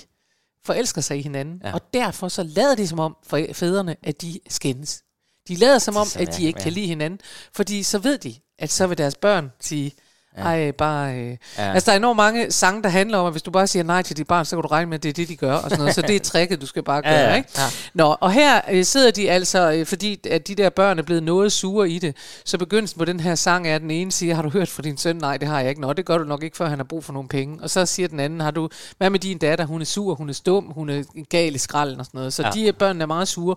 forelsker 0.65 1.01
sig 1.01 1.19
i 1.19 1.23
hinanden. 1.23 1.61
Ja. 1.65 1.75
Og 1.75 1.81
derfor 1.95 2.29
så 2.29 2.43
lader 2.43 2.75
de 2.75 2.89
som 2.89 2.99
om, 2.99 3.17
for 3.27 3.41
fædrene, 3.53 3.97
at 4.03 4.23
de 4.23 4.41
skændes. 4.49 5.03
De 5.49 5.55
lader 5.57 5.79
som 5.79 5.97
om, 5.97 6.07
at 6.17 6.37
de 6.37 6.45
ikke 6.45 6.61
kan 6.61 6.73
lide 6.73 6.87
hinanden. 6.87 7.21
Fordi 7.55 7.83
så 7.83 7.99
ved 7.99 8.19
de, 8.19 8.35
at 8.59 8.71
så 8.71 8.87
vil 8.87 8.99
deres 8.99 9.15
børn 9.15 9.53
sige, 9.61 9.93
ej, 10.37 10.71
bare... 10.71 11.15
Øh. 11.15 11.27
Ja. 11.29 11.37
Ja. 11.59 11.73
Altså, 11.73 11.87
der 11.87 11.93
er 11.93 11.97
enormt 11.97 12.17
mange 12.17 12.51
sange, 12.51 12.83
der 12.83 12.89
handler 12.89 13.19
om, 13.19 13.27
at 13.27 13.33
hvis 13.33 13.43
du 13.43 13.51
bare 13.51 13.67
siger 13.67 13.83
nej 13.83 14.03
til 14.03 14.17
dit 14.17 14.27
barn, 14.27 14.45
så 14.45 14.57
kan 14.57 14.63
du 14.63 14.69
regne 14.69 14.89
med, 14.91 14.99
at 14.99 15.03
det 15.03 15.09
er 15.09 15.13
det, 15.13 15.29
de 15.29 15.37
gør, 15.37 15.55
og 15.55 15.63
sådan 15.63 15.79
noget. 15.79 15.95
Så 15.95 16.03
det 16.03 16.17
er 16.17 16.21
tricket, 16.21 16.61
du 16.61 16.67
skal 16.67 16.83
bare 16.83 17.03
gøre, 17.03 17.13
Ja, 17.13 17.29
ja. 17.31 17.35
ikke? 17.35 17.49
Ja. 17.59 17.63
Nå, 17.95 18.17
og 18.21 18.33
her 18.33 18.61
øh, 18.71 18.85
sidder 18.85 19.11
de 19.11 19.31
altså, 19.31 19.73
øh, 19.73 19.87
fordi 19.87 20.21
at 20.31 20.49
de 20.49 20.55
der 20.55 20.71
børn 20.71 20.99
er 20.99 21.03
blevet 21.03 21.23
noget 21.23 21.53
sure 21.53 21.91
i 21.91 21.99
det, 21.99 22.17
så 22.45 22.59
begyndelsen 22.59 22.99
på 22.99 23.05
den 23.05 23.21
her 23.21 23.35
sang 23.35 23.69
er, 23.69 23.75
at 23.75 23.81
den 23.81 23.91
ene 23.91 24.13
siger, 24.13 24.35
har 24.35 24.43
du 24.43 24.49
hørt 24.51 24.69
fra 24.69 24.83
din 24.83 24.97
søn? 24.97 25.17
Nej, 25.17 25.37
det 25.37 25.49
har 25.49 25.61
jeg 25.61 25.69
ikke. 25.69 25.81
Nå, 25.81 25.93
det 25.93 26.05
gør 26.07 26.19
du 26.19 26.25
nok 26.25 26.43
ikke, 26.43 26.57
før 26.57 26.67
han 26.69 26.79
har 26.79 26.85
brug 26.85 27.05
for 27.05 27.13
nogle 27.13 27.29
penge. 27.29 27.59
Og 27.63 27.71
så 27.71 27.87
siger 27.87 28.09
den 28.09 28.21
anden, 28.21 28.41
har 28.41 28.51
du, 28.51 28.69
hvad 28.99 29.11
med 29.11 29.19
din 29.19 29.39
datter? 29.39 29.65
Hun 29.67 29.81
er 29.81 29.85
sur, 29.85 30.15
hun 30.15 30.29
er 30.29 30.33
stum, 30.33 30.65
hun 30.75 30.89
er 30.91 31.03
gal 31.31 31.55
i 31.55 31.59
skralden 31.59 32.01
og 32.01 32.07
sådan 32.07 32.19
noget. 32.19 32.33
Så 32.33 32.43
Ja. 32.43 32.49
ja. 32.49 32.53
de 32.53 32.63
her 32.63 32.73
børn 32.73 33.01
er 33.01 33.07
meget 33.07 33.29
sure. 33.29 33.57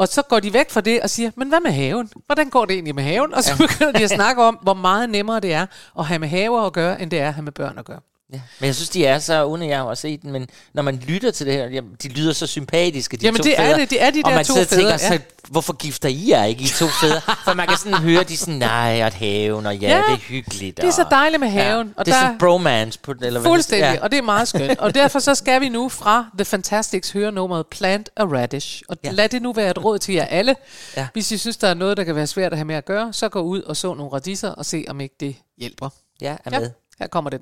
Og 0.00 0.08
så 0.08 0.22
går 0.22 0.40
de 0.40 0.52
væk 0.52 0.70
fra 0.70 0.80
det 0.80 1.00
og 1.00 1.10
siger, 1.10 1.30
men 1.36 1.48
hvad 1.48 1.60
med 1.60 1.70
haven? 1.70 2.10
Hvordan 2.26 2.50
går 2.50 2.64
det 2.64 2.74
egentlig 2.74 2.94
med 2.94 3.02
haven? 3.02 3.34
Og 3.34 3.44
så 3.44 3.56
begynder 3.56 3.92
de 3.92 4.04
at 4.04 4.10
snakke 4.10 4.42
om, 4.42 4.58
hvor 4.62 4.74
meget 4.74 5.10
nemmere 5.10 5.40
det 5.40 5.52
er 5.52 5.66
at 5.98 6.06
have 6.06 6.18
med 6.18 6.28
haver 6.28 6.62
at 6.66 6.72
gøre, 6.72 7.02
end 7.02 7.10
det 7.10 7.20
er 7.20 7.28
at 7.28 7.34
have 7.34 7.44
med 7.44 7.52
børn 7.52 7.78
at 7.78 7.84
gøre. 7.84 8.00
Ja. 8.32 8.40
Men 8.60 8.66
jeg 8.66 8.74
synes, 8.74 8.88
de 8.88 9.06
er 9.06 9.18
så, 9.18 9.44
uden 9.44 9.62
at 9.62 9.68
jeg 9.68 9.78
har 9.78 9.94
set 9.94 10.22
den, 10.22 10.32
men 10.32 10.48
når 10.74 10.82
man 10.82 10.96
lytter 10.96 11.30
til 11.30 11.46
det 11.46 11.54
her, 11.54 11.66
jamen, 11.68 11.90
de 12.02 12.08
lyder 12.08 12.32
så 12.32 12.46
sympatiske, 12.46 13.16
de 13.16 13.24
Jamen, 13.26 13.38
to 13.38 13.42
det 13.44 13.58
er 13.60 13.64
fædre. 13.64 13.80
det. 13.80 13.90
Det 13.90 14.02
er 14.02 14.10
de 14.10 14.20
og 14.24 14.30
der 14.30 14.36
man 14.36 14.44
to 14.44 14.52
sidder 14.52 14.66
og 14.66 14.68
tænker, 14.70 14.98
fædre, 14.98 15.12
ja. 15.12 15.18
så, 15.18 15.22
hvorfor 15.48 15.72
gifter 15.72 16.08
I 16.08 16.28
jer 16.30 16.44
ikke, 16.44 16.62
I 16.62 16.66
to 16.66 16.86
fædre? 16.86 17.20
For 17.44 17.54
man 17.54 17.68
kan 17.68 17.76
sådan 17.76 17.98
høre, 17.98 18.22
de 18.24 18.34
er 18.34 18.36
sådan, 18.38 18.54
nej, 18.54 19.02
og 19.04 19.12
haven, 19.12 19.66
og 19.66 19.76
ja, 19.76 19.88
Ja, 19.88 19.96
det 19.96 20.12
er 20.12 20.16
hyggeligt. 20.16 20.76
det 20.76 20.84
er 20.84 20.90
så 20.90 21.02
og- 21.02 21.10
dejligt 21.10 21.40
med 21.40 21.48
haven, 21.48 21.86
Ja, 21.86 21.92
og 21.96 22.06
det 22.06 22.12
er 22.12 22.16
der- 22.16 22.24
sådan 22.26 22.38
bromance 22.38 22.98
på 22.98 23.12
den, 23.12 23.24
eller 23.24 23.40
hvad 23.40 23.48
Fuldstændig, 23.50 23.88
det- 23.88 23.94
ja. 23.96 24.02
og 24.02 24.10
det 24.10 24.18
er 24.18 24.22
meget 24.22 24.48
skønt. 24.48 24.78
Og 24.78 24.94
derfor 24.94 25.18
så 25.18 25.34
skal 25.34 25.60
vi 25.60 25.68
nu 25.68 25.88
fra 25.88 26.26
The 26.38 26.44
Fantastics 26.44 27.10
høre 27.10 27.32
nummeret 27.32 27.66
Plant 27.66 28.10
a 28.16 28.22
Radish. 28.24 28.82
Og 28.88 28.96
Ja. 29.04 29.08
ja. 29.08 29.14
lad 29.14 29.28
det 29.28 29.42
nu 29.42 29.52
være 29.52 29.70
et 29.70 29.84
råd 29.84 29.98
til 29.98 30.14
jer 30.14 30.24
alle. 30.24 30.56
Ja. 30.96 31.00
Ja. 31.00 31.06
Hvis 31.12 31.32
I 31.32 31.38
synes, 31.38 31.56
der 31.56 31.68
er 31.68 31.74
noget, 31.74 31.96
der 31.96 32.04
kan 32.04 32.14
være 32.16 32.26
svært 32.26 32.52
at 32.52 32.58
have 32.58 32.64
med 32.66 32.74
at 32.74 32.84
gøre, 32.84 33.12
så 33.12 33.28
gå 33.28 33.40
ud 33.40 33.62
og 33.62 33.76
så 33.76 33.94
nogle 33.94 34.12
radiser 34.12 34.50
og 34.50 34.66
se, 34.66 34.84
om 34.88 35.00
ikke 35.00 35.14
det 35.20 35.36
hjælper. 35.58 35.88
Ja, 36.20 36.36
er 36.44 36.50
Ja, 36.52 36.58
med. 36.60 36.70
her 36.98 37.06
kommer 37.06 37.30
den. 37.30 37.40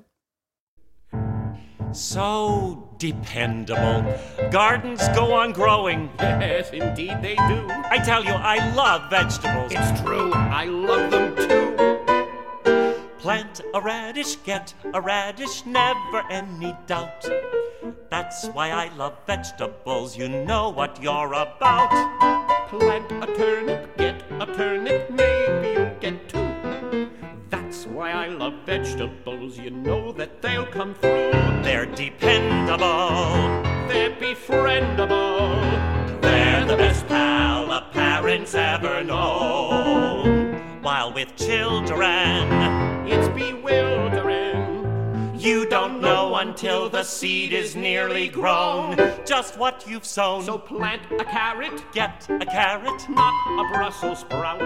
So 1.92 2.88
dependable. 2.98 4.04
Gardens 4.50 5.06
go 5.08 5.32
on 5.32 5.52
growing. 5.52 6.10
Yes, 6.18 6.70
indeed 6.70 7.22
they 7.22 7.34
do. 7.34 7.66
I 7.90 7.98
tell 8.04 8.24
you, 8.24 8.32
I 8.32 8.74
love 8.74 9.10
vegetables. 9.10 9.72
It's 9.72 10.00
true, 10.00 10.32
I 10.32 10.64
love 10.64 11.10
them 11.10 11.36
too. 11.36 11.68
Plant 13.18 13.60
a 13.74 13.80
radish, 13.80 14.36
get 14.36 14.74
a 14.94 15.00
radish, 15.00 15.66
never 15.66 16.22
any 16.30 16.76
doubt. 16.86 17.28
That's 18.10 18.46
why 18.48 18.70
I 18.70 18.94
love 18.96 19.14
vegetables. 19.26 20.16
You 20.16 20.28
know 20.28 20.70
what 20.70 21.02
you're 21.02 21.32
about. 21.32 21.90
Plant 22.68 23.10
a 23.12 23.26
turnip, 23.36 23.96
get 23.96 24.22
a 24.40 24.46
turnip, 24.46 25.10
maybe 25.10 25.67
why 27.98 28.12
I 28.12 28.28
love 28.28 28.54
vegetables. 28.64 29.58
You 29.58 29.70
know 29.70 30.12
that 30.12 30.40
they'll 30.40 30.66
come 30.66 30.94
through. 30.94 31.32
They're 31.64 31.84
dependable. 31.84 32.78
They're 33.88 34.14
befriendable. 34.14 35.60
They're 36.20 36.64
the 36.64 36.76
best 36.76 37.08
pal 37.08 37.72
a 37.72 37.90
parent's 37.92 38.54
ever 38.54 39.02
known. 39.02 40.80
While 40.80 41.12
with 41.12 41.34
children, 41.34 42.46
It's 43.08 43.28
bewildering. 43.30 44.27
You 45.38 45.68
don't 45.68 46.00
know 46.00 46.34
until 46.36 46.88
the 46.88 47.04
seed 47.04 47.52
is 47.52 47.76
nearly 47.76 48.28
grown 48.28 48.96
just 49.24 49.56
what 49.56 49.86
you've 49.86 50.04
sown. 50.04 50.42
So 50.42 50.58
plant 50.58 51.02
a 51.12 51.24
carrot, 51.24 51.84
get 51.92 52.26
a 52.28 52.44
carrot. 52.44 53.08
not 53.08 53.60
a 53.60 53.72
Brussels 53.72 54.20
sprout. 54.20 54.60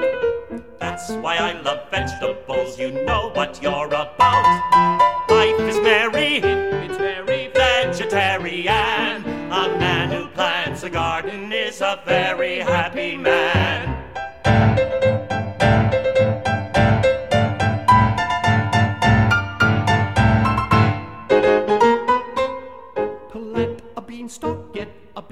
That's 0.78 1.10
why 1.10 1.36
I 1.36 1.60
love 1.60 1.90
vegetables. 1.90 2.78
You 2.78 3.04
know 3.04 3.30
what 3.34 3.62
you're 3.62 3.86
about. 3.86 5.28
Life 5.28 5.60
is 5.60 5.76
merry, 5.80 6.36
It's 6.36 6.96
very 6.96 7.50
vegetarian. 7.54 9.24
A 9.52 9.78
man 9.78 10.10
who 10.10 10.26
plants 10.28 10.82
a 10.84 10.90
garden 10.90 11.52
is 11.52 11.82
a 11.82 12.00
very 12.06 12.60
happy 12.60 13.16
man. 13.16 14.02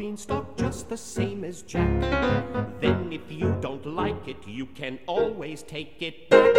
Beanstalk 0.00 0.56
just 0.56 0.88
the 0.88 0.96
same 0.96 1.44
as 1.44 1.60
Jack. 1.60 2.00
Then 2.80 3.12
if 3.12 3.20
you 3.28 3.54
don't 3.60 3.84
like 3.84 4.26
it, 4.26 4.38
you 4.46 4.64
can 4.64 4.98
always 5.06 5.62
take 5.62 6.00
it 6.00 6.30
back. 6.30 6.54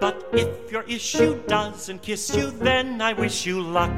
But 0.00 0.28
if 0.32 0.72
your 0.72 0.82
issue 0.88 1.40
doesn't 1.46 2.02
kiss 2.02 2.34
you, 2.34 2.50
then 2.50 3.00
I 3.00 3.12
wish 3.12 3.46
you 3.46 3.62
luck. 3.62 3.96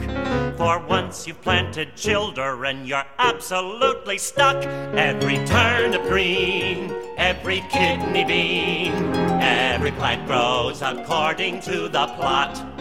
For 0.59 0.79
once 0.87 1.27
you've 1.27 1.41
planted 1.41 1.97
children, 1.97 2.85
you're 2.85 3.07
absolutely 3.19 4.19
stuck. 4.19 4.63
Every 4.95 5.39
turnip 5.47 6.03
green, 6.03 6.93
every 7.17 7.61
kidney 7.71 8.27
bean, 8.27 8.93
every 9.41 9.93
plant 9.93 10.27
grows 10.27 10.83
according 10.83 11.63
to 11.63 11.89
the 11.89 12.09
plot. 12.19 12.72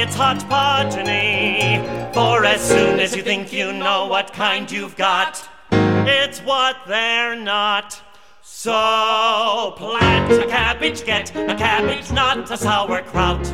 It's 0.00 0.14
hot 0.14 0.42
progeny. 0.48 1.78
For 2.14 2.44
as 2.44 2.66
soon 2.66 2.98
as 3.00 3.14
you 3.14 3.22
think 3.22 3.52
you 3.52 3.70
know 3.70 4.06
what 4.06 4.32
kind 4.32 4.70
you've 4.70 4.96
got, 4.96 5.46
it's 5.70 6.40
what 6.40 6.76
they're 6.86 7.36
not. 7.36 8.00
So 8.40 9.74
plant 9.76 10.32
a 10.32 10.46
cabbage, 10.46 11.04
get 11.04 11.36
a 11.36 11.54
cabbage, 11.54 12.10
not 12.12 12.50
a 12.50 12.56
sauerkraut. 12.56 13.44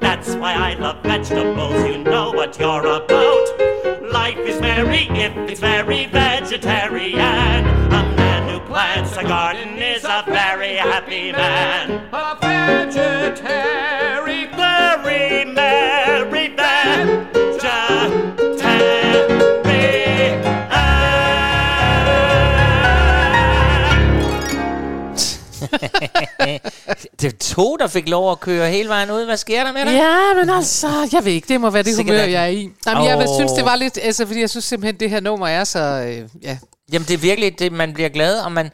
That's 0.00 0.34
why 0.34 0.54
I 0.54 0.74
love 0.74 1.02
vegetables, 1.04 1.84
you 1.88 1.98
know 1.98 2.32
what 2.32 2.58
you're 2.58 2.86
about. 2.86 3.46
Life 4.10 4.38
is 4.38 4.60
merry 4.60 5.06
if 5.10 5.36
it's 5.48 5.60
very 5.60 6.06
vegetarian. 6.06 7.20
A 7.20 8.02
man 8.16 8.48
who 8.48 8.58
plants 8.66 9.16
a 9.16 9.22
garden 9.22 9.78
is 9.78 10.04
a 10.04 10.24
very 10.26 10.74
happy 10.74 11.30
man. 11.30 12.08
A 12.12 12.36
vegetarian. 12.40 13.86
det 27.20 27.32
er 27.32 27.36
to, 27.40 27.76
der 27.76 27.86
fik 27.86 28.08
lov 28.08 28.32
at 28.32 28.40
køre 28.40 28.70
hele 28.70 28.88
vejen 28.88 29.10
ud. 29.10 29.24
Hvad 29.24 29.36
sker 29.36 29.64
der 29.64 29.72
med 29.72 29.80
dig? 29.86 29.92
Ja, 29.92 30.34
men 30.40 30.50
altså, 30.50 31.08
jeg 31.12 31.24
ved 31.24 31.32
ikke, 31.32 31.48
det 31.48 31.60
må 31.60 31.70
være 31.70 31.82
det 31.82 31.96
Sikkert 31.96 32.16
humør, 32.16 32.26
jeg 32.30 32.42
er 32.42 32.46
i. 32.46 32.70
Jamen, 32.86 33.04
jeg 33.04 33.16
Åh. 33.18 33.34
synes, 33.38 33.52
det 33.52 33.64
var 33.64 33.76
lidt, 33.76 33.98
altså, 34.02 34.26
fordi 34.26 34.40
jeg 34.40 34.50
synes 34.50 34.64
simpelthen, 34.64 35.00
det 35.00 35.10
her 35.10 35.20
nummer 35.20 35.48
er 35.48 35.64
så, 35.64 35.78
øh, 35.78 36.28
ja. 36.42 36.58
Jamen, 36.92 37.08
det 37.08 37.14
er 37.14 37.18
virkelig, 37.18 37.58
det, 37.58 37.72
man 37.72 37.94
bliver 37.94 38.08
glad, 38.08 38.40
og 38.40 38.52
man... 38.52 38.70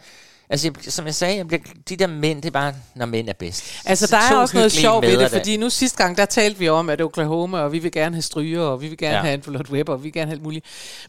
Altså, 0.53 0.67
jeg, 0.85 0.93
som 0.93 1.07
jeg 1.07 1.15
sagde, 1.15 1.37
jeg 1.37 1.47
bliver, 1.49 1.61
de 1.89 1.97
der 1.97 2.07
mænd, 2.07 2.43
det 2.43 2.49
er 2.49 2.53
bare, 2.53 2.75
når 2.95 3.07
mænd 3.07 3.29
er 3.29 3.33
bedst. 3.33 3.65
Altså, 3.85 4.07
Så 4.07 4.17
der 4.17 4.23
er 4.35 4.37
også 4.41 4.57
noget 4.57 4.73
sjovt 4.73 5.07
ved 5.07 5.19
det, 5.19 5.31
fordi 5.31 5.57
nu 5.57 5.71
sidste 5.71 6.03
gang, 6.03 6.17
der 6.17 6.25
talte 6.25 6.59
vi 6.59 6.69
om, 6.69 6.91
at 6.91 7.01
Oklahoma, 7.01 7.59
og 7.59 7.73
vi 7.73 7.79
vil 7.79 7.93
gerne 7.93 8.15
have 8.17 8.23
stryger, 8.23 8.61
og 8.61 8.81
vi 8.83 8.89
vil 8.89 8.99
gerne 8.99 9.15
Ja. 9.17 9.21
have 9.21 9.33
Angelot 9.33 9.71
Webber, 9.71 9.93
og 9.93 9.99
vi 10.01 10.03
vil 10.03 10.13
gerne 10.13 10.27
have 10.27 10.35
alt 10.35 10.43
muligt. 10.43 10.65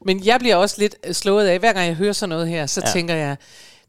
Men 0.05 0.25
jeg 0.25 0.39
bliver 0.39 0.55
også 0.55 0.75
lidt 0.79 0.95
øh, 1.07 1.13
slået 1.13 1.47
af, 1.47 1.59
hver 1.59 1.73
gang 1.73 1.87
jeg 1.87 1.95
hører 1.95 2.13
sådan 2.13 2.29
noget 2.29 2.47
her, 2.47 2.65
så 2.65 2.81
Ja. 2.85 2.91
tænker 2.91 3.15
jeg, 3.15 3.37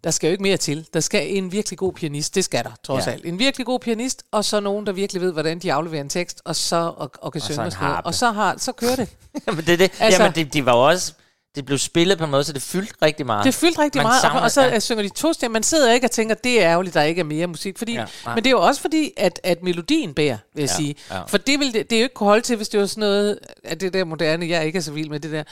der 0.04 0.10
skal 0.10 0.26
jo 0.28 0.30
ikke 0.32 0.42
mere 0.42 0.56
til. 0.56 0.86
Der 0.94 1.00
skal 1.00 1.36
en 1.36 1.52
virkelig 1.52 1.78
god 1.78 1.92
pianist, 1.92 2.34
det 2.34 2.44
skal 2.44 2.64
der, 2.64 2.70
trods 2.84 3.06
Ja. 3.06 3.10
alt. 3.12 3.24
En 3.26 3.38
virkelig 3.38 3.66
god 3.66 3.78
pianist, 3.80 4.22
og 4.32 4.44
så 4.44 4.60
nogen, 4.60 4.86
der 4.86 4.92
virkelig 4.92 5.22
ved, 5.22 5.32
hvordan 5.32 5.58
de 5.58 5.72
afleverer 5.72 6.00
en 6.02 6.08
tekst, 6.08 6.40
og 6.44 6.56
så 6.56 6.92
og, 6.96 7.10
og 7.18 7.32
kan 7.32 7.40
så 7.40 7.46
synge 7.46 7.60
en 7.60 7.66
og 7.66 7.72
sådan 7.72 7.88
noget. 7.88 8.04
Og 8.04 8.14
så, 8.14 8.30
har, 8.30 8.54
så 8.58 8.72
kører 8.72 8.96
det. 8.96 9.08
Jamen, 9.46 9.64
det, 9.66 9.72
er 9.72 9.76
det. 9.76 9.90
Altså- 10.00 10.22
Jamen, 10.22 10.34
det, 10.34 10.52
de 10.54 10.66
var 10.66 10.72
også... 10.72 11.12
Det 11.54 11.66
blev 11.66 11.78
spillet 11.78 12.18
på 12.18 12.24
en 12.24 12.30
måde, 12.30 12.44
så 12.44 12.52
det 12.52 12.62
fyldte 12.62 12.94
rigtig 13.02 13.26
meget. 13.26 13.44
Det 13.44 13.54
fyldte 13.54 13.82
rigtig 13.82 13.98
Man 13.98 14.06
meget, 14.06 14.20
savner- 14.22 14.38
og, 14.38 14.44
og 14.44 14.50
så 14.50 14.62
ja. 14.62 14.80
synger 14.80 15.02
de 15.02 15.08
to 15.08 15.32
stemmer. 15.32 15.52
Man 15.52 15.62
sidder 15.62 15.92
ikke 15.92 16.06
og 16.06 16.10
tænker, 16.10 16.34
det 16.34 16.62
er 16.62 16.70
ærgerligt, 16.70 16.94
der 16.94 17.02
ikke 17.02 17.20
er 17.20 17.24
mere 17.24 17.46
musik. 17.46 17.78
Fordi, 17.78 17.92
Ja, 17.92 18.00
ja, 18.00 18.06
nej. 18.24 18.34
men 18.34 18.44
det 18.44 18.50
er 18.50 18.54
jo 18.54 18.60
også 18.62 18.80
fordi, 18.80 19.12
at, 19.16 19.40
at 19.44 19.62
melodien 19.62 20.14
bærer, 20.14 20.36
vil 20.54 20.62
jeg 20.62 20.70
Ja, 20.70 20.76
sige. 20.76 20.94
ja. 21.10 21.20
For 21.28 21.38
det 21.38 21.58
ville 21.58 21.72
det, 21.72 21.90
det 21.90 21.96
er 21.96 22.00
jo 22.00 22.04
ikke 22.04 22.14
kunne 22.14 22.26
holde 22.28 22.42
til, 22.42 22.56
hvis 22.56 22.68
det 22.68 22.80
var 22.80 22.86
sådan 22.86 23.00
noget 23.00 23.38
af 23.64 23.78
det 23.78 23.92
der 23.92 24.04
moderne, 24.04 24.48
jeg 24.48 24.66
ikke 24.66 24.76
er 24.76 24.82
så 24.82 24.92
vild 24.92 25.08
med 25.10 25.20
det 25.20 25.32
der. 25.32 25.42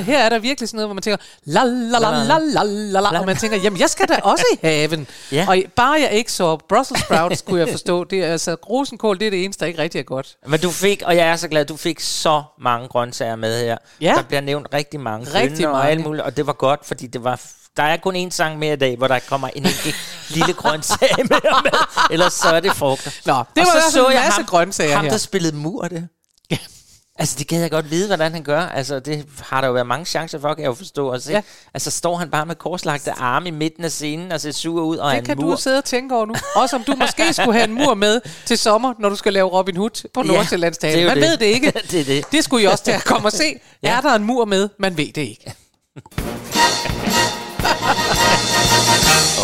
Her 0.00 0.18
er 0.18 0.28
der 0.28 0.38
virkelig 0.38 0.68
sådan 0.68 0.76
noget, 0.76 0.88
hvor 0.88 0.94
man 0.94 1.02
tænker, 1.02 1.16
la 1.44 1.64
la 1.64 1.98
la 1.98 2.10
la 2.24 2.38
la 2.38 2.62
la 2.64 3.00
la, 3.00 3.20
og 3.20 3.26
man 3.26 3.36
tænker, 3.36 3.56
jamen 3.58 3.80
jeg 3.80 3.90
skal 3.90 4.08
da 4.08 4.16
også 4.22 4.44
i 4.52 4.66
haven. 4.66 5.06
Ja. 5.32 5.46
Og 5.48 5.56
bare 5.76 5.92
jeg 6.00 6.10
ikke 6.12 6.32
så 6.32 6.56
Brussels 6.68 7.00
sprouts, 7.00 7.42
kunne 7.42 7.60
jeg 7.60 7.68
forstå. 7.68 8.04
Det 8.04 8.24
er, 8.24 8.32
altså, 8.32 8.54
rosenkål, 8.70 9.18
det 9.18 9.26
er 9.26 9.30
det 9.30 9.44
eneste, 9.44 9.60
der 9.60 9.66
ikke 9.66 9.82
rigtig 9.82 9.98
er 9.98 10.02
godt. 10.02 10.36
Men 10.46 10.60
du 10.60 10.70
fik, 10.70 11.02
og 11.06 11.16
jeg 11.16 11.28
er 11.28 11.36
så 11.36 11.48
glad, 11.48 11.64
du 11.64 11.76
fik 11.76 12.00
så 12.00 12.42
mange 12.60 12.88
grøntsager 12.88 13.36
med 13.36 13.65
her. 13.66 13.76
Ja. 14.00 14.14
Der 14.16 14.22
bliver 14.22 14.40
nævnt 14.40 14.66
rigtig 14.74 15.00
mange 15.00 15.26
Rigtig 15.34 15.56
bønner 15.56 15.68
og 15.68 15.74
mange. 15.76 15.90
alt 15.90 16.00
muligt, 16.04 16.24
og 16.24 16.36
det 16.36 16.46
var 16.46 16.52
godt, 16.52 16.86
fordi 16.86 17.06
det 17.06 17.24
var, 17.24 17.40
der 17.76 17.82
er 17.82 17.96
kun 17.96 18.26
én 18.26 18.30
sang 18.30 18.58
mere 18.58 18.72
i 18.72 18.76
dag, 18.76 18.96
hvor 18.96 19.08
der 19.08 19.18
kommer 19.28 19.48
en 19.48 19.62
enkelt 19.62 19.96
lille 20.30 20.52
grøntsag 20.52 21.08
mere 21.16 21.62
med, 21.64 21.72
ellers 22.10 22.32
så 22.32 22.48
er 22.48 22.60
det 22.60 22.72
frugter. 22.72 23.10
Nå, 23.26 23.32
det 23.32 23.38
og 23.38 23.44
var 23.74 23.80
så 23.80 23.92
så 23.92 24.06
en 24.06 24.12
jeg 24.12 24.20
masse 24.24 24.40
ham, 24.40 24.46
grøntsager 24.46 24.94
ham, 24.96 25.04
her. 25.04 25.10
der 25.10 25.18
spillede 25.18 25.56
mur, 25.56 25.82
det. 25.88 26.08
Altså, 27.18 27.36
det 27.38 27.48
gad 27.48 27.60
jeg 27.60 27.70
godt 27.70 27.90
vide, 27.90 28.06
hvordan 28.06 28.32
han 28.32 28.42
gør. 28.42 28.60
Altså, 28.60 29.00
det 29.00 29.26
har 29.42 29.60
der 29.60 29.68
jo 29.68 29.74
været 29.74 29.86
mange 29.86 30.06
chancer 30.06 30.40
for, 30.40 30.54
kan 30.54 30.62
jeg 30.62 30.68
jo 30.68 30.74
forstå. 30.74 31.12
Altså, 31.12 31.32
ja. 31.32 31.42
Altså 31.74 31.90
står 31.90 32.16
han 32.16 32.30
bare 32.30 32.46
med 32.46 32.54
korslagte 32.54 33.12
arme 33.12 33.48
i 33.48 33.50
midten 33.50 33.84
af 33.84 33.90
scenen 33.90 34.32
og 34.32 34.40
ser 34.40 34.52
sur 34.52 34.82
ud, 34.82 34.96
og 34.96 35.14
Det 35.16 35.24
kan 35.24 35.36
mur. 35.40 35.50
du 35.50 35.56
sidde 35.60 35.78
og 35.78 35.84
tænke 35.84 36.14
over 36.16 36.26
nu. 36.26 36.34
Også 36.56 36.76
om 36.76 36.84
du 36.84 36.94
måske 36.96 37.32
skulle 37.34 37.52
have 37.52 37.64
en 37.64 37.74
mur 37.74 37.94
med 37.94 38.20
til 38.46 38.58
sommer, 38.58 38.94
når 38.98 39.08
du 39.08 39.16
skal 39.16 39.32
lave 39.32 39.48
Robin 39.48 39.76
Hood 39.76 40.08
på 40.14 40.22
Ja, 40.22 40.26
jo 41.02 41.08
Man 41.08 41.16
det. 41.16 41.22
ved 41.22 41.36
det 41.36 41.46
ikke. 41.46 41.72
Det 41.90 42.00
er 42.00 42.04
det. 42.04 42.24
Det 42.32 42.44
skulle 42.44 42.62
I 42.62 42.66
også 42.66 42.84
til 42.84 42.92
at 42.92 43.04
komme 43.04 43.28
og 43.28 43.32
se. 43.32 43.60
Ja. 43.82 43.96
Er 43.96 44.00
der 44.00 44.14
en 44.14 44.24
mur 44.24 44.44
med? 44.44 44.68
Man 44.78 44.96
ved 44.96 45.12
det 45.12 45.22
ikke. 45.22 45.54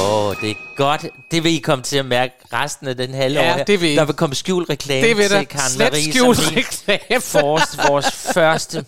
Åh, 0.02 0.26
oh, 0.28 0.36
det 0.40 0.50
er 0.50 0.54
godt. 0.76 1.06
Det 1.30 1.44
vil 1.44 1.52
I 1.52 1.58
komme 1.58 1.84
til 1.84 1.96
at 1.98 2.06
mærke 2.06 2.34
resten 2.52 2.88
af 2.88 2.96
den 2.96 3.14
halve 3.14 3.40
Ja, 3.40 3.60
år 3.60 3.64
det 3.64 3.80
vil. 3.80 3.96
Der 3.96 4.04
vil 4.04 4.14
komme 4.14 4.34
skjult 4.34 4.70
reklame 4.70 5.08
Det 5.08 5.16
vil 5.16 5.24
til 5.28 5.36
der. 5.36 5.44
Karen 5.44 5.70
Slet 5.70 5.92
Marie, 5.92 6.12
skjult 6.12 6.38
reklame. 6.56 7.22
vores, 7.32 7.78
vores 7.88 8.06
første 8.34 8.84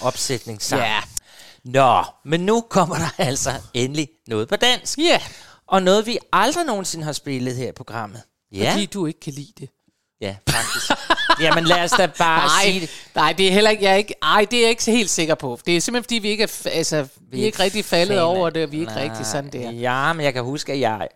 opsætningssang. 0.00 0.82
Ja. 0.82 1.00
Nå, 1.64 2.04
men 2.24 2.40
nu 2.40 2.60
kommer 2.70 2.96
der 2.96 3.08
altså 3.28 3.50
endelig 3.74 4.08
noget 4.28 4.48
på 4.48 4.56
dansk. 4.56 4.98
Ja, 4.98 5.20
Og 5.66 5.82
noget, 5.82 6.06
vi 6.06 6.18
aldrig 6.32 6.64
nogensinde 6.64 7.04
har 7.04 7.12
spillet 7.12 7.56
her 7.56 7.68
i 7.68 7.72
programmet. 7.76 8.22
Ja, 8.52 8.72
fordi 8.72 8.86
du 8.86 9.06
ikke 9.06 9.20
kan 9.20 9.32
lide 9.32 9.52
det. 9.58 9.68
Ja 10.20 10.36
faktisk. 10.50 10.90
Jamen 11.40 11.64
lad 11.64 11.84
os 11.84 11.90
da 11.90 12.06
bare 12.18 12.50
sige 12.62 12.78
Nej, 12.78 12.80
det. 12.80 12.90
nej, 13.14 13.32
det 13.32 13.48
er 13.48 13.52
heller 13.52 13.70
ikke, 13.70 13.84
jeg 13.84 13.92
er 13.92 13.96
ikke, 13.96 14.14
ej, 14.22 14.46
det 14.50 14.56
er 14.56 14.60
jeg 14.60 14.70
ikke 14.70 14.84
så 14.84 14.90
helt 14.90 15.10
sikker 15.10 15.34
på. 15.34 15.58
Det 15.66 15.76
er 15.76 15.80
simpelthen, 15.80 16.04
fordi 16.04 16.14
vi 16.18 16.28
ikke 16.28 16.42
er, 16.44 16.68
altså, 16.72 17.06
vi 17.30 17.40
er 17.42 17.46
ikke 17.46 17.62
rigtig 17.62 17.84
faldet 17.84 18.20
over 18.20 18.50
det, 18.50 18.64
og 18.64 18.72
vi 18.72 18.76
er 18.76 18.80
ikke 18.80 18.92
Nej, 18.92 19.02
rigtig 19.02 19.26
sådan 19.26 19.50
der. 19.50 19.70
Ja, 19.70 20.12
men 20.12 20.24
jeg 20.24 20.32
kan 20.34 20.42
huske, 20.42 20.72
at 20.72 20.80
jeg 20.80 21.08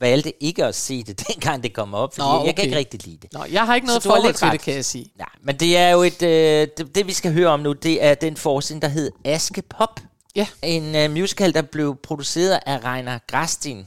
valgte 0.00 0.44
ikke 0.44 0.64
at 0.64 0.74
se 0.74 1.02
det, 1.02 1.22
dengang 1.28 1.62
det 1.62 1.72
kom 1.72 1.94
op, 1.94 2.14
fordi 2.14 2.26
Nå, 2.28 2.32
jeg 2.34 2.44
kan 2.44 2.62
okay. 2.62 2.64
ikke 2.64 2.76
rigtig 2.76 3.04
lide 3.04 3.18
det. 3.22 3.32
Nå, 3.32 3.44
jeg 3.52 3.66
har 3.66 3.74
ikke 3.74 3.86
noget 3.86 4.02
forhold 4.02 4.34
til 4.34 4.50
det, 4.50 4.60
kan 4.60 4.74
jeg 4.74 4.84
sige. 4.84 5.06
Ja, 5.18 5.24
men 5.42 5.56
det 5.56 5.76
er 5.76 5.90
jo 5.90 6.02
et, 6.02 6.22
øh, 6.22 6.68
det, 6.78 6.94
det, 6.94 7.06
vi 7.06 7.12
skal 7.12 7.32
høre 7.32 7.48
om 7.48 7.60
nu, 7.60 7.72
det 7.72 8.04
er 8.04 8.14
den 8.14 8.36
forestilling, 8.36 8.82
der 8.82 8.88
hed 8.88 9.10
Askepop. 9.24 10.00
Ja. 10.36 10.46
En 10.62 10.96
øh, 10.96 11.10
musical, 11.10 11.54
der 11.54 11.62
blev 11.62 11.96
produceret 12.02 12.60
af 12.66 12.84
Reiner 12.84 13.18
Grastin. 13.26 13.86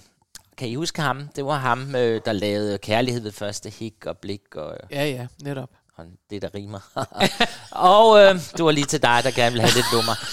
Kan 0.57 0.67
I 0.67 0.75
huske 0.75 1.01
ham? 1.01 1.27
Det 1.35 1.45
var 1.45 1.57
ham, 1.57 1.95
øh, 1.95 2.21
der 2.25 2.33
lavede 2.33 2.77
Kærlighed 2.77 3.21
ved 3.21 3.31
første 3.31 3.69
hik 3.69 4.05
og 4.05 4.17
blik 4.17 4.55
og, 4.55 4.77
Ja, 4.91 5.05
ja, 5.05 5.27
netop. 5.43 5.69
og 5.97 6.05
det, 6.29 6.41
der 6.41 6.49
rimer. 6.55 6.79
og 7.91 8.19
øh, 8.19 8.35
det 8.57 8.65
var 8.65 8.71
lige 8.71 8.85
til 8.85 9.01
dig, 9.01 9.21
der 9.23 9.31
gerne 9.31 9.51
ville 9.51 9.61
have 9.67 9.75
lidt 9.75 9.85
nummer. 9.93 10.13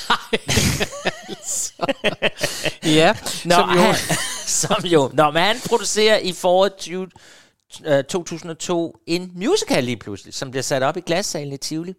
Ja, 2.84 3.14
Nå, 3.44 3.54
som 3.54 3.70
jo, 3.70 3.80
han, 3.80 3.94
som 4.46 4.84
jo. 4.84 5.10
Nå, 5.12 5.30
men 5.30 5.42
han 5.42 5.56
producerer 5.68 6.18
i 6.18 6.32
foråret 6.32 6.72
20, 6.78 7.08
øh, 7.86 8.04
2002 8.04 8.96
en 9.06 9.32
musical 9.34 9.84
lige 9.84 9.96
pludselig, 9.96 10.34
som 10.34 10.50
bliver 10.50 10.62
sat 10.62 10.82
op 10.82 10.96
i 10.96 11.00
glassalen 11.00 11.52
i 11.52 11.56
Tivoli. 11.56 11.94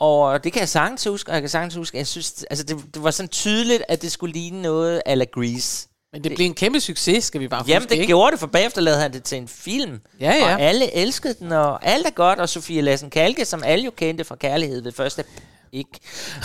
Og 0.00 0.44
det 0.44 0.52
kan 0.52 0.60
jeg 0.60 0.68
sagtens 0.68 1.04
huske, 1.04 1.30
og 1.30 1.34
jeg 1.34 1.42
kan 1.42 1.48
sagtens 1.48 1.74
huske, 1.74 1.98
jeg 1.98 2.06
synes, 2.06 2.44
altså 2.50 2.64
det, 2.64 2.76
det 2.94 3.02
var 3.02 3.10
sådan 3.10 3.28
tydeligt, 3.28 3.82
at 3.88 4.02
det 4.02 4.12
skulle 4.12 4.32
ligne 4.32 4.62
noget 4.62 5.02
a 5.06 5.14
la 5.14 5.24
Grease. 5.24 5.88
Men 6.12 6.24
det 6.24 6.34
blev 6.36 6.46
en 6.46 6.54
kæmpe 6.54 6.80
succes, 6.80 7.24
skal 7.24 7.40
vi 7.40 7.48
bare 7.48 7.64
Jamen, 7.66 7.82
huske, 7.82 7.88
det 7.90 7.94
ikke? 7.94 8.06
gjorde 8.06 8.30
det, 8.32 8.40
for 8.40 8.46
bagefter 8.46 8.80
lavede 8.80 9.00
han 9.00 9.12
det 9.12 9.22
til 9.22 9.38
en 9.38 9.48
film. 9.48 10.00
Ja, 10.20 10.32
ja. 10.34 10.54
Og 10.54 10.60
alle 10.60 10.94
elskede 10.94 11.34
den, 11.38 11.52
og 11.52 11.86
alt 11.86 12.06
er 12.06 12.10
godt, 12.10 12.38
og 12.38 12.48
Sofie 12.48 12.80
Lassen 12.80 13.10
Kalke, 13.10 13.44
som 13.44 13.62
alle 13.64 13.84
jo 13.84 13.90
kendte 13.90 14.24
fra 14.24 14.36
Kærlighed 14.36 14.82
ved 14.82 14.92
første 14.92 15.24
ikke. 15.72 15.90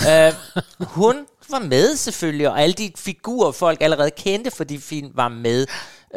øh, 0.09 0.33
hun 0.79 1.15
var 1.49 1.59
med 1.59 1.95
selvfølgelig, 1.95 2.49
og 2.49 2.61
alle 2.61 2.73
de 2.73 2.91
figurer, 2.97 3.51
folk 3.51 3.81
allerede 3.81 4.11
kendte 4.11 4.51
for 4.51 4.63
de 4.63 4.79
film, 4.79 5.11
var 5.15 5.27
med. 5.27 5.67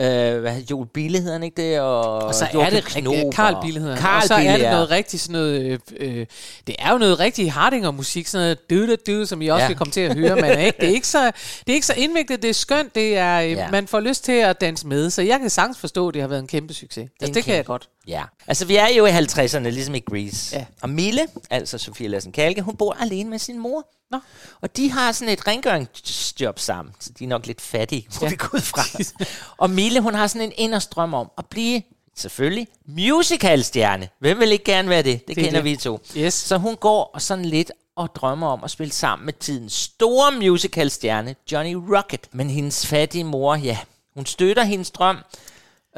Øh, 0.00 0.40
hvad, 0.40 0.56
Joel 0.70 0.86
Bille 0.94 1.18
hedder 1.18 1.32
han 1.32 1.42
ikke 1.42 1.62
det? 1.62 1.80
Og, 1.80 2.22
Og 2.22 2.34
så 2.34 2.44
er 2.44 2.48
Joachim 2.54 2.74
det 2.74 2.84
Knob 2.84 3.34
Karl 3.34 3.56
Bille 3.64 3.80
hedder 3.80 3.94
han. 3.94 4.02
Carl 4.02 4.16
Og 4.16 4.22
så 4.22 4.34
er 4.34 4.38
Bille, 4.38 4.52
det 4.52 4.60
ja. 4.60 4.70
noget 4.70 4.90
rigtig 4.90 5.20
sådan 5.20 5.32
noget, 5.32 5.60
øh, 5.62 5.78
øh, 6.00 6.26
det 6.66 6.76
er 6.78 6.92
jo 6.92 6.98
noget 6.98 7.20
rigtig 7.20 7.52
Hardinger 7.52 7.90
musik, 7.90 8.26
sådan 8.26 8.44
noget 8.70 8.70
du, 9.06 9.12
du, 9.12 9.26
som 9.26 9.42
I 9.42 9.48
også 9.48 9.62
Ja. 9.62 9.68
vil 9.68 9.76
komme 9.76 9.92
til 9.92 10.00
at 10.00 10.14
høre, 10.16 10.36
men 10.36 10.58
ikke, 10.58 10.76
det 10.80 10.88
er 10.88 10.92
ikke 10.94 11.08
så, 11.08 11.24
det 11.66 11.72
er 11.72 11.74
ikke 11.74 11.86
så 11.86 11.94
indviklet, 11.96 12.42
det 12.42 12.50
er 12.50 12.54
skønt, 12.54 12.94
det 12.94 13.16
er, 13.16 13.40
øh, 13.40 13.50
Ja. 13.50 13.70
man 13.70 13.86
får 13.86 14.00
lyst 14.00 14.24
til 14.24 14.32
at 14.32 14.60
danse 14.60 14.86
med, 14.86 15.10
så 15.10 15.22
jeg 15.22 15.40
kan 15.40 15.50
sagtens 15.50 15.78
forstå, 15.78 16.08
at 16.08 16.14
det 16.14 16.22
har 16.22 16.28
været 16.28 16.40
en 16.40 16.46
kæmpe 16.48 16.74
succes. 16.74 16.98
Altså, 17.20 17.26
en 17.30 17.34
det 17.34 17.44
kan 17.44 17.54
jeg 17.54 17.58
kæmpe- 17.64 17.72
godt. 17.72 17.88
Ja, 18.06 18.24
altså 18.46 18.64
vi 18.64 18.76
er 18.76 18.88
jo 18.88 19.06
i 19.06 19.10
50'erne, 19.10 19.58
ligesom 19.58 19.94
i 19.94 20.00
Grease. 20.00 20.56
Ja. 20.56 20.64
Og 20.82 20.90
Mille, 20.90 21.26
altså 21.50 21.78
Sofie 21.78 22.08
Lassen 22.08 22.32
Kalke, 22.32 22.62
hun 22.62 22.76
bor 22.76 22.92
alene 23.00 23.30
med 23.30 23.38
sin 23.38 23.58
mor. 23.58 23.86
Nå. 24.10 24.20
Og 24.60 24.76
de 24.76 24.90
har 24.90 25.12
sådan 25.12 25.32
et 25.32 25.46
rengøringsjob 25.46 26.58
sammen, 26.58 26.94
så 27.00 27.10
de 27.18 27.24
er 27.24 27.28
nok 27.28 27.46
lidt 27.46 27.60
fattige, 27.60 28.08
må 28.20 28.26
Ja. 28.26 28.30
vi 28.30 28.36
gå 28.36 28.48
ud 28.54 28.60
fra. 28.60 28.82
og 29.62 29.70
Mille, 29.70 30.00
hun 30.00 30.14
har 30.14 30.26
sådan 30.26 30.46
en 30.46 30.52
inderst 30.56 30.92
drøm 30.92 31.14
om 31.14 31.30
at 31.38 31.46
blive, 31.46 31.82
selvfølgelig, 32.16 32.68
musicalstjerne. 32.86 34.08
Hvem 34.18 34.40
vil 34.40 34.52
ikke 34.52 34.64
gerne 34.64 34.88
være 34.88 35.02
det? 35.02 35.20
Det, 35.28 35.36
det 35.36 35.38
er 35.42 35.44
kender 35.46 35.60
det. 35.60 35.64
vi 35.64 35.76
to. 35.76 36.00
Yes. 36.16 36.34
Så 36.34 36.58
hun 36.58 36.76
går 36.76 37.10
og 37.14 37.22
sådan 37.22 37.44
lidt 37.44 37.72
og 37.96 38.14
drømmer 38.14 38.46
om 38.48 38.64
at 38.64 38.70
spille 38.70 38.92
sammen 38.92 39.26
med 39.26 39.32
tidens 39.32 39.72
store 39.72 40.32
musicalstjerne, 40.32 41.34
Johnny 41.52 41.74
Rocket. 41.74 42.28
Men 42.32 42.50
hendes 42.50 42.86
fattige 42.86 43.24
mor, 43.24 43.54
ja, 43.54 43.78
hun 44.14 44.26
støtter 44.26 44.62
hendes 44.64 44.90
drøm, 44.90 45.16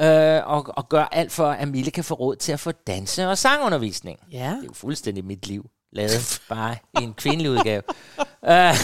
øh, 0.01 0.47
og, 0.47 0.65
og 0.67 0.89
gør 0.89 1.03
alt 1.03 1.31
for, 1.31 1.47
at 1.47 1.67
Mille 1.67 1.91
kan 1.91 2.03
få 2.03 2.13
råd 2.13 2.35
til 2.35 2.51
at 2.51 2.59
få 2.59 2.71
danse- 2.71 3.27
og 3.27 3.37
sangundervisning. 3.37 4.19
Ja. 4.31 4.37
Det 4.37 4.43
er 4.43 4.63
jo 4.67 4.73
fuldstændig 4.73 5.25
mit 5.25 5.47
liv, 5.47 5.69
lavet 5.91 6.41
bare 6.49 6.75
i 6.99 7.03
en 7.03 7.13
kvindelig 7.13 7.51
udgave. 7.51 7.81
uh, 8.19 8.77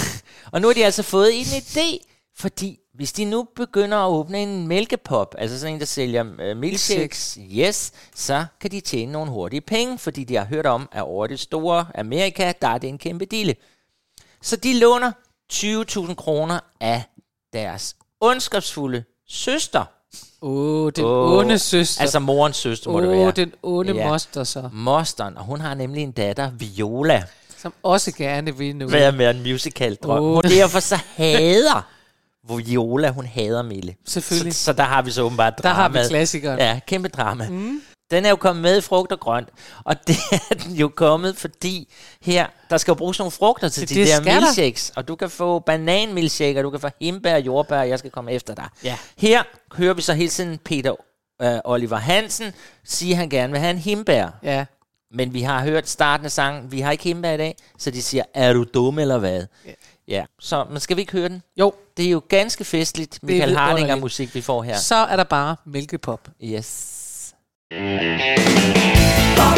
og 0.52 0.62
nu 0.62 0.68
har 0.68 0.74
de 0.74 0.86
altså 0.86 1.04
fået 1.04 1.40
en 1.40 1.46
idé, 1.46 1.98
Fordi 2.36 2.80
hvis 2.94 3.14
de 3.14 3.26
nu 3.26 3.48
begynder 3.56 3.98
at 3.98 4.10
åbne 4.10 4.44
en 4.44 4.68
mælkepop, 4.68 5.36
altså 5.38 5.60
sådan 5.60 5.74
en, 5.74 5.80
der 5.80 5.86
sælger 5.86 6.26
øh, 6.40 6.58
milkshakes, 6.58 7.38
yes, 7.52 7.92
så 8.16 8.46
kan 8.62 8.72
de 8.72 8.80
tjene 8.82 9.12
nogle 9.12 9.32
hurtige 9.32 9.62
penge, 9.62 9.98
fordi 9.98 10.24
de 10.24 10.36
har 10.36 10.46
hørt 10.46 10.66
om, 10.66 10.90
at 10.92 11.02
over 11.02 11.28
det 11.28 11.40
store 11.40 11.86
Amerika, 11.96 12.54
der 12.62 12.68
er 12.68 12.78
det 12.78 12.88
en 12.88 12.98
kæmpe 12.98 13.26
dille. 13.26 13.56
Så 14.42 14.56
de 14.56 14.80
låner 14.80 15.12
20.000 15.54 16.14
kroner 16.14 16.60
af 16.80 17.04
deres 17.54 17.96
ondskabsfulde 18.22 19.04
søster. 19.28 19.86
Åh, 20.42 20.50
oh, 20.86 20.92
den 20.96 21.06
Åh, 21.06 21.38
onde 21.38 21.60
søster. 21.60 22.02
Altså 22.02 22.20
morens 22.20 22.56
søster, 22.58 22.92
må 22.92 23.02
det 23.02 23.08
Åh, 23.10 23.18
være. 23.18 23.32
den 23.32 23.52
onde 23.64 23.94
Ja. 23.94 24.08
moster 24.10 24.44
så. 24.44 24.70
Mosteren, 24.74 25.38
og 25.38 25.44
hun 25.44 25.62
har 25.62 25.74
nemlig 25.74 26.04
en 26.04 26.12
datter, 26.12 26.52
Viola, 26.52 27.24
Som 27.58 27.74
også 27.84 28.12
gerne 28.12 28.58
vil 28.58 28.76
nu. 28.76 28.88
være 28.88 29.12
med 29.12 29.30
en 29.30 29.42
musical 29.44 29.96
drøm. 29.96 30.24
Åh. 30.24 30.38
Oh. 30.38 30.44
Derfor 30.44 30.80
så 30.80 31.00
hader 31.16 31.88
Viola, 32.58 33.10
hun 33.10 33.26
hader 33.26 33.62
Mille. 33.64 33.96
Selvfølgelig. 34.08 34.54
Så, 34.54 34.64
så 34.64 34.74
der 34.74 34.84
har 34.84 35.02
vi 35.02 35.12
så 35.12 35.22
åbenbart 35.22 35.54
Der 35.64 35.70
har 35.70 35.90
vi 35.90 36.00
klassikeren. 36.10 36.60
Ja, 36.60 36.80
kæmpe 36.88 37.10
drama. 37.10 37.50
Mm. 37.50 37.82
Den 38.12 38.26
er 38.26 38.30
jo 38.30 38.36
kommet 38.36 38.62
med 38.64 38.78
i 38.78 38.82
frugt 38.82 39.12
og 39.12 39.20
grønt, 39.20 39.50
og 39.84 39.96
det 40.08 40.16
er 40.32 40.56
den 40.56 40.76
jo 40.76 40.88
kommet, 40.96 41.38
fordi 41.38 41.94
her, 42.22 42.48
der 42.70 42.78
skal 42.78 42.92
jo 42.92 42.96
bruges 42.96 43.20
nogle 43.20 43.32
frugter 43.32 43.70
til 43.70 43.90
Det- 43.90 43.96
de 43.98 44.06
der 44.06 44.22
milkshakes, 44.42 44.92
og 44.96 45.08
du 45.08 45.16
kan 45.16 45.30
få 45.30 45.60
bananmilkshake, 45.60 46.60
og 46.60 46.64
du 46.64 46.70
kan 46.70 46.80
få 46.80 46.90
himbær 47.02 47.34
og 47.36 47.42
jordbær, 47.46 47.80
og 47.80 47.90
jeg 47.90 48.00
skal 48.00 48.12
komme 48.12 48.32
efter 48.32 48.56
dig. 48.56 48.68
Ja. 48.84 48.98
Her 49.18 49.44
hører 49.76 49.94
vi 49.94 50.02
så 50.02 50.14
hele 50.14 50.30
tiden 50.30 50.58
Peter 50.58 50.94
øh, 51.42 51.58
Oliver 51.64 51.98
Hansen 51.98 52.54
sige, 52.84 53.12
at 53.12 53.18
han 53.18 53.30
gerne 53.30 53.52
vil 53.52 53.60
have 53.62 53.72
en 53.72 53.78
himbær. 53.78 54.28
Ja. 54.44 54.66
Men 55.12 55.34
vi 55.34 55.42
har 55.42 55.64
hørt 55.64 55.90
starten 55.90 56.26
af 56.26 56.32
sangen, 56.32 56.72
vi 56.72 56.80
har 56.82 56.92
ikke 56.92 57.04
himbær 57.04 57.32
i 57.34 57.38
dag, 57.38 57.56
så 57.78 57.92
de 57.92 58.02
siger, 58.02 58.24
er 58.34 58.54
du 58.54 58.66
dum 58.74 59.00
eller 59.00 59.18
hvad? 59.18 59.46
Ja. 59.66 59.72
ja. 60.08 60.26
Så, 60.40 60.66
men 60.72 60.80
skal 60.80 60.96
vi 60.98 61.02
ikke 61.02 61.12
høre 61.14 61.30
den? 61.30 61.42
Jo, 61.60 61.74
Det 61.98 62.06
er 62.06 62.10
jo 62.10 62.22
ganske 62.30 62.64
festligt, 62.64 63.20
Michael 63.24 63.38
vidunderligt. 63.40 63.60
Hardinger 63.60 63.96
musik, 63.96 64.36
vi 64.36 64.42
får 64.42 64.64
her. 64.64 64.78
så 64.78 64.96
er 64.96 65.16
der 65.16 65.24
bare 65.24 65.56
mælkepop. 65.66 66.28
Yes. 66.44 66.94
Hvad 67.70 69.58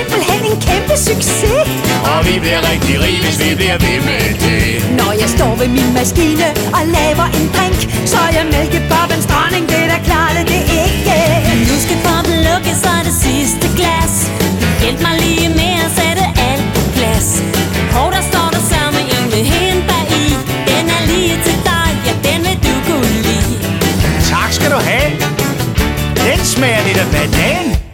simpelthen 0.00 0.42
en 0.50 0.58
kæmpe 0.68 0.96
succes. 1.08 1.60
Og 2.12 2.18
vi 2.28 2.34
bliver 2.44 2.62
rigtig 2.72 2.94
rige, 3.04 3.20
hvis 3.24 3.38
vi 3.44 3.50
bliver 3.60 3.78
ved 3.86 3.98
med 4.08 4.24
det. 4.44 4.62
Når 5.00 5.12
jeg 5.22 5.28
står 5.36 5.52
ved 5.60 5.68
min 5.78 5.90
maskine 5.98 6.48
og 6.76 6.82
laver 6.98 7.26
en 7.38 7.46
drink 7.56 7.80
Så 8.12 8.18
er 8.26 8.32
jeg 8.38 8.46
mælkepoppens 8.56 9.26
dronning, 9.32 9.64
det 9.72 9.82
er 9.96 10.02
klart, 10.10 10.34
at 10.40 10.46
det 10.52 10.62
ikke 10.84 11.18
Nu 11.70 11.76
skal 11.84 11.98
poppen 12.06 12.36
lukke, 12.48 12.72
så 12.82 12.90
er 12.98 13.02
det 13.08 13.16
sidste 13.26 13.66
glas. 13.78 14.14
Hjælp 14.82 15.00
mig 15.06 15.14
lige 15.24 15.48
med 15.60 15.74
at 15.86 15.90
sætte 15.98 16.24
alt 16.48 16.66
på 16.74 16.82
plads. 16.96 17.28
Hov, 17.96 18.08
der 18.16 18.22
står 18.30 18.48
der 18.54 18.62
samme 18.72 19.00
en 19.14 19.24
med 19.32 19.42
hindbær 19.52 20.04
i? 20.22 20.24
Den 20.70 20.84
er 20.96 21.02
lige 21.12 21.36
til 21.46 21.56
dig, 21.70 21.88
ja 22.06 22.12
den 22.26 22.38
vil 22.46 22.56
du 22.66 22.74
kunne 22.88 23.16
lide. 23.28 23.54
Tak 24.32 24.50
skal 24.56 24.70
du 24.74 24.80
have. 24.90 25.10
Den 26.26 26.40
smager 26.52 26.82
lidt 26.86 26.98
af 27.04 27.08
banan. 27.14 27.89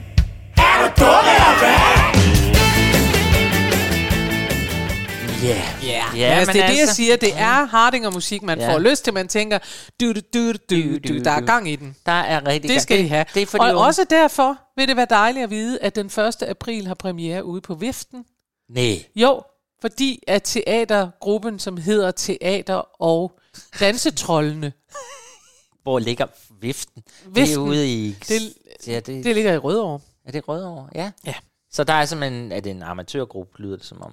Ja. 5.47 5.55
Yeah. 5.85 5.87
Ja, 5.89 6.09
Ja, 6.17 6.25
altså, 6.35 6.53
men 6.53 6.57
det 6.57 6.63
er 6.63 6.67
det, 6.69 6.75
jeg 6.75 6.81
altså- 6.81 6.95
siger. 6.95 7.17
Det 7.17 7.33
er 7.35 7.67
Hardinger 7.67 8.11
musik, 8.11 8.43
man 8.43 8.61
Ja. 8.61 8.75
får 8.75 8.79
lyst 8.79 9.05
til. 9.05 9.15
Man 9.15 9.29
tænker, 9.29 9.59
du, 10.01 10.13
du, 10.13 10.21
du, 10.53 10.53
du, 10.71 10.99
du, 11.09 11.19
der 11.25 11.31
er 11.31 11.41
gang 11.41 11.71
i 11.71 11.77
den. 11.77 11.97
Der 12.07 12.13
er 12.13 12.47
rigtig 12.47 12.63
Det 12.63 12.71
gang. 12.71 12.81
skal 12.83 12.99
de 12.99 13.09
have. 13.09 13.25
Det 13.35 13.43
er 13.43 13.47
for 13.47 13.59
de 13.59 13.65
og 13.65 13.71
unge. 13.71 13.87
også 13.87 14.05
derfor 14.11 14.59
vil 14.77 14.89
det 14.89 14.97
være 14.97 15.07
dejligt 15.11 15.45
at 15.45 15.51
vide, 15.51 15.79
at 15.83 15.95
den 15.97 16.07
1. 16.07 16.43
april 16.43 16.87
har 16.87 16.95
premiere 16.95 17.45
ude 17.45 17.61
på 17.61 17.75
Viften. 17.75 18.25
Nej. 18.71 19.05
Jo, 19.17 19.43
fordi 19.81 20.23
at 20.27 20.43
teatergruppen, 20.43 21.59
som 21.59 21.77
hedder 21.77 22.11
Teater 22.11 23.03
og 23.03 23.33
Dansetrollene, 23.81 24.73
Hvor 25.83 25.99
ligger 25.99 26.27
viften? 26.61 27.03
Det 27.03 27.27
er 27.27 27.31
Viften. 27.47 27.59
ude 27.59 27.89
i... 27.93 28.17
Det- 28.29 28.53
ja, 28.87 29.01
det, 29.01 29.25
det 29.25 29.35
ligger 29.35 29.53
i 29.53 29.59
Rødovre. 29.59 30.01
er 30.27 30.33
det 30.33 30.49
Rødovre? 30.49 30.89
Ja. 30.95 31.11
Ja. 31.27 31.35
Så 31.73 31.85
der 31.85 31.93
er 31.93 32.05
simpelthen... 32.05 32.53
Er 32.53 32.61
det 32.61 32.71
en 32.71 32.83
amatørgruppe, 32.83 33.63
lyder 33.63 33.77
det 33.77 33.87
som 33.87 34.03
om? 34.03 34.13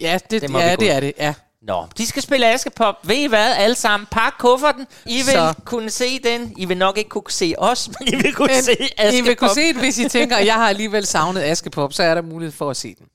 Ja, 0.00 0.18
det, 0.30 0.42
Det 0.42 0.50
ja, 0.50 0.76
det 0.76 0.90
er 0.90 1.00
det, 1.00 1.12
ja. 1.18 1.34
Nå, 1.62 1.86
de 1.98 2.06
skal 2.06 2.22
spille 2.22 2.46
Askepop. 2.46 2.94
Ved 3.02 3.16
I 3.16 3.26
hvad, 3.26 3.52
alle 3.56 3.74
sammen? 3.76 4.06
Pak 4.10 4.32
kufferten. 4.38 4.86
I 5.06 5.14
vil 5.16 5.24
Så. 5.24 5.54
kunne 5.64 5.90
se 5.90 6.18
den. 6.18 6.54
I 6.56 6.64
vil 6.64 6.76
nok 6.76 6.98
ikke 6.98 7.10
kunne 7.10 7.30
se 7.30 7.54
os, 7.58 7.88
men 8.00 8.08
I 8.08 8.16
vil 8.16 8.34
kunne 8.34 8.48
Men 8.52 8.62
se 8.62 8.72
Askepop. 8.98 9.14
I 9.14 9.20
vil 9.28 9.36
kunne 9.36 9.54
se 9.54 9.60
det, 9.68 9.76
hvis 9.76 9.98
I 9.98 10.08
tænker, 10.08 10.36
at 10.36 10.46
jeg 10.46 10.54
har 10.54 10.68
alligevel 10.68 11.06
savnet 11.06 11.40
Askepop, 11.42 11.92
så 11.92 12.02
er 12.02 12.14
der 12.14 12.22
mulighed 12.22 12.52
for 12.52 12.70
at 12.70 12.76
se 12.76 12.94
den. 12.98 13.06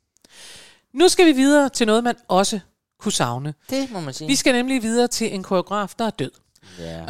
Nu 0.93 1.07
skal 1.07 1.25
vi 1.25 1.31
videre 1.31 1.69
til 1.69 1.87
noget, 1.87 2.03
man 2.03 2.15
også 2.27 2.59
kunne 3.01 3.11
savne. 3.11 3.53
Det 3.69 3.91
må 3.91 3.99
man 3.99 4.13
sige. 4.13 4.27
Vi 4.27 4.35
skal 4.35 4.53
nemlig 4.53 4.83
videre 4.83 5.07
til 5.07 5.33
en 5.33 5.43
koreograf, 5.43 5.89
der 5.99 6.05
er 6.05 6.09
død. 6.09 6.31
Ja. 6.79 6.85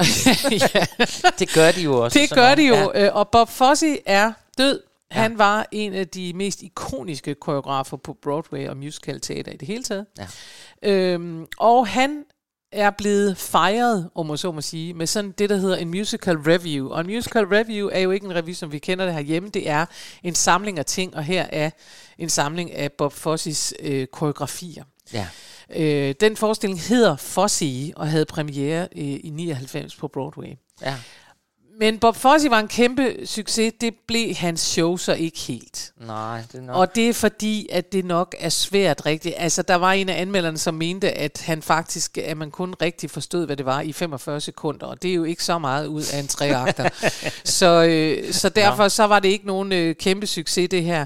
ja, 0.51 0.85
Det 1.39 1.53
gør 1.53 1.71
de 1.71 1.81
jo 1.81 2.03
også. 2.03 2.19
det 2.19 2.29
gør 2.29 2.55
de 2.55 2.63
jo, 2.63 2.91
ja. 2.95 3.09
og 3.09 3.29
Bob 3.29 3.49
Fosse 3.49 3.97
er 4.05 4.31
død. 4.57 4.81
Han 5.11 5.37
var 5.37 5.67
en 5.71 5.93
af 5.93 6.07
de 6.07 6.33
mest 6.35 6.61
ikoniske 6.61 7.35
koreografer 7.35 7.97
på 7.97 8.17
Broadway 8.21 8.67
og 8.67 8.77
musicalteater 8.77 9.51
i 9.51 9.57
det 9.57 9.67
hele 9.67 9.83
taget. 9.83 10.05
Ja. 10.17 10.27
Øhm, 10.89 11.45
og 11.57 11.87
han 11.87 12.23
er 12.71 12.89
blevet 12.89 13.37
fejret, 13.37 14.09
om 14.15 14.25
man 14.25 14.37
så 14.37 14.51
må 14.51 14.61
sige, 14.61 14.93
med 14.93 15.07
sådan 15.07 15.31
det, 15.31 15.49
der 15.49 15.55
hedder 15.57 15.77
en 15.77 15.89
musical 15.89 16.37
review. 16.37 16.89
Og 16.89 17.01
en 17.01 17.07
musical 17.07 17.45
review 17.45 17.89
er 17.93 17.99
jo 17.99 18.11
ikke 18.11 18.25
en 18.25 18.35
review, 18.35 18.53
som 18.53 18.71
vi 18.71 18.79
kender 18.79 19.05
det 19.05 19.13
herhjemme. 19.13 19.49
Det 19.49 19.69
er 19.69 19.85
en 20.23 20.35
samling 20.35 20.79
af 20.79 20.85
ting, 20.85 21.15
og 21.15 21.23
her 21.23 21.47
er 21.51 21.69
en 22.17 22.29
samling 22.29 22.73
af 22.73 22.91
Bob 22.91 23.13
Fosses 23.13 23.73
øh, 23.79 24.07
koreografier. 24.07 24.83
Ja. 25.13 25.27
Øh, 25.75 26.15
den 26.19 26.37
forestilling 26.37 26.81
hedder 26.81 27.15
Fosse 27.15 27.93
og 27.95 28.07
havde 28.07 28.25
premiere 28.25 28.87
øh, 28.95 29.19
i 29.23 29.29
99 29.33 29.95
på 29.95 30.07
Broadway. 30.07 30.57
ja. 30.81 30.95
Men 31.79 31.99
Bob 31.99 32.15
Fosse 32.15 32.49
var 32.49 32.59
en 32.59 32.67
kæmpe 32.67 33.15
succes. 33.25 33.73
Det 33.81 33.93
blev 34.07 34.35
hans 34.35 34.61
show 34.61 34.97
så 34.97 35.13
ikke 35.13 35.39
helt. 35.39 35.93
Nej, 35.97 36.41
det 36.51 36.57
er 36.57 36.61
nok... 36.61 36.75
Og 36.75 36.95
det 36.95 37.09
er 37.09 37.13
fordi, 37.13 37.67
at 37.71 37.91
det 37.93 38.05
nok 38.05 38.35
er 38.39 38.49
svært 38.49 39.05
rigtigt. 39.05 39.35
Altså, 39.37 39.61
der 39.61 39.75
var 39.75 39.91
en 39.91 40.09
af 40.09 40.21
anmelderne, 40.21 40.57
som 40.57 40.73
mente, 40.73 41.11
at 41.11 41.43
han 41.45 41.61
faktisk, 41.61 42.17
at 42.17 42.37
man 42.37 42.51
kun 42.51 42.73
rigtig 42.81 43.11
forstod, 43.11 43.45
hvad 43.45 43.57
det 43.57 43.65
var 43.65 43.81
i 43.81 43.93
45 43.93 44.41
sekunder. 44.41 44.87
Og 44.87 45.01
det 45.01 45.11
er 45.11 45.15
jo 45.15 45.23
ikke 45.23 45.43
så 45.43 45.57
meget 45.57 45.87
ud 45.87 46.03
af 46.13 46.19
en 46.19 46.27
treakter. 46.27 46.89
så, 47.59 47.85
øh, 47.89 48.33
så 48.33 48.49
derfor 48.49 48.87
så 48.87 49.03
var 49.03 49.19
det 49.19 49.29
ikke 49.29 49.47
nogen 49.47 49.71
øh, 49.71 49.95
kæmpe 49.95 50.27
succes, 50.27 50.69
det 50.69 50.83
her. 50.83 51.05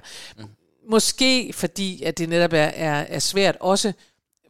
Måske 0.89 1.53
fordi, 1.53 2.03
at 2.03 2.17
det 2.17 2.29
netop 2.29 2.53
er, 2.53 2.57
er, 2.57 3.05
er 3.09 3.19
svært 3.19 3.57
også 3.59 3.93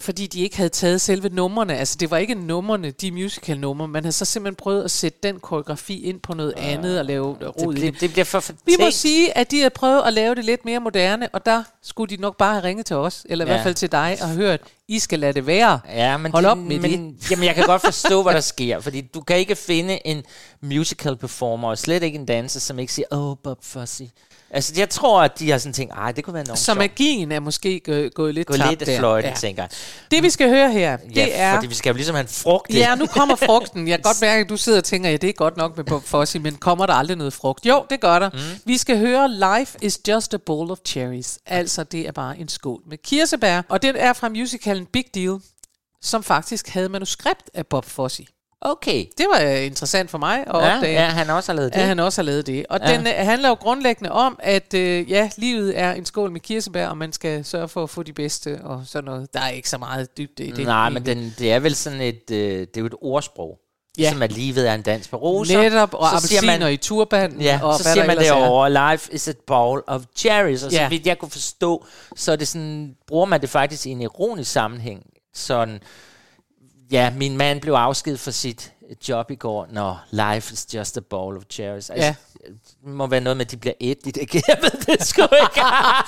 fordi 0.04 0.28
de 0.28 0.42
ikke 0.42 0.58
havde 0.58 0.70
taget 0.70 1.02
selve 1.02 1.30
numrene. 1.30 1.78
Altså, 1.78 1.96
det 2.00 2.12
var 2.12 2.18
ikke 2.18 2.36
numrene, 2.36 2.92
de 2.92 3.12
musical-numre. 3.12 3.88
Man 3.88 4.04
havde 4.04 4.12
så 4.14 4.26
simpelthen 4.26 4.56
prøvet 4.56 4.84
at 4.84 4.92
sætte 4.92 5.20
den 5.24 5.40
koreografi 5.40 6.02
ind 6.04 6.20
på 6.20 6.34
noget 6.34 6.54
andet 6.58 7.00
og 7.00 7.06
lave 7.06 7.38
det, 7.40 7.48
rod 7.62 7.74
bliver, 7.74 7.92
det. 7.92 8.02
det 8.02 8.12
bliver 8.12 8.26
for 8.26 8.40
Vi 8.42 8.54
må 8.56 8.74
fortænkt. 8.76 8.94
sige, 8.96 9.38
at 9.38 9.52
de 9.52 9.58
havde 9.58 9.70
prøvet 9.70 10.02
at 10.06 10.14
lave 10.14 10.36
det 10.36 10.46
lidt 10.46 10.66
mere 10.66 10.80
moderne, 10.80 11.30
og 11.34 11.46
der 11.46 11.64
skulle 11.84 12.16
de 12.18 12.22
nok 12.22 12.38
bare 12.38 12.54
have 12.54 12.64
ringet 12.64 12.86
til 12.86 12.96
os, 12.96 13.26
eller 13.30 13.46
i 13.46 13.48
Ja. 13.48 13.54
hvert 13.54 13.64
fald 13.64 13.76
til 13.76 13.92
dig, 13.92 14.18
og 14.22 14.30
hørt, 14.30 14.62
I 14.88 15.00
skal 15.00 15.20
lade 15.20 15.34
det 15.34 15.48
være. 15.48 15.80
Ja, 15.90 16.18
men, 16.18 16.32
Hold 16.32 16.44
det, 16.44 16.52
op 16.52 16.58
med 16.58 16.80
men, 16.80 17.18
Jamen, 17.32 17.46
jeg 17.46 17.56
kan 17.56 17.66
godt 17.66 17.82
forstå, 17.82 18.24
hvad 18.24 18.34
der 18.34 18.40
sker, 18.40 18.80
fordi 18.80 19.02
du 19.02 19.22
kan 19.22 19.38
ikke 19.38 19.56
finde 19.56 20.08
en 20.08 20.24
musical 20.62 21.16
performer, 21.18 21.70
og 21.70 21.78
slet 21.78 22.04
ikke 22.04 22.18
en 22.20 22.26
danser, 22.26 22.60
som 22.60 22.80
ikke 22.80 22.94
siger, 22.94 23.06
oh, 23.12 23.38
Bob 23.44 23.64
Fosse. 23.64 24.10
Altså, 24.56 24.74
jeg 24.78 24.90
tror, 24.90 25.22
at 25.22 25.40
de 25.40 25.52
har 25.52 25.58
sådan 25.58 25.74
tænkt, 25.74 25.94
ej, 25.94 26.12
det 26.12 26.24
kunne 26.24 26.34
være 26.34 26.44
nogen 26.44 26.58
Så 26.58 26.74
magien 26.74 27.32
er 27.32 27.40
måske 27.40 27.80
gå- 27.86 28.10
gået 28.16 28.34
lidt 28.36 28.48
Gå 28.48 28.54
tabt 28.58 28.70
lidt 28.70 28.82
af 28.82 28.86
der. 28.86 29.00
fløjten, 29.00 29.30
Ja. 29.32 29.36
tænker 29.36 29.64
jeg. 29.64 29.70
Det 30.12 30.24
vi 30.24 30.30
skal 30.30 30.50
høre 30.50 30.72
her, 30.72 30.98
det 30.98 31.16
Ja, 31.18 31.28
er... 31.32 31.54
fordi 31.56 31.68
vi 31.68 31.76
skal 31.76 31.90
jo 31.90 31.96
ligesom 31.96 32.16
have 32.16 32.22
en 32.22 32.28
frugt. 32.28 32.74
Ja, 32.74 32.96
nu 32.96 33.06
kommer 33.06 33.36
frugten. 33.36 33.88
Jeg 33.88 33.98
kan 33.98 34.04
godt 34.04 34.22
mærke, 34.28 34.42
at 34.44 34.50
du 34.50 34.58
sidder 34.58 34.78
og 34.78 34.84
tænker, 34.84 35.10
ja, 35.10 35.18
det 35.18 35.30
er 35.30 35.34
godt 35.34 35.58
nok 35.58 35.78
med 35.78 35.86
Bob 35.86 36.04
Fosse, 36.04 36.40
men 36.40 36.56
kommer 36.56 36.86
der 36.86 36.94
aldrig 36.94 37.18
noget 37.18 37.34
frugt? 37.34 37.66
Jo, 37.66 37.86
det 37.90 38.02
gør 38.02 38.20
der. 38.20 38.30
Mm. 38.30 38.38
Vi 38.66 38.78
skal 38.78 38.98
høre 38.98 39.30
Life 39.60 39.78
is 39.82 40.00
just 40.08 40.34
a 40.34 40.38
bowl 40.38 40.72
of 40.72 40.78
cherries. 40.86 41.40
Altså, 41.46 41.84
det 41.84 42.08
er 42.08 42.12
bare 42.12 42.38
en 42.40 42.48
skål 42.48 42.82
med 42.90 42.98
kirsebær. 42.98 43.62
Og 43.70 43.82
den 43.82 43.96
er 43.96 44.14
fra 44.14 44.30
musicalen 44.30 44.86
Big 44.86 45.06
Deal, 45.16 45.40
som 46.02 46.24
faktisk 46.24 46.68
havde 46.70 46.90
manuskript 46.90 47.50
af 47.54 47.68
Bob 47.68 47.86
Fosse. 47.86 48.26
Okay. 48.66 49.06
Det 49.18 49.26
var 49.34 49.42
øh, 49.42 49.66
interessant 49.66 50.10
for 50.12 50.18
mig 50.18 50.40
at 50.40 50.46
Ja, 50.48 50.76
opdage. 50.76 50.94
ja, 50.94 51.06
han 51.06 51.30
også 51.30 51.52
har 51.52 51.56
lavet 51.58 51.74
det. 51.74 51.80
At 51.80 51.88
han 51.88 52.00
også 52.00 52.22
har 52.22 52.26
lavet 52.26 52.48
det. 52.48 52.66
Og 52.70 52.80
Ja. 52.84 52.92
ja. 52.92 52.98
den 52.98 53.08
øh, 53.08 53.14
handler 53.18 53.50
jo 53.50 53.54
grundlæggende 53.56 54.12
om, 54.12 54.40
at 54.44 54.74
øh, 54.74 55.10
ja, 55.12 55.30
livet 55.38 55.80
er 55.80 55.92
en 55.94 56.06
skål 56.06 56.32
med 56.32 56.40
kirsebær, 56.40 56.88
og 56.88 56.98
man 56.98 57.14
skal 57.14 57.46
sørge 57.46 57.68
for 57.68 57.84
at 57.84 57.90
få 57.90 58.04
de 58.04 58.14
bedste 58.14 58.60
og 58.64 58.84
sådan 58.86 59.06
noget. 59.06 59.34
Der 59.34 59.40
er 59.40 59.50
ikke 59.50 59.70
så 59.70 59.78
meget 59.78 60.18
dybde 60.18 60.44
i 60.46 60.52
det. 60.52 60.66
Nej, 60.66 60.90
men 60.90 61.06
den, 61.06 61.34
det 61.40 61.52
er 61.54 61.60
vel 61.60 61.76
sådan 61.76 62.02
et, 62.02 62.32
øh, 62.32 62.38
det 62.60 62.78
er 62.78 62.82
jo 62.82 62.86
et 62.86 62.96
ordsprog. 63.02 63.58
Ja. 63.98 64.04
Ja. 64.04 64.12
Som 64.12 64.22
at 64.22 64.32
livet 64.32 64.70
er 64.70 64.74
en 64.74 64.82
dans 64.82 65.08
på 65.08 65.18
roser. 65.18 65.62
Netop, 65.62 65.94
og 65.94 66.08
Så 66.10 66.16
appelsiner 66.16 66.68
i 66.68 66.78
turbanen, 66.78 67.42
Ja, 67.42 67.60
og 67.64 67.78
så 67.80 67.84
siger 67.84 68.08
man 68.08 68.18
er. 68.18 68.22
derovre, 68.22 68.92
life 68.92 69.14
is 69.14 69.28
a 69.28 69.32
bowl 69.48 69.84
of 69.88 70.02
cherries. 70.18 70.64
Og 70.64 70.72
så 70.72 70.78
Ja. 70.78 70.90
vidt 70.90 71.08
jeg 71.08 71.18
kunne 71.20 71.32
forstå, 71.32 71.86
så 72.16 72.32
er 72.32 72.36
det 72.36 72.48
sådan, 72.48 72.96
bruger 73.08 73.26
man 73.26 73.42
det 73.42 73.50
faktisk 73.50 73.86
i 73.86 73.90
en 73.90 74.02
ironisk 74.02 74.52
sammenhæng. 74.52 75.04
Sådan, 75.36 75.80
ja, 76.92 77.10
min 77.10 77.38
mand 77.38 77.62
blev 77.62 77.74
afskedet 77.74 78.20
for 78.20 78.32
sit 78.32 78.74
job 79.10 79.32
i 79.32 79.36
går. 79.36 79.68
Nå, 79.72 79.96
life 80.12 80.54
is 80.54 80.74
just 80.74 80.98
a 80.98 81.02
bowl 81.10 81.38
of 81.38 81.44
cherries. 81.50 81.90
Altså, 81.90 82.06
Ja. 82.06 82.16
Må 82.88 83.08
være 83.08 83.22
noget 83.22 83.38
med, 83.38 83.46
at 83.46 83.52
de 83.52 83.58
bliver 83.58 83.74
et. 83.80 84.06
Det, 84.06 84.18
jeg 84.48 84.58
ved 84.62 84.70
det 84.98 85.08
sgu 85.08 85.22
ikke. 85.22 85.62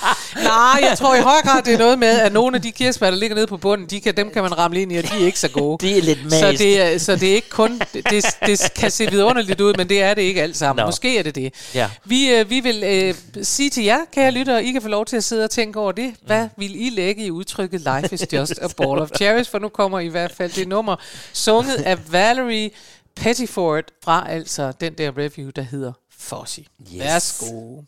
Nej, 0.43 0.79
jeg 0.89 0.97
tror 0.97 1.15
i 1.15 1.21
høj 1.21 1.41
grad, 1.43 1.61
det 1.63 1.73
er 1.73 1.77
noget 1.77 1.99
med, 1.99 2.19
at 2.19 2.33
nogle 2.33 2.55
af 2.55 2.61
de 2.61 2.71
kirsebær, 2.71 3.09
der 3.09 3.17
ligger 3.17 3.35
nede 3.35 3.47
på 3.47 3.57
bunden, 3.57 3.87
de 3.89 4.01
kan, 4.01 4.17
dem 4.17 4.29
kan 4.31 4.41
man 4.43 4.57
ramle 4.57 4.81
ind 4.81 4.91
i, 4.91 4.97
og 4.97 5.03
de 5.03 5.09
er 5.21 5.25
ikke 5.25 5.39
så 5.39 5.49
gode. 5.49 5.87
De 5.87 5.97
er 5.97 6.01
lidt 6.01 6.19
så 6.19 6.45
mast. 6.45 6.59
det, 6.59 6.81
er, 6.81 6.97
så 6.97 7.15
det 7.15 7.31
er 7.31 7.35
ikke 7.35 7.49
kun... 7.49 7.81
Det, 7.93 8.09
det, 8.45 8.61
kan 8.75 8.91
se 8.91 9.11
vidunderligt 9.11 9.61
ud, 9.61 9.73
men 9.77 9.89
det 9.89 10.01
er 10.01 10.13
det 10.13 10.21
ikke 10.21 10.41
alt 10.43 10.57
sammen. 10.57 10.81
Nå. 10.83 10.87
Måske 10.87 11.17
er 11.19 11.23
det 11.23 11.35
det. 11.35 11.53
Ja. 11.75 11.89
Vi, 12.05 12.29
øh, 12.33 12.49
vi 12.49 12.59
vil 12.59 12.83
øh, 12.83 13.43
sige 13.43 13.69
til 13.69 13.83
jer, 13.83 13.99
kære 14.13 14.31
lyttere, 14.31 14.63
I 14.63 14.71
kan 14.71 14.81
få 14.81 14.87
lov 14.87 15.05
til 15.05 15.17
at 15.17 15.23
sidde 15.23 15.43
og 15.43 15.49
tænke 15.51 15.79
over 15.79 15.91
det. 15.91 16.13
Hvad 16.25 16.43
Mm. 16.43 16.49
vil 16.57 16.85
I 16.85 16.89
lægge 16.89 17.25
i 17.25 17.31
udtrykket 17.31 17.79
Life 17.81 18.13
is 18.15 18.33
just 18.33 18.59
a 18.61 18.67
ball 18.77 18.99
of 18.99 19.09
cherries? 19.15 19.49
For 19.49 19.59
nu 19.59 19.69
kommer 19.69 19.99
i 19.99 20.07
hvert 20.07 20.31
fald 20.31 20.51
det 20.51 20.67
nummer, 20.67 20.95
sunget 21.33 21.75
af 21.75 21.97
Valerie 22.13 22.69
Pettiford 23.15 23.83
fra 24.03 24.25
altså 24.29 24.73
den 24.81 24.93
der 24.93 25.11
review, 25.17 25.49
der 25.55 25.61
hedder 25.61 25.91
Fosse. 26.25 26.65
Yes. 26.89 27.43
Værsgo. 27.43 27.85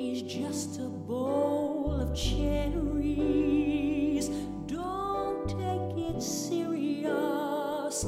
is 0.00 0.22
just 0.22 0.80
a 0.80 0.88
bowl 0.88 2.00
of 2.00 2.16
cherries. 2.16 4.28
Don't 4.66 5.46
take 5.46 6.08
it 6.08 6.20
serious. 6.20 8.04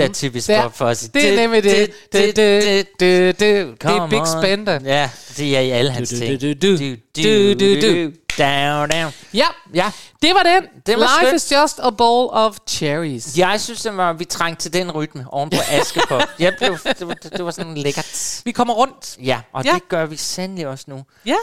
Er 0.00 0.06
da 0.06 0.12
typisk 0.12 0.46
Der. 0.48 0.62
Bob 0.62 0.74
Fosse. 0.74 1.08
Det 1.08 1.28
er 1.32 1.36
nemlig 1.36 1.64
det. 1.64 1.90
Det, 2.12 2.36
det, 2.36 2.36
det, 2.36 3.00
det, 3.00 3.40
det 3.40 3.74
er 3.84 4.06
Big. 4.08 4.20
Spender. 4.42 4.80
Ja, 4.84 5.10
det 5.36 5.56
er 5.56 5.60
i 5.60 5.70
alle 5.70 5.90
hans 5.90 6.08
ting. 6.08 6.40
du, 6.40 6.52
du. 6.52 6.76
Du, 6.78 6.96
Du, 7.22 7.52
du, 7.54 7.80
du. 7.80 8.12
Down, 8.38 8.90
down. 8.90 9.12
Ja, 9.34 9.46
Ja, 9.74 9.90
det 10.22 10.34
var 10.34 10.42
den. 10.42 10.62
Det 10.86 10.94
var 10.98 11.20
Life 11.22 11.38
skønt. 11.38 11.42
is 11.42 11.52
just 11.52 11.78
a 11.82 11.90
bowl 11.90 12.28
of 12.32 12.56
cherries. 12.68 13.38
jeg 13.38 13.60
synes, 13.60 13.82
det 13.82 13.96
var, 13.96 14.12
vi 14.12 14.24
trængte 14.24 14.62
til 14.62 14.72
den 14.72 14.90
rytme 14.90 15.26
oven 15.30 15.50
på 15.50 15.56
Askepop. 15.80 16.22
Jeg 16.38 16.54
blev, 16.58 16.78
det, 16.98 17.08
var, 17.08 17.14
det 17.14 17.44
var 17.44 17.50
sådan 17.50 17.74
lækkert. 17.74 18.42
Vi 18.44 18.52
kommer 18.52 18.74
rundt. 18.74 19.16
Ja, 19.24 19.40
og 19.52 19.64
ja. 19.64 19.74
det 19.74 19.88
gør 19.88 20.06
vi 20.06 20.16
sandelig 20.16 20.66
også 20.66 20.84
nu. 20.88 21.04
Ja. 21.26 21.36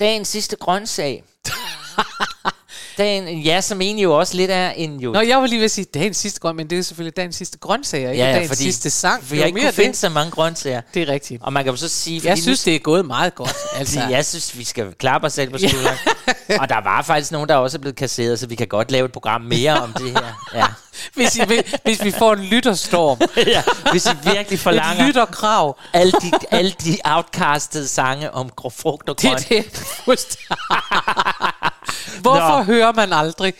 Dagens 0.00 0.28
sidste 0.28 0.56
grøntsag. 0.56 1.24
Dagen, 2.98 3.38
ja, 3.38 3.60
som 3.60 3.80
egentlig 3.80 4.02
jo 4.02 4.18
også 4.18 4.36
lidt 4.36 4.50
er 4.50 4.70
en 4.70 5.00
jo... 5.00 5.12
Nå, 5.12 5.20
jeg 5.20 5.38
var 5.38 5.46
lige 5.46 5.58
ved 5.58 5.64
at 5.64 5.70
sige 5.70 5.84
dagens 5.94 6.16
sidste 6.16 6.40
grøn, 6.40 6.56
men 6.56 6.70
det 6.70 6.78
er 6.78 6.82
selvfølgelig 6.82 7.16
dagens 7.16 7.36
sidste 7.36 7.58
grøntsager, 7.58 8.10
ikke 8.10 8.24
ja, 8.24 8.32
dagens 8.32 8.48
fordi, 8.48 8.62
sidste 8.62 8.90
sang. 8.90 9.22
For 9.24 9.30
Det 9.34 9.38
jeg 9.40 9.46
ikke 9.46 9.60
kunne 9.60 9.72
finde 9.72 9.88
det. 9.90 9.96
så 9.96 10.08
mange 10.08 10.30
grøntsager. 10.30 10.80
Det 10.94 11.02
er 11.02 11.08
rigtigt. 11.08 11.42
Og 11.42 11.52
man 11.52 11.64
kan 11.64 11.72
jo 11.72 11.76
så 11.76 11.88
sige... 11.88 12.20
Jeg 12.24 12.38
synes, 12.38 12.62
det 12.64 12.74
er 12.74 12.78
gået 12.78 13.06
meget 13.06 13.34
godt. 13.34 13.54
Altså. 13.78 14.00
jeg 14.10 14.24
synes, 14.24 14.58
vi 14.58 14.64
skal 14.64 14.92
klappe 14.98 15.26
os 15.26 15.32
selv 15.32 15.50
på 15.50 15.58
skulderen. 15.58 15.96
og 16.60 16.68
der 16.68 16.82
var 16.84 17.02
faktisk 17.02 17.32
nogen, 17.32 17.48
der 17.48 17.54
også 17.54 17.76
er 17.76 17.80
blevet 17.80 17.96
kasseret, 17.96 18.38
så 18.38 18.46
vi 18.46 18.54
kan 18.54 18.66
godt 18.66 18.90
lave 18.90 19.04
et 19.04 19.12
program 19.12 19.40
mere 19.40 19.80
om 19.80 19.92
det 19.92 20.10
her. 20.10 20.42
Ja. 20.54 20.64
Hvis, 21.14 21.36
I, 21.36 21.42
hvis 21.84 22.04
vi 22.04 22.10
får 22.10 22.32
en 22.32 22.44
lytterstorm. 22.44 23.18
ja. 23.46 23.62
Hvis 23.90 24.06
I 24.06 24.10
virkelig 24.22 24.52
Et 24.56 24.60
forlanger 24.60 25.06
lytterkrav. 25.06 25.78
alle 25.92 26.12
de, 26.12 26.32
alle 26.50 26.70
de 26.70 26.98
outcastede 27.04 27.88
sange 27.88 28.30
om 28.34 28.50
frugt 28.70 29.08
og 29.08 29.22
Det 29.22 29.24
er 29.24 29.30
grønt. 29.30 29.48
det. 29.48 30.38
Hvorfor 32.20 32.56
Nå. 32.58 32.62
hører 32.62 32.92
man 32.92 33.12
aldrig? 33.12 33.54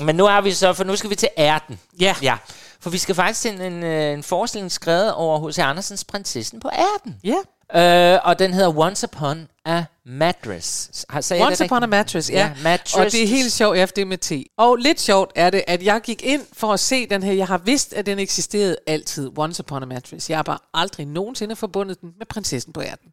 Men 0.00 0.14
nu 0.16 0.24
har 0.26 0.40
vi 0.40 0.52
så, 0.52 0.72
for 0.72 0.84
nu 0.84 0.96
skal 0.96 1.10
vi 1.10 1.14
til 1.14 1.28
ærten. 1.38 1.80
Ja. 2.00 2.14
Ja. 2.22 2.36
For 2.80 2.90
vi 2.90 2.98
skal 2.98 3.14
faktisk 3.14 3.40
til 3.40 3.50
en, 3.50 3.60
en, 3.60 3.82
øh, 3.82 4.12
en 4.12 4.22
forestilling 4.22 4.72
skrevet 4.72 5.12
over 5.14 5.48
H.C. 5.50 5.58
Andersens 5.58 6.04
Prinsessen 6.04 6.60
på 6.60 6.70
ærten. 6.72 7.16
Ja. 7.24 7.34
Øh, 7.74 8.18
og 8.24 8.38
den 8.38 8.54
hedder 8.54 8.78
Once 8.78 9.06
Upon 9.06 9.48
a 9.64 9.84
Mattress. 10.06 11.04
Har, 11.10 11.20
sagde 11.20 11.44
Once 11.46 11.64
Upon 11.64 11.82
a? 11.82 11.86
Mattress, 11.86 12.30
ja. 12.30 12.34
Ja, 12.34 12.52
mattress. 12.62 12.94
Og 12.94 13.04
det 13.12 13.22
er 13.22 13.26
helt 13.26 13.52
sjovt, 13.52 13.78
ja, 13.78 13.86
det 13.96 14.06
med 14.06 14.18
T. 14.18 14.32
Og 14.58 14.76
lidt 14.76 15.00
sjovt 15.00 15.32
er 15.34 15.50
det, 15.50 15.64
at 15.66 15.82
jeg 15.82 16.00
gik 16.04 16.22
ind 16.22 16.42
for 16.52 16.72
at 16.72 16.80
se 16.80 17.06
den 17.06 17.22
her. 17.22 17.32
Jeg 17.32 17.46
har 17.46 17.58
vidst, 17.58 17.92
at 17.92 18.06
den 18.06 18.18
eksisterede 18.18 18.76
altid, 18.86 19.30
Once 19.38 19.62
Upon 19.62 19.82
a 19.82 19.86
Mattress. 19.86 20.30
Jeg 20.30 20.38
har 20.38 20.42
bare 20.42 20.58
aldrig 20.74 21.06
nogensinde 21.06 21.56
forbundet 21.56 22.00
den 22.00 22.10
med 22.18 22.26
prinsessen 22.26 22.72
på 22.72 22.82
ærten. 22.82 23.08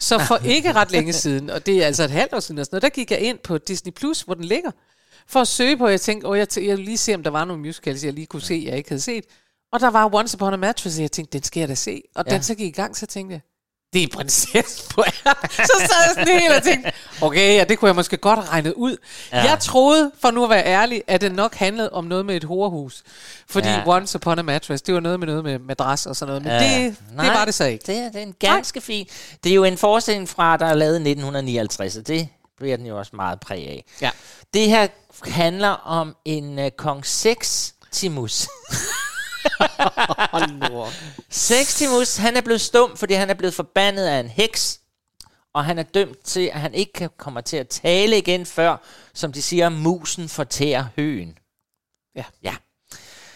Så 0.00 0.18
for 0.18 0.36
ikke 0.56 0.72
ret 0.72 0.90
længe 0.90 1.12
siden, 1.12 1.50
og 1.50 1.66
det 1.66 1.82
er 1.82 1.86
altså 1.86 2.02
et 2.04 2.10
halvt 2.10 2.34
år 2.34 2.40
siden, 2.40 2.58
og 2.58 2.66
sådan 2.66 2.74
noget, 2.74 2.82
der 2.82 2.88
gik 2.88 3.10
jeg 3.10 3.20
ind 3.20 3.38
på 3.38 3.58
Disney 3.58 3.92
Plus, 3.92 4.22
hvor 4.22 4.34
den 4.34 4.44
ligger, 4.44 4.70
for 5.28 5.40
at 5.40 5.48
søge 5.48 5.76
på, 5.76 5.88
jeg 5.88 6.00
tænkte, 6.00 6.26
åh, 6.28 6.38
jeg, 6.38 6.46
t- 6.52 6.66
jeg 6.66 6.78
lige 6.78 6.98
se, 6.98 7.14
om 7.14 7.22
der 7.22 7.30
var 7.30 7.44
nogle 7.44 7.62
musicals, 7.62 8.04
jeg 8.04 8.12
lige 8.12 8.26
kunne 8.26 8.42
se, 8.42 8.64
jeg 8.66 8.76
ikke 8.76 8.88
havde 8.88 9.00
set. 9.02 9.24
Og 9.72 9.80
der 9.80 9.90
var 9.90 10.14
Once 10.14 10.36
Upon 10.36 10.52
a 10.52 10.56
Mattress, 10.56 10.96
og 10.98 11.02
jeg 11.02 11.12
tænkte, 11.12 11.32
den 11.38 11.42
skal 11.42 11.60
jeg 11.60 11.68
da 11.68 11.74
se. 11.74 12.02
Og. 12.14 12.24
Ja. 12.28 12.34
den 12.34 12.42
så 12.42 12.54
gik 12.54 12.66
i 12.66 12.70
gang, 12.70 12.96
så 12.96 13.06
tænkte 13.06 13.32
jeg, 13.32 13.40
det 13.92 14.02
er 14.02 14.06
prinsessen 14.12 14.86
på. 14.94 15.04
Så 15.68 15.72
sad 15.78 16.02
jeg 16.06 16.12
sådan 16.14 16.40
helt 16.40 16.52
og 16.56 16.62
tænkte, 16.62 16.92
okay, 17.20 17.56
ja, 17.58 17.64
det 17.64 17.78
kunne 17.78 17.86
jeg 17.88 17.94
måske 17.94 18.16
godt 18.16 18.38
have 18.38 18.48
regnet 18.50 18.72
ud. 18.72 18.96
Ja. 19.32 19.42
Jeg 19.42 19.58
troede, 19.60 20.10
for 20.20 20.30
nu 20.30 20.44
at 20.44 20.50
være 20.50 20.64
ærlig, 20.66 21.02
at 21.06 21.20
det 21.20 21.32
nok 21.34 21.54
handlede 21.54 21.90
om 21.92 22.04
noget 22.04 22.26
med 22.26 22.36
et 22.36 22.44
horehus. 22.44 23.02
Fordi 23.48 23.68
ja. 23.68 23.82
Once 23.86 24.16
Upon 24.16 24.38
a 24.38 24.42
Mattress, 24.42 24.82
det 24.82 24.94
var 24.94 25.00
noget 25.00 25.20
med 25.20 25.26
noget 25.26 25.44
med 25.44 25.58
madras 25.58 26.06
og 26.06 26.16
sådan 26.16 26.28
noget. 26.28 26.42
Men 26.42 26.52
Ja. 26.52 26.84
det, 26.84 26.96
Nej, 27.14 27.24
det 27.24 27.34
var 27.34 27.44
det 27.44 27.54
så 27.54 27.64
ikke. 27.64 27.84
Det 27.86 27.96
er, 27.96 28.04
det 28.04 28.16
er 28.16 28.22
en 28.22 28.34
ganske 28.38 28.80
fin. 28.80 29.06
Det 29.44 29.50
er 29.50 29.54
jo 29.54 29.64
en 29.64 29.78
forestilling 29.78 30.28
fra, 30.28 30.56
der 30.56 30.66
er 30.66 30.74
lavet 30.74 30.92
i 30.92 31.10
1959, 31.10 31.96
og 31.96 32.06
det 32.06 32.28
bliver 32.58 32.76
den 32.76 32.86
jo 32.86 32.98
også 32.98 33.16
meget 33.16 33.40
præg 33.40 33.68
af. 33.68 33.84
Ja. 34.00 34.10
Det 34.54 34.68
her 34.68 34.86
handler 35.24 35.68
om 35.68 36.16
en 36.24 36.58
uh, 36.58 36.68
kong 36.78 37.06
Sextimus. 37.06 38.48
Sextimus, 41.30 42.16
han 42.16 42.36
er 42.36 42.40
blevet 42.40 42.60
stum, 42.60 42.96
fordi 42.96 43.14
han 43.14 43.30
er 43.30 43.34
blevet 43.34 43.54
forbandet 43.54 44.06
af 44.06 44.20
en 44.20 44.28
heks, 44.28 44.80
og 45.54 45.64
han 45.64 45.78
er 45.78 45.82
dømt 45.82 46.24
til, 46.24 46.50
at 46.54 46.60
han 46.60 46.74
ikke 46.74 46.92
kan- 46.92 47.10
kommer 47.18 47.40
til 47.40 47.56
at 47.56 47.68
tale 47.68 48.18
igen 48.18 48.46
før, 48.46 48.76
som 49.14 49.32
de 49.32 49.42
siger, 49.42 49.68
musen 49.68 50.28
fortærer 50.28 50.84
høen. 50.96 51.38
Ja. 52.16 52.24
Ja. 52.42 52.54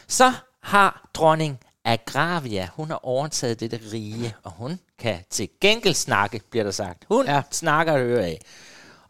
Så 0.08 0.32
har 0.62 1.08
dronning 1.14 1.58
Agravia, 1.84 2.68
hun 2.76 2.90
har 2.90 3.00
overtaget 3.06 3.60
dette 3.60 3.80
rige, 3.92 4.34
og 4.42 4.50
hun 4.50 4.78
kan 4.98 5.18
til 5.30 5.48
gengæld 5.60 5.94
snakke, 5.94 6.40
bliver 6.50 6.64
der 6.64 6.70
sagt. 6.70 7.04
Hun 7.08 7.26
Ja. 7.26 7.42
snakker 7.50 7.96
øre 7.98 8.24
af. 8.24 8.40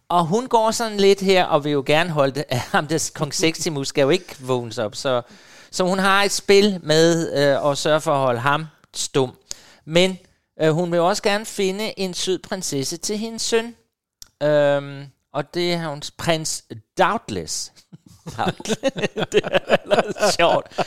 Og 0.09 0.27
hun 0.27 0.47
går 0.47 0.71
sådan 0.71 0.97
lidt 1.01 1.21
her, 1.21 1.45
og 1.45 1.65
vil 1.65 1.73
jo 1.73 1.83
gerne 1.87 2.11
holde 2.11 2.35
det. 2.35 2.45
Ham 2.73 2.87
der 2.87 3.11
kong 3.15 3.35
Sextimus 3.35 3.89
skal 3.89 4.03
jo 4.03 4.11
ikke 4.11 4.37
vågnes 4.41 4.79
op, 4.79 4.95
så, 4.97 5.23
så 5.75 5.85
hun 5.85 5.99
har 5.99 6.23
et 6.23 6.33
spil 6.33 6.81
med 6.83 7.33
øh, 7.33 7.71
at 7.71 7.79
sørge 7.79 8.01
for 8.01 8.13
at 8.13 8.19
holde 8.19 8.41
ham 8.41 8.67
stum. 8.95 9.37
Men 9.85 10.19
øh, 10.61 10.71
hun 10.71 10.93
vil 10.93 11.01
også 11.01 11.23
gerne 11.23 11.47
finde 11.47 11.99
en 11.99 12.15
sød 12.15 12.39
prinsesse 12.39 12.97
til 12.97 13.19
hendes 13.19 13.43
søn. 13.43 13.75
Øhm, 14.43 15.07
og 15.33 15.55
det 15.55 15.73
er 15.73 15.89
hun 15.89 16.03
prins 16.19 16.65
Doubtless. 16.99 17.73
Doubtless. 18.39 18.81
det 19.33 19.43
er 19.45 20.31
sjovt. 20.39 20.81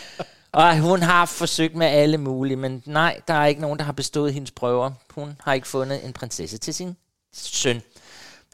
Og 0.51 0.79
hun 0.79 1.01
har 1.01 1.25
forsøgt 1.25 1.75
med 1.75 1.87
alle 1.87 2.17
mulige, 2.17 2.57
men 2.57 2.83
nej, 2.85 3.21
der 3.27 3.33
er 3.33 3.45
ikke 3.45 3.61
nogen, 3.61 3.79
der 3.79 3.85
har 3.85 3.91
bestået 3.91 4.33
hendes 4.33 4.51
prøver. 4.51 4.91
Hun 5.11 5.37
har 5.43 5.53
ikke 5.53 5.67
fundet 5.67 6.05
en 6.05 6.13
prinsesse 6.13 6.57
til 6.57 6.73
sin 6.73 6.97
søn. 7.33 7.81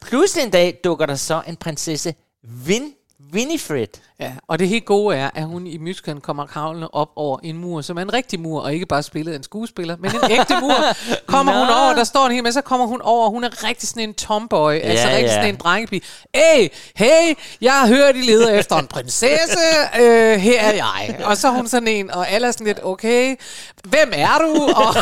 Pludselig 0.01 0.43
en 0.43 0.51
dag 0.51 0.79
dukker 0.83 1.05
der 1.05 1.15
så 1.15 1.43
en 1.47 1.55
prinsesse 1.55 2.15
Vin, 2.43 2.93
Winifred. 3.33 3.87
Ja, 4.19 4.31
og 4.47 4.59
det 4.59 4.67
helt 4.67 4.85
gode 4.85 5.17
er, 5.17 5.29
at 5.35 5.43
hun 5.43 5.67
i 5.67 5.77
musicalen 5.77 6.21
kommer 6.21 6.45
kravlende 6.45 6.87
op 6.87 7.09
over 7.15 7.39
en 7.43 7.57
mur, 7.57 7.81
som 7.81 7.97
er 7.97 8.01
en 8.01 8.13
rigtig 8.13 8.39
mur, 8.39 8.61
og 8.61 8.73
ikke 8.73 8.85
bare 8.85 9.03
spillet 9.03 9.31
af 9.31 9.37
en 9.37 9.43
skuespiller, 9.43 9.95
men 9.99 10.11
en 10.11 10.31
ægte 10.31 10.55
mur. 10.61 10.73
Kommer 11.33 11.51
hun 11.59 11.69
over, 11.69 11.93
der 11.93 12.03
står 12.03 12.25
en 12.25 12.31
hel 12.31 12.43
med, 12.43 12.51
så 12.51 12.61
kommer 12.61 12.85
hun 12.85 13.01
over, 13.01 13.29
hun 13.29 13.43
er 13.43 13.63
rigtig 13.63 13.89
sådan 13.89 14.03
en 14.03 14.13
tomboy, 14.13 14.73
ja, 14.73 14.79
altså 14.79 15.07
rigtig 15.07 15.23
ja. 15.23 15.33
sådan 15.33 15.49
en 15.49 15.55
drengepige. 15.55 16.01
Hey, 16.35 16.67
hey, 16.95 17.33
jeg 17.61 17.73
har 17.73 17.87
hørt, 17.87 18.15
I 18.15 18.21
leder 18.21 18.49
efter 18.59 18.75
en 18.75 18.87
prinsesse, 18.87 19.59
øh, 19.99 20.39
her 20.39 20.61
er 20.61 20.73
jeg. 20.73 21.19
Og 21.23 21.37
så 21.37 21.47
er 21.47 21.51
hun 21.51 21.67
sådan 21.67 21.87
en, 21.87 22.11
og 22.11 22.29
alle 22.29 22.47
er 22.47 22.51
sådan 22.51 22.67
lidt, 22.67 22.79
okay, 22.83 23.35
hvem 23.83 24.11
er 24.13 24.37
du? 24.37 24.63
Og, 24.75 24.95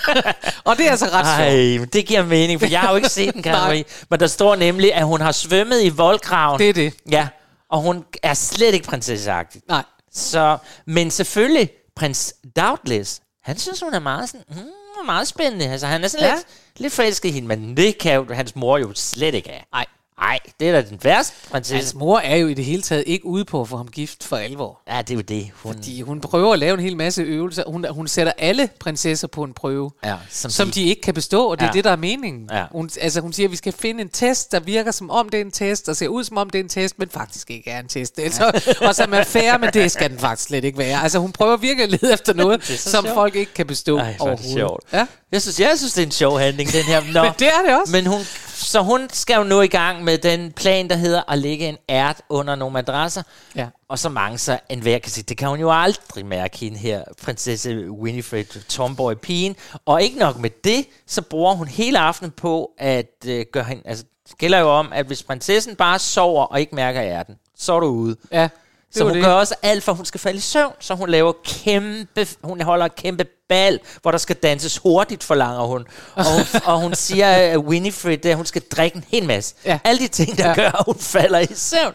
og 0.70 0.76
det 0.76 0.86
er 0.86 0.90
altså 0.90 1.06
ret 1.12 1.76
sjovt. 1.76 1.92
Det 1.92 2.06
giver 2.06 2.24
mening, 2.24 2.60
for 2.60 2.66
jeg 2.66 2.80
har 2.80 2.90
jo 2.90 2.96
ikke 2.96 3.08
set 3.08 3.34
den. 3.34 3.42
Karin. 3.42 3.84
men 4.10 4.20
der 4.20 4.26
står 4.26 4.56
nemlig, 4.56 4.94
at 4.94 5.04
hun 5.04 5.20
har 5.20 5.32
svømmet 5.32 5.82
i 5.82 5.88
voldgraven. 5.88 6.58
Det 6.58 6.68
er 6.68 6.72
det. 6.72 6.94
Ja, 7.10 7.28
og 7.72 7.80
hun 7.80 8.04
er 8.22 8.34
slet 8.34 8.74
ikke 8.74 8.86
prinsesseagtig. 8.86 9.62
Nej. 9.68 9.84
Så, 10.12 10.58
men 10.86 11.10
selvfølgelig, 11.10 11.70
prins 11.96 12.34
Doubtless, 12.56 13.20
han 13.42 13.58
synes, 13.58 13.80
hun 13.80 13.94
er 13.94 13.98
meget, 13.98 14.28
sådan, 14.28 14.44
mm, 14.48 15.06
meget 15.06 15.28
spændende. 15.28 15.68
Altså, 15.68 15.86
han 15.86 16.04
er 16.04 16.08
sådan 16.08 16.26
Ja. 16.26 16.34
lidt, 16.34 16.46
lidt 16.76 16.92
forelsket 16.92 17.28
i 17.28 17.32
hende, 17.32 17.48
men 17.48 17.76
det 17.76 17.98
kan 17.98 18.14
jo 18.14 18.34
hans 18.34 18.56
mor 18.56 18.78
jo 18.78 18.92
slet 18.94 19.34
ikke 19.34 19.48
have. 19.48 19.62
Nej. 19.72 19.86
Nej, 20.22 20.38
det 20.60 20.68
er 20.68 20.72
da 20.72 20.88
den 20.88 20.98
værste 21.02 21.34
prinsesse. 21.50 21.74
Hans 21.76 21.94
mor 21.94 22.18
er 22.18 22.36
jo 22.36 22.46
i 22.48 22.54
det 22.54 22.64
hele 22.64 22.82
taget 22.82 23.04
ikke 23.06 23.26
ude 23.26 23.44
på 23.44 23.60
at 23.60 23.68
få 23.68 23.76
ham 23.76 23.88
gift 23.88 24.24
for 24.24 24.36
alvor. 24.36 24.80
Ja, 24.88 25.02
det 25.02 25.10
er 25.10 25.14
jo 25.14 25.20
det. 25.20 25.50
Hun, 25.54 25.72
Fordi 25.72 26.00
hun 26.00 26.20
prøver 26.20 26.52
at 26.52 26.58
lave 26.58 26.74
en 26.74 26.80
hel 26.80 26.96
masse 26.96 27.22
øvelser. 27.22 27.64
Hun, 27.66 27.86
hun 27.90 28.08
sætter 28.08 28.32
alle 28.38 28.68
prinsesser 28.80 29.28
på 29.28 29.42
en 29.42 29.52
prøve, 29.54 29.90
ja, 30.04 30.14
som, 30.30 30.50
som 30.50 30.70
de 30.70 30.82
ikke 30.84 31.02
kan 31.02 31.14
bestå, 31.14 31.46
og 31.46 31.58
det 31.60 31.64
er 31.64 31.68
Ja. 31.68 31.72
det, 31.72 31.84
der 31.84 31.90
er 31.90 31.96
meningen. 31.96 32.48
Ja. 32.52 32.64
Hun, 32.72 32.90
altså, 33.00 33.20
hun 33.20 33.32
siger, 33.32 33.46
at 33.46 33.50
vi 33.50 33.56
skal 33.56 33.72
finde 33.72 34.00
en 34.00 34.08
test, 34.08 34.52
der 34.52 34.60
virker 34.60 34.90
som 34.90 35.10
om 35.10 35.28
det 35.28 35.40
er 35.40 35.44
en 35.44 35.50
test, 35.50 35.88
og 35.88 35.96
ser 35.96 36.08
ud 36.08 36.24
som 36.24 36.36
om 36.36 36.50
det 36.50 36.58
er 36.58 36.62
en 36.62 36.68
test, 36.68 36.98
men 36.98 37.08
faktisk 37.08 37.50
ikke 37.50 37.70
er 37.70 37.80
en 37.80 37.88
test. 37.88 38.18
Altså, 38.18 38.74
og 38.80 38.94
som 38.94 39.14
er 39.14 39.24
fair, 39.24 39.58
men 39.58 39.70
det 39.72 39.90
skal 39.92 40.10
den 40.10 40.18
faktisk 40.18 40.48
slet 40.48 40.64
ikke 40.64 40.78
være. 40.78 41.02
Altså, 41.02 41.18
hun 41.18 41.32
prøver 41.32 41.56
virkelig 41.56 41.84
at 41.94 42.02
lede 42.02 42.12
efter 42.12 42.34
noget, 42.34 42.60
er 42.70 42.76
som 42.76 43.04
sjovt. 43.04 43.14
folk 43.14 43.36
ikke 43.36 43.54
kan 43.54 43.66
bestå 43.66 43.98
Ej, 43.98 44.04
er 44.08 44.12
det 44.12 44.20
overhovedet. 44.20 44.52
sjovt. 44.54 44.84
Ja. 44.92 45.06
Jeg 45.32 45.42
synes, 45.42 45.60
jeg 45.60 45.78
synes, 45.78 45.92
det 45.92 46.02
er 46.02 46.06
en 46.06 46.12
sjov 46.12 46.38
handling, 46.38 46.72
den 46.72 46.82
her. 46.82 47.00
Nå. 47.14 47.22
Men 47.22 47.32
det 47.38 47.48
er 47.48 47.62
det 47.66 47.80
også. 47.80 47.92
Men 47.92 48.06
hun, 48.06 48.20
så 48.54 48.80
hun 48.80 49.08
skal 49.12 49.36
jo 49.36 49.42
nå 49.42 49.60
i 49.60 49.66
gang 49.66 50.04
med 50.04 50.18
den 50.18 50.52
plan, 50.52 50.88
der 50.88 50.96
hedder 50.96 51.22
at 51.28 51.38
lægge 51.38 51.68
en 51.68 51.76
ært 51.88 52.22
under 52.28 52.54
nogle 52.54 52.72
madrasser. 52.72 53.22
Ja. 53.56 53.66
Og 53.88 53.98
så 53.98 54.08
mange 54.08 54.38
så 54.38 54.58
enhver 54.68 54.98
kan 54.98 55.12
sige, 55.12 55.24
det 55.28 55.36
kan 55.36 55.48
hun 55.48 55.60
jo 55.60 55.70
aldrig 55.72 56.26
mærke, 56.26 56.58
hende 56.58 56.78
her, 56.78 57.02
prinsesse 57.22 57.90
Winifred, 57.90 58.62
tomboy 58.68 59.14
pigen. 59.14 59.56
Og 59.86 60.02
ikke 60.02 60.18
nok 60.18 60.38
med 60.38 60.50
det, 60.64 60.86
så 61.06 61.22
bruger 61.22 61.54
hun 61.54 61.68
hele 61.68 61.98
aftenen 61.98 62.30
på 62.30 62.70
at 62.78 63.12
øh, 63.26 63.44
gøre 63.52 63.64
hende... 63.64 63.82
Altså, 63.84 64.04
det 64.28 64.38
gælder 64.38 64.58
jo 64.58 64.68
om, 64.68 64.92
at 64.92 65.06
hvis 65.06 65.22
prinsessen 65.22 65.76
bare 65.76 65.98
sover 65.98 66.44
og 66.44 66.60
ikke 66.60 66.74
mærker 66.74 67.02
ærten, 67.02 67.34
så 67.56 67.72
er 67.72 67.80
du 67.80 67.86
ude. 67.86 68.16
Ja, 68.32 68.48
det 68.94 68.98
Så 68.98 69.04
hun 69.04 69.14
det. 69.14 69.22
gør 69.24 69.32
også 69.32 69.54
alt 69.62 69.84
for, 69.84 69.92
at 69.92 69.96
hun 69.96 70.04
skal 70.06 70.20
falde 70.20 70.38
i 70.38 70.40
søvn. 70.40 70.72
Så 70.80 70.94
hun 70.94 71.08
laver 71.08 71.32
kæmpe, 71.44 72.26
hun 72.42 72.60
holder 72.60 72.88
kæmpe 72.88 73.24
bal, 73.48 73.80
hvor 74.02 74.10
der 74.10 74.18
skal 74.18 74.36
danses 74.36 74.78
hurtigt, 74.78 75.24
forlanger 75.24 75.62
hun. 75.66 75.86
Og 76.14 76.24
hun, 76.24 76.42
og 76.74 76.80
hun 76.80 76.94
siger, 76.94 77.28
at 77.30 77.58
Winifred, 77.58 78.26
at 78.26 78.36
hun 78.36 78.46
skal 78.46 78.62
drikke 78.62 78.96
en 78.96 79.04
hel 79.08 79.26
masse. 79.26 79.54
Ja. 79.64 79.78
Alle 79.84 79.98
de 80.02 80.08
ting, 80.08 80.38
der 80.38 80.48
Ja. 80.48 80.54
gør, 80.54 80.70
at 80.70 80.84
hun 80.84 80.98
falder 80.98 81.38
i 81.38 81.46
søvn. 81.54 81.94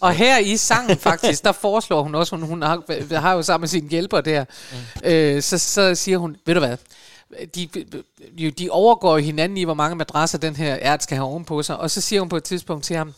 Og 0.00 0.12
her 0.12 0.38
i 0.38 0.56
sangen 0.56 0.98
faktisk, 0.98 1.44
der 1.44 1.52
foreslår 1.52 2.02
hun 2.02 2.14
også, 2.14 2.36
hun, 2.36 2.44
hun 2.48 2.62
har, 2.62 3.16
har 3.20 3.32
jo 3.34 3.42
sammen 3.42 3.62
med 3.62 3.68
sine 3.68 3.88
hjælper 3.88 4.20
der, 4.20 4.44
mm. 4.72 5.08
øh, 5.08 5.42
så, 5.42 5.58
så 5.58 5.94
siger 5.94 6.18
hun, 6.18 6.36
ved 6.46 6.54
du 6.54 6.60
hvad, 6.60 6.76
de, 7.54 7.68
de, 8.58 8.68
overgår 8.70 9.18
hinanden 9.18 9.58
i, 9.58 9.64
hvor 9.64 9.74
mange 9.74 9.96
madrasser 9.96 10.38
den 10.38 10.56
her 10.56 10.78
ært 10.80 11.02
skal 11.02 11.16
have 11.16 11.28
ovenpå 11.28 11.62
sig, 11.62 11.76
og 11.76 11.90
så 11.90 12.00
siger 12.00 12.20
hun 12.20 12.28
på 12.28 12.36
et 12.36 12.44
tidspunkt 12.44 12.84
til 12.84 12.96
ham, 12.96 13.14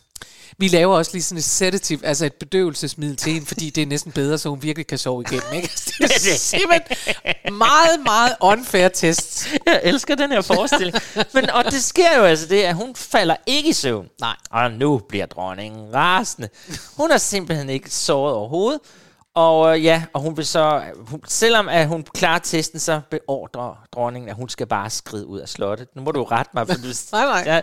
vi 0.59 0.69
laver 0.69 0.97
også 0.97 1.11
lige 1.15 1.23
sådan 1.23 1.39
et 1.39 1.45
sedative, 1.45 2.07
altså 2.07 2.27
et 2.27 2.35
bedøvelsesmiddel 2.35 3.17
til 3.17 3.33
hende, 3.33 3.47
fordi 3.47 3.71
det 3.71 3.83
er 3.83 3.87
næsten 3.87 4.13
bedre, 4.13 4.39
så 4.39 4.49
hun 4.49 4.63
virkelig 4.63 4.87
kan 4.87 4.99
sove 4.99 5.25
igennem. 5.29 5.53
Ikke? 5.53 5.71
Det 5.99 6.33
er 6.35 6.39
simpelthen 6.39 6.97
meget, 7.59 8.01
meget 8.05 8.35
unfair 8.41 8.89
test. 8.89 9.49
Jeg 9.67 9.81
elsker 9.85 10.15
den 10.15 10.33
her 10.33 10.41
forestilling. 10.41 10.97
Men, 11.35 11.51
og 11.51 11.65
det 11.65 11.85
sker 11.85 12.17
jo 12.19 12.25
altså 12.25 12.47
det, 12.47 12.63
at 12.63 12.75
hun 12.75 12.95
falder 12.95 13.37
ikke 13.47 13.69
i 13.69 13.73
søvn. 13.73 14.09
Nej. 14.21 14.37
Og 14.51 14.71
nu 14.71 14.99
bliver 14.99 15.27
dronningen 15.27 15.95
rasende. 15.95 16.49
Hun 16.97 17.11
har 17.11 17.19
simpelthen 17.19 17.71
ikke 17.71 17.91
sovet 17.91 18.35
overhovedet. 18.35 18.81
Og 19.35 19.77
øh, 19.77 19.85
ja, 19.85 20.03
og 20.13 20.21
hun 20.21 20.37
vil 20.37 20.47
så, 20.47 20.83
hun, 20.97 21.21
selvom 21.29 21.69
at 21.69 21.89
hun 21.89 22.05
klarer 22.15 22.39
testen, 22.39 22.81
så 22.81 23.01
beordrer 23.11 23.87
dronningen, 23.93 24.29
at 24.29 24.37
hun 24.37 24.49
skal 24.49 24.67
bare 24.67 24.91
skride 24.91 25.27
ud 25.27 25.41
af 25.41 25.49
slottet. 25.49 25.89
Nu 25.97 26.03
må 26.03 26.11
du 26.11 26.25
rette 26.25 26.51
mig, 26.55 26.67
for 26.67 26.75
du... 26.75 26.89
Nej, 27.13 27.25
nej. 27.25 27.43
Ja. 27.47 27.61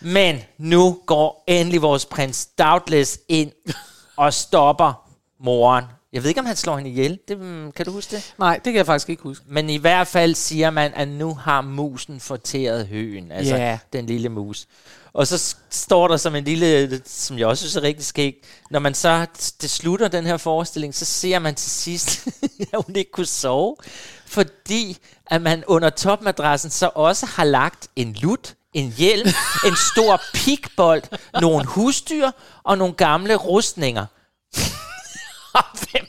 Men 0.00 0.38
nu 0.58 0.98
går 1.06 1.44
endelig 1.46 1.82
vores 1.82 2.06
prins 2.06 2.46
Doubtless 2.58 3.18
ind 3.28 3.52
og 4.16 4.34
stopper 4.34 5.10
moren. 5.44 5.84
Jeg 6.12 6.22
ved 6.22 6.28
ikke, 6.28 6.40
om 6.40 6.46
han 6.46 6.56
slår 6.56 6.76
hende 6.76 6.90
ihjel. 6.90 7.18
Det, 7.28 7.38
mm, 7.38 7.72
kan 7.72 7.86
du 7.86 7.92
huske 7.92 8.16
det? 8.16 8.34
Nej, 8.38 8.54
det 8.54 8.64
kan 8.64 8.74
jeg 8.74 8.86
faktisk 8.86 9.08
ikke 9.08 9.22
huske. 9.22 9.44
Men 9.48 9.70
i 9.70 9.76
hvert 9.76 10.06
fald 10.06 10.34
siger 10.34 10.70
man, 10.70 10.92
at 10.94 11.08
nu 11.08 11.34
har 11.34 11.60
musen 11.60 12.20
forteret 12.20 12.86
høen. 12.86 13.32
Altså 13.32 13.56
Ja. 13.56 13.78
den 13.92 14.06
lille 14.06 14.28
mus. 14.28 14.66
Og 15.12 15.26
så 15.26 15.54
står 15.70 16.08
der 16.08 16.16
som 16.16 16.34
en 16.34 16.44
lille, 16.44 17.00
som 17.06 17.38
jeg 17.38 17.46
også 17.46 17.60
synes 17.62 17.76
er 17.76 17.82
rigtig 17.82 18.04
skægt, 18.06 18.36
når 18.70 18.78
man 18.80 18.94
så 18.94 19.26
det 19.60 19.70
slutter 19.70 20.08
den 20.08 20.26
her 20.26 20.36
forestilling, 20.36 20.94
så 20.94 21.04
ser 21.04 21.38
man 21.38 21.54
til 21.54 21.70
sidst, 21.70 22.26
at 22.72 22.84
hun 22.86 22.96
ikke 22.96 23.10
kunne 23.10 23.26
sove, 23.26 23.76
fordi 24.26 24.98
at 25.26 25.42
man 25.42 25.64
under 25.66 25.90
topmadrassen 25.90 26.70
så 26.70 26.90
også 26.94 27.26
har 27.26 27.44
lagt 27.44 27.88
en 27.96 28.12
lut, 28.12 28.54
en 28.72 28.92
hjelm, 28.96 29.28
en 29.66 29.76
stor 29.92 30.22
pikbold, 30.34 31.02
nogle 31.40 31.66
husdyr 31.66 32.30
og 32.62 32.78
nogle 32.78 32.94
gamle 32.94 33.34
rustninger. 33.34 34.06
Hvem, 35.80 36.06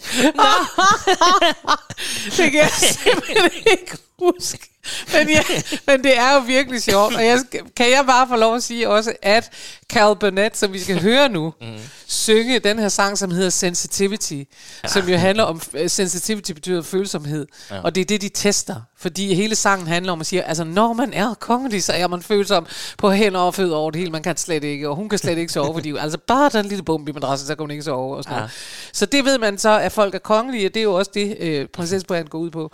Det 2.36 2.52
kan 2.52 2.54
jeg 2.54 2.70
simpelthen 2.70 3.50
ikke 3.66 3.98
huske. 4.20 4.70
Men, 5.12 5.28
ja, 5.28 5.42
men 5.86 6.04
det 6.04 6.18
er 6.18 6.34
jo 6.34 6.40
virkelig 6.40 6.82
sjovt. 6.82 7.14
Og 7.14 7.24
jeg, 7.24 7.38
kan 7.76 7.90
jeg 7.90 8.04
bare 8.06 8.28
få 8.28 8.36
lov 8.36 8.56
at 8.56 8.62
sige 8.62 8.88
også, 8.88 9.12
at 9.22 9.50
Cal 9.92 10.16
Burnett, 10.20 10.56
som 10.56 10.72
vi 10.72 10.78
skal 10.80 11.02
høre 11.02 11.28
nu, 11.28 11.54
mm. 11.60 11.78
synge 12.06 12.58
den 12.58 12.78
her 12.78 12.88
sang, 12.88 13.18
som 13.18 13.30
hedder 13.30 13.50
Sensitivity, 13.50 14.32
ja. 14.32 14.88
som 14.88 15.08
jo 15.08 15.16
handler 15.16 15.44
om, 15.44 15.60
øh, 15.74 15.90
sensitivity 15.90 16.52
betyder 16.52 16.82
følsomhed, 16.82 17.46
ja. 17.70 17.80
og 17.80 17.94
det 17.94 18.00
er 18.00 18.04
det, 18.04 18.22
de 18.22 18.28
tester. 18.28 18.76
Fordi 18.96 19.34
hele 19.34 19.54
sangen 19.54 19.86
handler 19.86 20.12
om 20.12 20.20
at 20.20 20.26
sige, 20.26 20.42
altså 20.42 20.64
når 20.64 20.92
man 20.92 21.12
er 21.12 21.34
kongelig, 21.34 21.84
så 21.84 21.92
er 21.92 22.06
man 22.06 22.22
følsom 22.22 22.66
på 22.98 23.10
hænder 23.10 23.40
og 23.40 23.54
fødder 23.54 23.76
over 23.76 23.90
det 23.90 23.98
hele. 23.98 24.10
Man 24.10 24.22
kan 24.22 24.36
slet 24.36 24.64
ikke, 24.64 24.88
og 24.88 24.96
hun 24.96 25.08
kan 25.08 25.18
slet 25.18 25.38
ikke 25.38 25.52
sove, 25.52 25.74
fordi 25.74 25.96
altså 25.96 26.18
bare 26.18 26.50
den 26.52 26.66
lille 26.66 26.84
bump 26.84 27.08
i 27.08 27.12
madrassen, 27.12 27.46
så 27.46 27.54
kan 27.54 27.62
hun 27.62 27.70
ikke 27.70 27.82
sove 27.82 28.16
og 28.16 28.24
sådan 28.24 28.34
ja. 28.34 28.40
noget. 28.40 28.52
Så 28.92 29.06
det 29.06 29.24
ved 29.24 29.38
man 29.38 29.58
så, 29.58 29.78
at 29.78 29.92
folk 29.92 30.14
er 30.14 30.18
kongelige, 30.18 30.66
og 30.66 30.74
det 30.74 30.80
er 30.80 30.84
jo 30.84 30.94
også 30.94 31.10
det, 31.14 31.36
øh, 31.40 31.66
prinsessebrand 31.66 32.28
går 32.28 32.38
ud 32.38 32.50
på. 32.50 32.72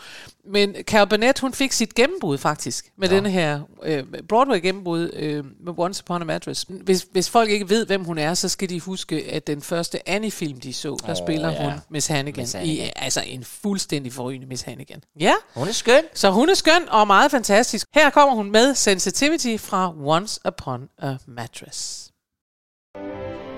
Men 0.49 0.75
Carol 0.83 1.09
Burnett, 1.09 1.39
hun 1.39 1.53
fik 1.53 1.73
sit 1.73 1.95
gennembrud 1.95 2.39
faktisk, 2.39 2.91
med 2.99 3.09
ja. 3.09 3.15
denne 3.15 3.31
her 3.31 3.61
øh, 3.83 4.05
Broadway-gennembrud 4.29 5.11
øh, 5.13 5.45
med 5.65 5.75
Once 5.77 6.03
Upon 6.05 6.23
a 6.23 6.25
Mattress. 6.25 6.67
Hvis, 6.69 7.07
hvis 7.13 7.31
folk 7.31 7.51
ikke 7.51 7.69
ved, 7.69 7.87
hvem 7.87 8.05
hun 8.05 8.19
er, 8.19 8.35
så 8.35 8.49
skal 8.49 8.69
de 8.69 8.81
huske, 8.81 9.25
at 9.33 9.47
den 9.47 9.63
første 9.63 10.09
Annie-film, 10.09 10.61
de 10.61 10.73
så, 10.73 10.97
der 11.07 11.11
oh, 11.11 11.17
spiller 11.17 11.53
ja. 11.53 11.63
hun 11.65 11.73
Miss 11.91 12.07
Hannigan, 12.07 12.43
Miss. 12.43 12.53
Hannigan. 12.53 12.87
i 12.87 12.93
altså 12.97 13.23
en 13.27 13.45
fuldstændig 13.45 14.13
forrygende 14.13 14.47
Miss 14.47 14.63
Hannigan. 14.63 15.03
Ja, 15.21 15.35
Hun 15.55 15.69
er 15.69 15.73
skøn. 15.73 16.03
så 16.15 16.31
hun 16.31 16.49
er 16.49 16.55
skøn 16.55 16.89
og 16.89 17.07
meget 17.07 17.31
fantastisk. 17.31 17.87
Her 17.95 18.11
kommer 18.11 18.35
hun 18.35 18.51
med 18.53 18.75
Sensitivity 18.75 19.57
fra 19.59 19.95
Once 19.97 20.41
Upon 20.49 20.89
a 20.99 21.17
Mattress. 21.27 22.11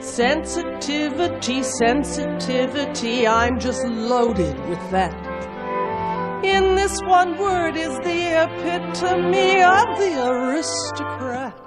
Sensitivity, 0.01 1.63
sensitivity, 1.63 3.27
I'm 3.27 3.59
just 3.59 3.85
loaded 3.85 4.55
with 4.69 4.81
that. 4.91 5.28
In 6.45 6.77
this 6.77 7.01
one 7.03 7.37
word 7.37 7.77
is 7.77 7.97
the 7.99 8.45
epitome 8.45 9.61
of 9.61 9.99
the 9.99 10.31
aristocrat. 10.31 11.59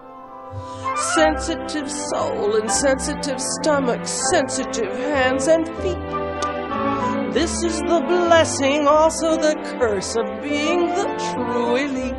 Sensitive 1.14 1.92
soul 1.92 2.56
and 2.56 2.72
sensitive 2.72 3.42
stomach, 3.42 4.06
sensitive 4.06 4.94
hands 4.94 5.48
and 5.48 5.68
feet. 5.68 7.34
This 7.34 7.64
is 7.64 7.80
the 7.80 8.02
blessing, 8.08 8.88
also 8.88 9.36
the 9.36 9.56
curse 9.78 10.16
of 10.16 10.42
being 10.42 10.88
the 10.88 11.34
true 11.34 11.76
elite. 11.76 12.16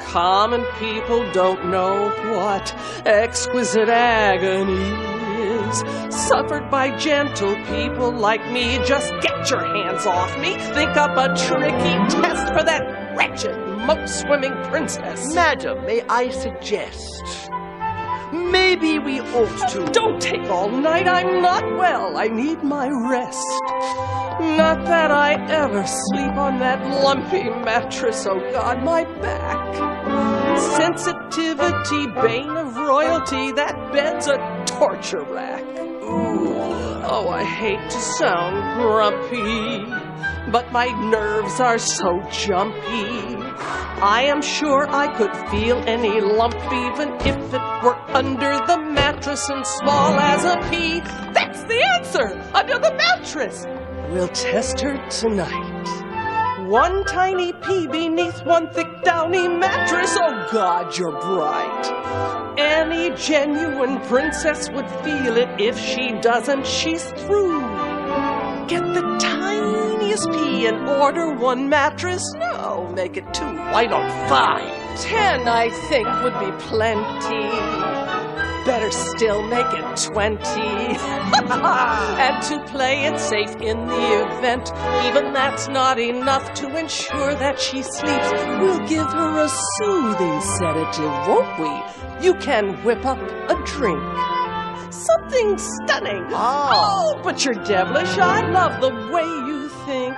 Common 0.00 0.64
people 0.80 1.30
don't 1.32 1.70
know 1.70 2.08
what 2.34 2.74
exquisite 3.06 3.88
agony 3.88 5.21
is. 5.42 5.78
Suffered 6.28 6.70
by 6.70 6.96
gentle 6.96 7.54
people 7.66 8.10
like 8.10 8.44
me. 8.52 8.78
Just 8.86 9.12
get 9.20 9.50
your 9.50 9.64
hands 9.64 10.06
off 10.06 10.36
me. 10.38 10.54
Think 10.74 10.96
up 10.96 11.16
a 11.16 11.34
tricky 11.36 11.94
test 12.14 12.52
for 12.54 12.62
that 12.64 13.16
wretched 13.16 13.56
moat 13.86 14.08
swimming 14.08 14.54
princess. 14.64 15.34
Madam, 15.34 15.84
may 15.84 16.02
I 16.02 16.30
suggest? 16.30 17.50
Maybe 18.32 18.98
we 18.98 19.20
ought 19.20 19.68
to. 19.70 19.84
Don't 19.92 20.20
take 20.20 20.48
all 20.48 20.70
night. 20.70 21.06
I'm 21.06 21.42
not 21.42 21.64
well. 21.76 22.16
I 22.16 22.28
need 22.28 22.62
my 22.62 22.88
rest. 22.88 23.46
Not 24.40 24.84
that 24.86 25.10
I 25.10 25.34
ever 25.50 25.86
sleep 25.86 26.34
on 26.36 26.58
that 26.60 26.80
lumpy 27.04 27.44
mattress. 27.44 28.26
Oh 28.26 28.40
God, 28.52 28.82
my 28.82 29.04
back. 29.20 30.31
Sensitivity, 30.58 32.06
bane 32.06 32.56
of 32.56 32.76
royalty. 32.76 33.52
That 33.52 33.92
bed's 33.92 34.26
a 34.26 34.64
torture 34.66 35.24
rack. 35.24 35.62
Ooh, 36.02 36.54
oh, 37.04 37.28
I 37.30 37.44
hate 37.44 37.90
to 37.90 37.98
sound 37.98 38.80
grumpy, 38.80 39.84
but 40.50 40.70
my 40.72 40.88
nerves 41.10 41.60
are 41.60 41.78
so 41.78 42.20
jumpy. 42.30 43.36
I 44.02 44.24
am 44.24 44.42
sure 44.42 44.88
I 44.88 45.06
could 45.16 45.34
feel 45.50 45.78
any 45.86 46.20
lump 46.20 46.56
even 46.72 47.12
if 47.20 47.54
it 47.54 47.84
were 47.84 47.98
under 48.08 48.58
the 48.66 48.78
mattress 48.78 49.48
and 49.48 49.66
small 49.66 50.18
as 50.18 50.44
a 50.44 50.56
pea. 50.68 51.00
That's 51.32 51.62
the 51.64 51.80
answer! 51.96 52.40
Under 52.52 52.78
the 52.78 52.92
mattress! 52.94 53.64
We'll 54.10 54.28
test 54.28 54.80
her 54.80 54.96
tonight. 55.08 55.71
One 56.72 57.04
tiny 57.04 57.52
pea 57.52 57.86
beneath 57.86 58.46
one 58.46 58.70
thick 58.70 58.86
downy 59.04 59.46
mattress. 59.46 60.16
Oh 60.18 60.48
God, 60.50 60.96
you're 60.96 61.12
bright. 61.20 62.56
Any 62.58 63.14
genuine 63.14 64.00
princess 64.08 64.70
would 64.70 64.88
feel 65.04 65.36
it. 65.36 65.50
If 65.60 65.78
she 65.78 66.12
doesn't, 66.22 66.66
she's 66.66 67.04
through. 67.04 67.60
Get 68.68 68.84
the 68.94 69.18
tiniest 69.20 70.30
pea 70.30 70.68
and 70.68 70.88
order 70.88 71.34
one 71.34 71.68
mattress? 71.68 72.24
No, 72.38 72.90
make 72.96 73.18
it 73.18 73.34
two. 73.34 73.44
Why 73.44 73.84
not 73.84 74.10
five? 74.30 74.98
Ten, 74.98 75.46
I 75.46 75.68
think, 75.90 76.08
would 76.22 76.38
be 76.40 76.52
plenty. 76.68 78.01
Better 78.64 78.90
still, 78.92 79.42
make 79.42 79.66
it 79.72 79.96
20. 79.96 80.38
and 81.42 82.42
to 82.44 82.64
play 82.70 83.06
it 83.06 83.18
safe 83.18 83.56
in 83.56 83.86
the 83.86 84.26
event, 84.28 84.70
even 85.06 85.32
that's 85.32 85.66
not 85.68 85.98
enough 85.98 86.54
to 86.54 86.76
ensure 86.76 87.34
that 87.34 87.58
she 87.58 87.82
sleeps. 87.82 88.30
We'll 88.60 88.86
give 88.86 89.06
her 89.06 89.44
a 89.44 89.48
soothing 89.48 90.40
sedative, 90.40 91.12
won't 91.26 91.58
we? 91.58 92.24
You 92.24 92.34
can 92.34 92.82
whip 92.84 93.04
up 93.04 93.18
a 93.50 93.60
drink. 93.64 94.02
Something 94.92 95.58
stunning. 95.58 96.26
Ah. 96.30 97.14
Oh, 97.16 97.20
but 97.24 97.44
you're 97.44 97.54
devilish. 97.54 98.16
I 98.18 98.48
love 98.48 98.80
the 98.80 98.94
way 99.12 99.24
you 99.24 99.68
think. 99.86 100.14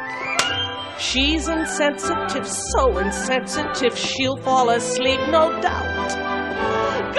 She's 0.98 1.48
insensitive, 1.48 2.46
so 2.46 2.98
insensitive, 2.98 3.98
she'll 3.98 4.36
fall 4.36 4.70
asleep, 4.70 5.20
no 5.30 5.60
doubt. 5.60 6.23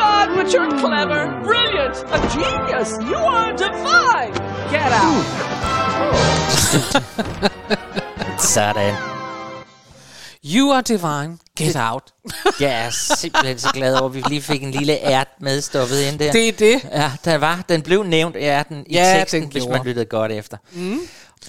God, 0.04 0.28
but 0.36 0.48
you're 0.54 0.72
clever, 0.80 1.22
brilliant, 1.44 1.96
a 2.16 2.20
genius. 2.36 2.90
You 3.10 3.18
are 3.18 3.52
divine. 3.58 4.34
Get 4.72 4.92
out. 5.04 5.26
Sådan. 8.40 8.96
You 10.56 10.72
are 10.72 10.82
divine, 10.82 11.38
get 11.60 11.76
out. 11.76 12.14
Jeg 12.60 12.86
er 12.86 12.90
simpelthen 12.90 13.60
så 13.60 13.70
glad 13.74 13.96
over, 13.96 14.06
at 14.10 14.16
vi 14.16 14.24
lige 14.28 14.42
fik 14.42 14.64
en 14.64 14.72
lille 14.72 14.94
ært 14.94 15.28
medstoppet 15.40 16.00
ind 16.02 16.20
der. 16.20 16.32
Det 16.32 16.48
er 16.48 16.52
det. 16.52 16.84
Ja, 16.92 17.12
der 17.26 17.38
var. 17.38 17.64
Den 17.70 17.82
blev 17.82 18.04
nævnt 18.04 18.36
ærten 18.40 18.84
i 18.88 18.94
Ja, 18.94 19.16
teksten, 19.18 19.42
den 19.42 19.52
hvis 19.52 19.64
gjorde. 19.64 19.78
man 19.78 19.88
lyttede 19.88 20.06
godt 20.06 20.32
efter. 20.32 20.58
Mm. 20.72 21.00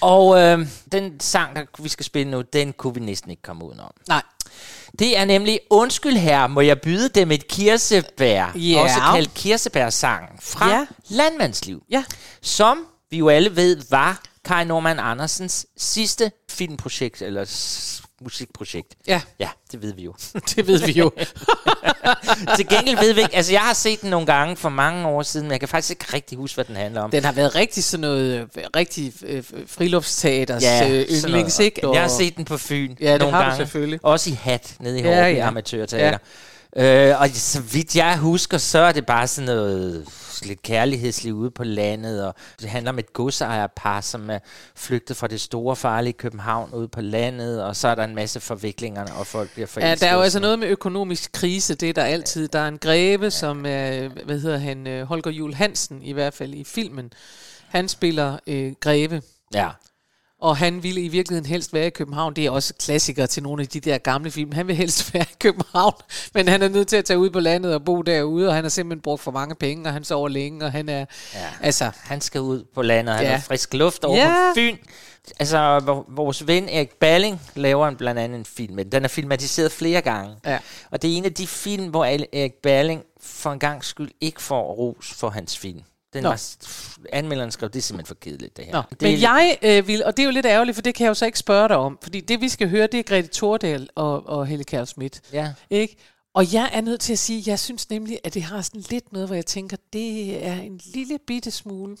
Og 0.01 0.39
øh, 0.41 0.67
den 0.91 1.19
sang, 1.19 1.55
der 1.55 1.61
vi 1.79 1.89
skal 1.89 2.05
spille 2.05 2.31
nu, 2.31 2.41
den 2.41 2.73
kunne 2.73 2.93
vi 2.93 2.99
næsten 2.99 3.31
ikke 3.31 3.41
komme 3.43 3.65
udenom. 3.65 3.91
Nej. 4.07 4.21
Det 4.99 5.17
er 5.17 5.25
nemlig, 5.25 5.59
undskyld 5.69 6.17
her, 6.17 6.47
må 6.47 6.61
jeg 6.61 6.81
byde 6.81 7.09
dem 7.09 7.31
et 7.31 7.47
kirsebær, 7.47 8.51
Ja. 8.55 8.79
også 8.83 8.99
kaldt 9.13 9.33
kirsebærsang, 9.33 10.23
fra 10.41 10.69
Ja. 10.69 10.85
Landmandsliv, 11.09 11.81
Ja. 11.91 12.03
som 12.41 12.77
vi 13.11 13.17
jo 13.17 13.29
alle 13.29 13.55
ved 13.55 13.81
var 13.89 14.21
Kai 14.45 14.63
Norman 14.65 14.99
Andersens 14.99 15.65
sidste 15.77 16.31
filmprojekt, 16.51 17.21
eller 17.21 17.45
musikprojekt. 18.21 18.95
Ja, 19.07 19.21
Ja, 19.39 19.49
det 19.71 19.81
ved 19.81 19.93
vi 19.93 20.01
jo. 20.03 20.13
det 20.55 20.67
ved 20.67 20.79
vi 20.79 20.91
jo. 20.91 21.11
Til 22.55 22.67
gengæld 22.67 22.99
ved 22.99 23.13
vi 23.13 23.21
ikke, 23.21 23.35
altså 23.35 23.51
jeg 23.51 23.61
har 23.61 23.73
set 23.73 24.01
den 24.01 24.09
nogle 24.09 24.25
gange 24.25 24.55
for 24.57 24.69
mange 24.69 25.07
år 25.07 25.23
siden, 25.23 25.47
men 25.47 25.51
jeg 25.51 25.59
kan 25.59 25.69
faktisk 25.69 25.89
ikke 25.89 26.05
rigtig 26.13 26.37
huske, 26.37 26.55
hvad 26.55 26.65
den 26.65 26.75
handler 26.75 27.01
om. 27.01 27.11
Den 27.11 27.25
har 27.25 27.31
været 27.31 27.55
rigtig 27.55 27.83
sådan 27.83 28.01
noget, 28.01 28.33
øh, 28.33 28.63
rigtig 28.75 29.13
øh, 29.25 29.43
friluftsteaters 29.67 30.63
Ja, 30.63 30.89
øh, 30.89 31.05
yndlings, 31.11 31.59
ikke? 31.59 31.89
Jeg 31.91 32.01
har 32.01 32.07
set 32.07 32.35
den 32.37 32.45
på 32.45 32.57
Fyn 32.57 32.95
Ja, 33.01 33.13
det 33.13 33.19
nogle 33.19 33.35
har 33.35 33.43
du 33.43 33.49
gange. 33.49 33.57
selvfølgelig. 33.65 33.99
Også 34.03 34.29
i 34.29 34.33
hat 34.33 34.75
nede 34.79 34.99
i 34.99 35.03
Ja, 35.03 35.07
Hårby 35.25 35.37
ja. 35.37 35.47
Amatørteater. 35.47 36.17
Øh, 36.75 37.21
og 37.21 37.29
så 37.29 37.61
vidt 37.61 37.95
jeg 37.95 38.17
husker, 38.17 38.57
så 38.57 38.79
er 38.79 38.91
det 38.91 39.05
bare 39.05 39.27
sådan 39.27 39.45
noget 39.45 40.07
lidt 40.43 40.61
kærlighedsliv 40.61 41.33
ude 41.35 41.51
på 41.51 41.63
landet, 41.63 42.25
og 42.25 42.35
det 42.61 42.69
handler 42.69 42.91
om 42.91 42.99
et 42.99 43.13
godsejerpar, 43.13 44.01
som 44.01 44.29
er 44.29 44.39
flygtet 44.75 45.17
fra 45.17 45.27
det 45.27 45.41
store 45.41 45.75
farlige 45.75 46.13
København 46.13 46.69
ude 46.73 46.87
på 46.87 47.01
landet, 47.01 47.63
og 47.63 47.75
så 47.75 47.87
er 47.87 47.95
der 47.95 48.03
en 48.03 48.15
masse 48.15 48.39
forviklinger, 48.39 49.05
og 49.19 49.27
folk 49.27 49.49
bliver 49.53 49.67
Ja, 49.75 49.81
forelsket. 49.81 50.01
der 50.01 50.07
er 50.11 50.15
jo 50.15 50.21
altså 50.21 50.39
noget 50.39 50.59
med 50.59 50.67
økonomisk 50.67 51.31
krise, 51.31 51.75
det 51.75 51.89
er 51.89 51.93
der 51.93 52.03
altid. 52.03 52.47
Der 52.47 52.59
er 52.59 52.67
en 52.67 52.77
greve, 52.77 53.31
som 53.31 53.65
er, 53.65 54.09
hvad 54.25 54.39
hedder 54.39 54.57
han, 54.57 54.87
øh, 54.87 55.07
Holger 55.07 55.31
Jul 55.31 55.53
Hansen 55.53 56.03
i 56.03 56.11
hvert 56.11 56.33
fald 56.33 56.53
i 56.53 56.63
filmen. 56.63 57.13
Han 57.67 57.87
spiller 57.87 58.37
øh, 58.47 58.73
greve, 58.79 59.21
Ja. 59.53 59.69
Og 60.41 60.57
han 60.57 60.83
ville 60.83 61.01
i 61.01 61.07
virkeligheden 61.07 61.49
helst 61.49 61.73
være 61.73 61.87
i 61.87 61.89
København. 61.89 62.33
Det 62.35 62.45
er 62.45 62.51
også 62.51 62.73
klassiker 62.73 63.25
til 63.25 63.43
nogle 63.43 63.61
af 63.61 63.67
de 63.67 63.79
der 63.79 63.97
gamle 63.97 64.31
film. 64.31 64.51
Han 64.51 64.67
vil 64.67 64.75
helst 64.75 65.09
være 65.13 65.23
i 65.31 65.35
København, 65.39 65.93
men 66.33 66.47
han 66.47 66.61
er 66.61 66.67
nødt 66.67 66.87
til 66.87 66.95
at 66.97 67.05
tage 67.05 67.19
ud 67.19 67.29
på 67.29 67.39
landet 67.39 67.73
og 67.73 67.85
bo 67.85 68.01
derude, 68.01 68.47
og 68.47 68.55
han 68.55 68.63
har 68.63 68.69
simpelthen 68.69 69.01
brugt 69.01 69.21
for 69.21 69.31
mange 69.31 69.55
penge, 69.55 69.89
og 69.89 69.93
han 69.93 70.03
sover 70.03 70.29
længe, 70.29 70.65
og 70.65 70.71
han 70.71 70.89
er... 70.89 71.05
Ja. 71.33 71.45
Altså, 71.61 71.91
Han 71.95 72.21
skal 72.21 72.41
ud 72.41 72.63
på 72.75 72.81
landet, 72.81 73.11
og 73.13 73.17
han 73.17 73.25
Ja. 73.27 73.31
har 73.33 73.41
frisk 73.41 73.73
luft 73.73 74.03
over 74.05 74.17
Ja. 74.17 74.27
på 74.29 74.55
Fyn. 74.55 74.77
Altså, 75.39 75.79
vor- 75.85 76.05
vores 76.09 76.47
ven 76.47 76.69
Erik 76.69 76.91
Balling 76.99 77.41
laver 77.55 77.87
en, 77.87 77.95
blandt 77.95 78.19
andet 78.19 78.39
en 78.39 78.45
film, 78.45 78.75
men 78.75 78.91
den 78.91 79.03
er 79.03 79.07
filmatiseret 79.07 79.71
flere 79.71 80.01
gange. 80.01 80.35
Ja. 80.45 80.59
Og 80.91 81.01
det 81.01 81.13
er 81.13 81.17
en 81.17 81.25
af 81.25 81.33
de 81.33 81.47
film, 81.47 81.87
hvor 81.89 82.05
Erik 82.33 82.53
Balling 82.63 83.01
for 83.21 83.51
en 83.51 83.59
gang 83.59 83.83
skyld 83.83 84.11
ikke 84.21 84.41
får 84.41 84.61
ros 84.73 85.13
for 85.13 85.29
hans 85.29 85.57
film. 85.57 85.81
Den 86.17 86.23
Nå. 86.23 86.29
var, 86.29 86.97
anmelderen 87.13 87.51
skrev, 87.51 87.69
det 87.69 87.79
er 87.79 87.81
simpelthen 87.81 88.07
for 88.07 88.15
kedeligt, 88.21 88.57
det 88.57 88.65
her. 88.65 88.73
Nå, 88.73 88.81
det 88.89 89.01
men 89.01 89.21
jeg 89.21 89.57
øh, 89.61 89.87
vil, 89.87 90.05
og 90.05 90.17
det 90.17 90.23
er 90.23 90.27
jo 90.27 90.31
lidt 90.31 90.45
ærgerligt, 90.45 90.75
for 90.75 90.81
det 90.81 90.95
kan 90.95 91.03
jeg 91.03 91.09
jo 91.09 91.13
så 91.13 91.25
ikke 91.25 91.39
spørge 91.39 91.67
dig 91.67 91.77
om, 91.77 91.99
fordi 92.03 92.21
det 92.21 92.41
vi 92.41 92.49
skal 92.49 92.69
høre, 92.69 92.87
det 92.87 92.99
er 92.99 93.03
Grete 93.03 93.29
Thordal 93.33 93.89
og, 93.95 94.27
og 94.27 94.47
Helle 94.47 94.63
Kjær 94.63 94.85
Schmidt. 94.85 95.21
Ja. 95.33 95.53
Ikke? 95.69 95.97
Og 96.33 96.53
jeg 96.53 96.69
er 96.73 96.81
nødt 96.81 97.01
til 97.01 97.13
at 97.13 97.19
sige, 97.19 97.43
jeg 97.45 97.59
synes 97.59 97.89
nemlig, 97.89 98.19
at 98.23 98.33
det 98.33 98.43
har 98.43 98.61
sådan 98.61 98.83
lidt 98.89 99.13
noget, 99.13 99.27
hvor 99.27 99.35
jeg 99.35 99.45
tænker, 99.45 99.77
det 99.93 100.45
er 100.45 100.53
en 100.53 100.81
lille 100.85 101.19
bitte 101.27 101.51
smule. 101.51 101.97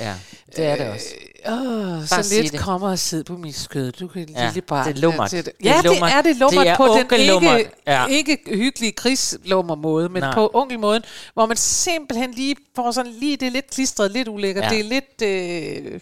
Ja, 0.00 0.14
det 0.56 0.64
er 0.66 0.76
det 0.76 0.86
også. 0.88 1.06
Åh, 1.48 2.08
Bare 2.10 2.22
så 2.24 2.34
lidt 2.42 2.52
det. 2.52 2.60
kommer 2.60 2.90
og 2.90 2.98
sidde 2.98 3.24
på 3.24 3.32
min 3.36 3.52
skød. 3.52 3.92
Du 3.92 4.08
kan 4.08 4.28
Ja, 4.28 4.46
lille 4.46 4.60
barn. 4.62 4.88
det 4.88 4.96
er 4.96 5.00
lummert. 5.00 5.30
Det, 5.30 5.44
Det 5.44 5.52
ja, 5.64 5.74
det 5.76 5.84
lummert. 5.84 6.12
er 6.12 6.22
det 6.22 6.36
lummert 6.36 6.64
Det 6.66 6.70
er 6.72 6.76
på 6.76 6.98
den 7.10 7.20
ikke, 7.20 7.70
Ja. 7.86 8.06
ikke 8.06 8.38
hyggelige 8.46 8.92
krigslummer 8.92 9.74
måde, 9.74 10.08
men 10.08 10.22
Nej. 10.22 10.34
på 10.34 10.50
onkelmåden, 10.54 11.02
hvor 11.34 11.46
man 11.46 11.56
simpelthen 11.56 12.30
lige 12.34 12.56
får 12.76 12.90
sådan 12.90 13.12
lige, 13.12 13.36
det 13.36 13.46
er 13.46 13.50
lidt 13.50 13.70
klistret, 13.70 14.10
lidt 14.10 14.28
ulækkert. 14.28 14.64
Ja. 14.64 14.68
Det 14.70 14.80
er 14.80 14.84
lidt... 14.84 15.22
Øh, 15.94 16.00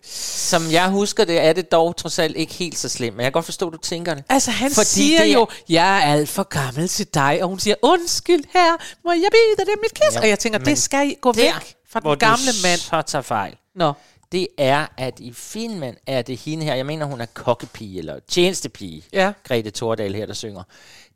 Som 0.51 0.71
jeg 0.71 0.89
husker 0.89 1.25
det, 1.25 1.41
er 1.45 1.53
det 1.53 1.73
dog 1.73 1.97
trods 1.97 2.19
alt 2.19 2.37
ikke 2.37 2.55
helt 2.55 2.79
så 2.79 2.89
slemt. 2.89 3.17
Men 3.17 3.25
jeg 3.25 3.27
kan 3.27 3.33
godt 3.33 3.45
forstå, 3.45 3.71
du 3.71 3.77
tænker 3.79 4.15
det. 4.15 4.25
Altså 4.29 4.51
han 4.51 4.71
Fordi 4.71 4.87
siger 4.87 5.19
det 5.21 5.29
er- 5.29 5.33
jo, 5.33 5.47
jeg 5.69 5.97
er 5.99 6.13
alt 6.13 6.29
for 6.29 6.43
gammel 6.43 6.89
til 6.89 7.07
dig, 7.15 7.39
og 7.43 7.49
hun 7.49 7.59
siger, 7.59 7.75
undskyld 7.83 8.45
her, 8.53 8.73
må 9.05 9.13
jeg 9.13 9.29
bide 9.33 9.67
dig 9.67 9.75
mit 9.83 9.95
kys? 9.95 10.15
Ja, 10.15 10.21
og 10.21 10.29
jeg 10.29 10.39
tænker, 10.39 10.59
men 10.59 10.67
det 10.67 10.79
skal 10.79 11.09
I 11.11 11.15
gå 11.21 11.33
væk 11.33 11.53
fra 12.01 12.01
hvor 12.01 12.15
den 12.15 12.19
gamle 12.29 12.53
mand. 12.65 12.81
så 12.81 13.03
tager 13.03 13.23
fejl. 13.23 13.57
Nå. 13.75 13.93
Det 14.33 14.47
er, 14.59 14.87
at 14.97 15.21
i 15.21 15.33
filmen 15.33 15.95
er 16.07 16.23
det 16.23 16.37
hende 16.37 16.65
her, 16.65 16.75
jeg 16.75 16.87
mener, 16.87 17.07
hun 17.07 17.21
er 17.21 17.27
kokkepige, 17.27 17.99
eller 17.99 18.19
tjenestepige, 18.29 19.03
Ja. 19.13 19.33
Grete 19.45 19.71
Thordal 19.71 20.15
her, 20.15 20.27
der 20.27 20.35
synger. 20.35 20.63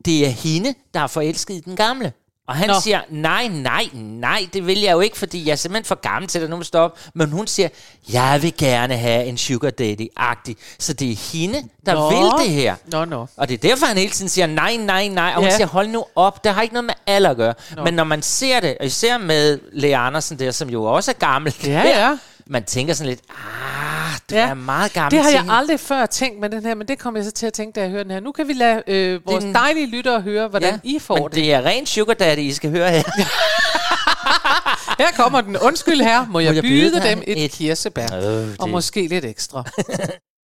Det 0.05 0.27
er 0.27 0.31
hende, 0.31 0.75
der 0.95 1.01
er 1.01 1.07
forelsket 1.07 1.55
i 1.55 1.61
den 1.61 1.77
gamle. 1.77 2.13
Og 2.49 2.57
han 2.57 2.69
Nå. 2.69 2.75
Siger, 2.83 3.01
nej, 3.11 3.47
nej, 3.49 3.89
nej, 3.95 4.47
det 4.53 4.67
vil 4.67 4.81
jeg 4.81 4.93
jo 4.93 5.01
ikke, 5.01 5.19
fordi 5.19 5.47
jeg 5.47 5.53
er 5.53 5.57
simpelthen 5.57 5.85
for 5.85 5.95
gammel 5.95 6.29
til, 6.29 6.39
at 6.39 6.51
nu 6.51 6.57
må 6.57 6.63
stoppe. 6.63 7.01
Men 7.15 7.31
hun 7.31 7.47
siger, 7.47 7.69
jeg 8.13 8.39
vil 8.43 8.55
gerne 8.59 8.97
have 8.97 9.25
en 9.25 9.39
sugar 9.39 9.71
daddy-agtig. 9.71 10.55
Så 10.79 10.93
det 10.93 11.11
er 11.13 11.17
hende, 11.33 11.63
der 11.87 11.95
Nå. 11.95 12.09
vil 12.11 12.47
det 12.47 12.55
her. 12.55 12.75
Nå, 12.87 13.05
nå. 13.05 13.27
Og 13.37 13.49
det 13.49 13.55
er 13.65 13.69
derfor, 13.69 13.87
han 13.87 13.97
hele 13.99 14.11
tiden 14.11 14.29
siger, 14.29 14.47
nej, 14.47 14.77
nej, 14.77 15.09
nej. 15.09 15.29
Og 15.31 15.41
hun 15.41 15.45
Ja. 15.45 15.57
siger, 15.57 15.67
hold 15.67 15.89
nu 15.89 16.05
op, 16.17 16.45
det 16.45 16.55
har 16.55 16.63
ikke 16.63 16.75
noget 16.75 16.85
med 16.85 16.95
alder 17.07 17.31
at 17.31 17.37
gøre. 17.37 17.55
Nå. 17.77 17.85
Men 17.85 17.95
når 17.95 18.05
man 18.05 18.23
ser 18.23 18.61
det, 18.61 18.77
og 18.81 18.87
især 18.87 19.19
med 19.19 19.59
Lea 19.73 20.07
Andersen 20.07 20.39
der, 20.39 20.51
som 20.51 20.71
jo 20.71 20.85
også 20.85 21.11
er 21.11 21.15
gammel, 21.27 21.55
Ja, 21.65 21.83
ja. 21.83 22.17
man 22.47 22.65
tænker 22.65 22.95
sådan 22.95 23.09
lidt, 23.09 23.21
ah, 23.31 23.98
du 24.31 24.35
Ja. 24.35 24.49
er 24.49 24.55
meget 24.55 24.93
gammel 24.93 25.11
Det 25.11 25.23
har 25.25 25.31
jeg 25.31 25.41
hende. 25.41 25.55
aldrig 25.55 25.81
før 25.81 26.07
tænkt 26.07 26.41
med 26.41 26.51
den 26.51 26.63
her, 26.67 26.75
men 26.75 26.89
det 26.89 26.99
kom 26.99 27.17
jeg 27.17 27.25
så 27.25 27.31
til 27.31 27.47
at 27.47 27.53
tænke, 27.53 27.77
da 27.77 27.81
jeg 27.81 27.91
hørte 27.91 28.05
den 28.05 28.11
her. 28.13 28.21
Nu 28.21 28.33
kan 28.33 28.49
vi 28.49 28.53
lade 28.53 28.83
øh, 28.87 29.21
vores 29.27 29.45
Den- 29.45 29.55
dejlige 29.55 29.87
lyttere 29.87 30.21
høre, 30.21 30.49
hvordan 30.49 30.73
Ja, 30.75 30.79
I 30.85 30.99
får 30.99 31.15
men 31.17 31.25
det. 31.25 31.35
det 31.35 31.53
er 31.55 31.63
ren 31.63 31.87
sugar 31.87 32.15
daddy, 32.15 32.39
I 32.41 32.53
skal 32.53 32.71
høre 32.71 32.91
her. 32.91 33.03
Her 34.99 35.07
kommer 35.17 35.41
den. 35.41 35.57
Undskyld 35.57 36.01
her, 36.01 36.27
må 36.31 36.39
jeg, 36.41 36.55
jeg 36.55 36.63
byde, 36.63 36.91
byde 36.91 37.09
dem 37.11 37.23
et, 37.27 37.45
et- 37.45 37.51
kirsebær. 37.51 38.07
Øh, 38.15 38.49
Og 38.59 38.65
det- 38.67 38.71
måske 38.71 39.07
lidt 39.07 39.25
ekstra. 39.25 39.63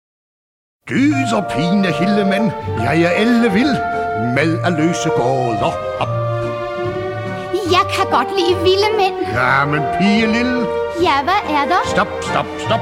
Gyser 0.91 1.43
pine 1.51 1.93
Hildemand, 1.93 2.51
jeg 2.83 3.03
er 3.03 3.11
elle 3.11 3.53
vild 3.53 3.77
med 4.35 4.59
at 4.65 4.73
løse 4.73 5.09
gåder. 5.09 5.73
Hop. 5.99 6.09
Jeg 7.77 7.85
kan 7.97 8.07
godt 8.11 8.29
lide 8.39 8.55
vilde 8.63 8.91
mænd. 8.97 9.15
Ja, 9.35 9.65
men 9.65 9.81
pige 9.99 10.27
lille, 10.27 10.59
Ja, 11.03 11.23
hvad 11.23 11.41
er 11.57 11.65
der? 11.69 11.81
stop, 11.93 12.09
stop, 12.23 12.47
stop. 12.67 12.81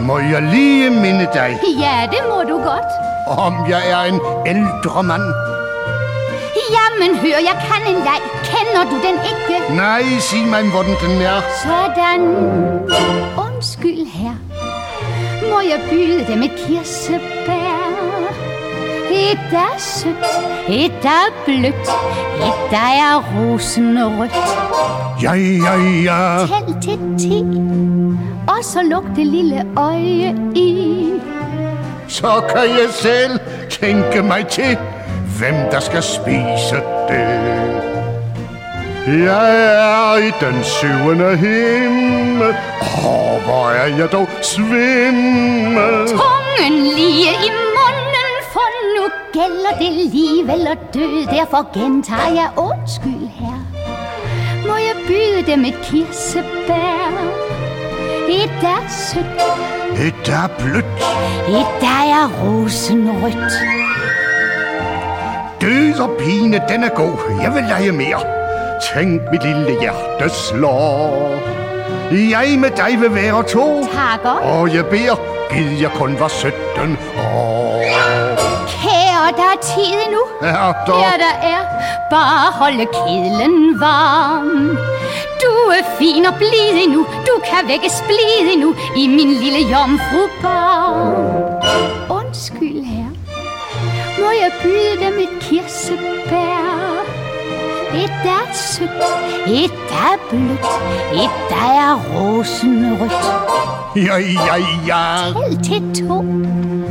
Må 0.00 0.18
jeg 0.18 0.42
lige 0.42 0.90
minde 0.90 1.28
dig, 1.34 1.58
Ja, 1.78 2.06
det 2.10 2.18
må 2.30 2.42
du 2.50 2.56
godt. 2.62 2.90
om 3.38 3.54
jeg 3.68 3.82
er 3.90 4.02
en 4.02 4.20
ældre 4.46 5.02
mand? 5.02 5.22
Jamen, 6.76 7.16
hør, 7.18 7.28
jeg 7.50 7.56
kan 7.68 7.94
en 7.94 8.00
leg. 8.02 8.20
Kender 8.44 8.90
du 8.90 8.96
den 9.06 9.16
ikke? 9.30 9.76
Nej, 9.76 10.02
sig 10.20 10.38
mig, 10.46 10.70
hvordan 10.70 10.94
den 11.02 11.22
er. 11.22 11.40
Sådan. 11.62 12.20
Undskyld 13.46 14.06
her. 14.06 14.34
Må 15.50 15.60
jeg 15.60 15.80
byde 15.90 16.26
dem 16.32 16.42
et 16.42 16.50
kirsebær? 16.66 17.78
Et 19.10 19.38
der 19.50 19.58
er 19.58 19.78
sødt, 19.78 20.16
et 20.68 20.92
der 21.02 21.08
er 21.08 21.44
blødt, 21.44 21.88
et 22.46 22.70
der 22.70 22.76
er 22.76 23.22
rosenrødt. 23.36 24.32
Ja, 25.22 25.32
ja, 25.32 25.74
ja. 26.04 26.46
Tæl 26.46 26.80
til 26.82 27.18
ti, 27.18 27.44
og 28.48 28.64
så 28.64 28.82
luk 28.82 29.04
det 29.16 29.26
lille 29.26 29.64
øje 29.76 30.36
i. 30.54 31.08
Så 32.08 32.42
kan 32.48 32.68
jeg 32.68 32.88
selv 32.90 33.38
tænke 33.70 34.22
mig 34.22 34.46
til, 34.46 34.78
hvem 35.38 35.54
der 35.70 35.80
skal 35.80 36.02
spise 36.02 36.76
det. 37.08 37.62
Jeg 39.06 39.56
er 39.74 40.16
i 40.16 40.30
den 40.40 40.64
syvende 40.64 41.36
himmel. 41.36 42.48
Åh, 42.82 43.44
hvor 43.44 43.70
er 43.70 43.96
jeg 43.96 44.12
dog 44.12 44.28
svimmel. 44.42 46.08
Tungen 46.08 46.82
lige 46.82 47.32
i 47.46 47.50
munden, 47.76 48.34
for 48.52 48.68
nu 48.96 49.04
gælder 49.32 49.78
det 49.78 49.92
liv 50.14 50.42
eller 50.56 50.74
død. 50.94 51.26
Derfor 51.26 51.72
gentager 51.74 52.32
jeg 52.34 52.48
undskyld 52.56 53.28
her. 53.40 53.58
Må 54.68 54.76
jeg 54.76 54.96
byde 55.06 55.52
dem 55.52 55.64
et 55.64 55.78
kirsebær? 55.82 57.12
Et 58.32 58.50
er 58.62 58.88
sødt, 58.88 59.40
Et 60.06 60.28
er 60.28 60.48
blødt, 60.58 60.84
et 61.48 61.66
der 61.80 62.00
er 62.18 62.26
rosenrødt. 62.44 63.52
død 65.60 66.00
og 66.00 66.10
pine, 66.18 66.60
den 66.68 66.84
er 66.84 66.88
god. 66.88 67.18
Jeg 67.42 67.54
vil 67.54 67.62
lege 67.62 67.92
mere. 67.92 68.20
Tænk, 68.94 69.22
mit 69.32 69.42
lille 69.42 69.80
hjerte 69.80 70.34
slår. 70.34 71.34
Jeg 72.10 72.58
med 72.58 72.70
dig 72.70 73.00
vil 73.00 73.14
være 73.14 73.42
to. 73.42 73.84
Takker. 73.94 74.40
Og 74.42 74.74
jeg 74.74 74.86
beder, 74.86 75.16
gid 75.52 75.80
jeg 75.80 75.90
kun 75.90 76.20
var 76.20 76.28
17 76.28 76.98
år. 77.18 77.82
Er 79.52 79.60
tid 79.60 79.94
endnu. 80.06 80.22
Ja, 80.42 80.72
der. 80.86 80.98
Ja, 81.04 81.12
der 81.24 81.34
er. 81.54 81.62
Bare 82.10 82.52
holde 82.52 82.86
kedlen 82.86 83.80
varm. 83.80 84.78
Du 85.42 85.52
er 85.78 85.84
fin 85.98 86.26
og 86.26 86.34
blid 86.34 86.84
endnu. 86.84 87.06
Du 87.26 87.34
kan 87.44 87.68
vække 87.68 87.90
splid 87.90 88.52
endnu 88.52 88.74
i 88.96 89.06
min 89.06 89.30
lille 89.42 89.58
jomfrubarm. 89.70 91.14
Undskyld 92.10 92.84
her. 92.84 93.08
Må 94.20 94.30
jeg 94.42 94.50
byde 94.62 95.04
dem 95.04 95.18
et 95.18 95.34
kirsebær? 95.40 96.72
Et 97.94 98.12
der 98.24 98.30
er 98.30 98.52
sødt, 98.52 98.90
et 99.46 99.70
der 99.88 100.12
er 100.12 100.18
blødt, 100.30 100.66
et 101.12 101.30
der 101.50 101.66
er 101.80 101.94
rosenrødt. 102.14 103.12
Ja, 103.96 104.16
ja, 104.16 104.56
ja. 104.86 105.32
Tæl 105.32 105.62
til 105.62 106.06
to. 106.08 106.24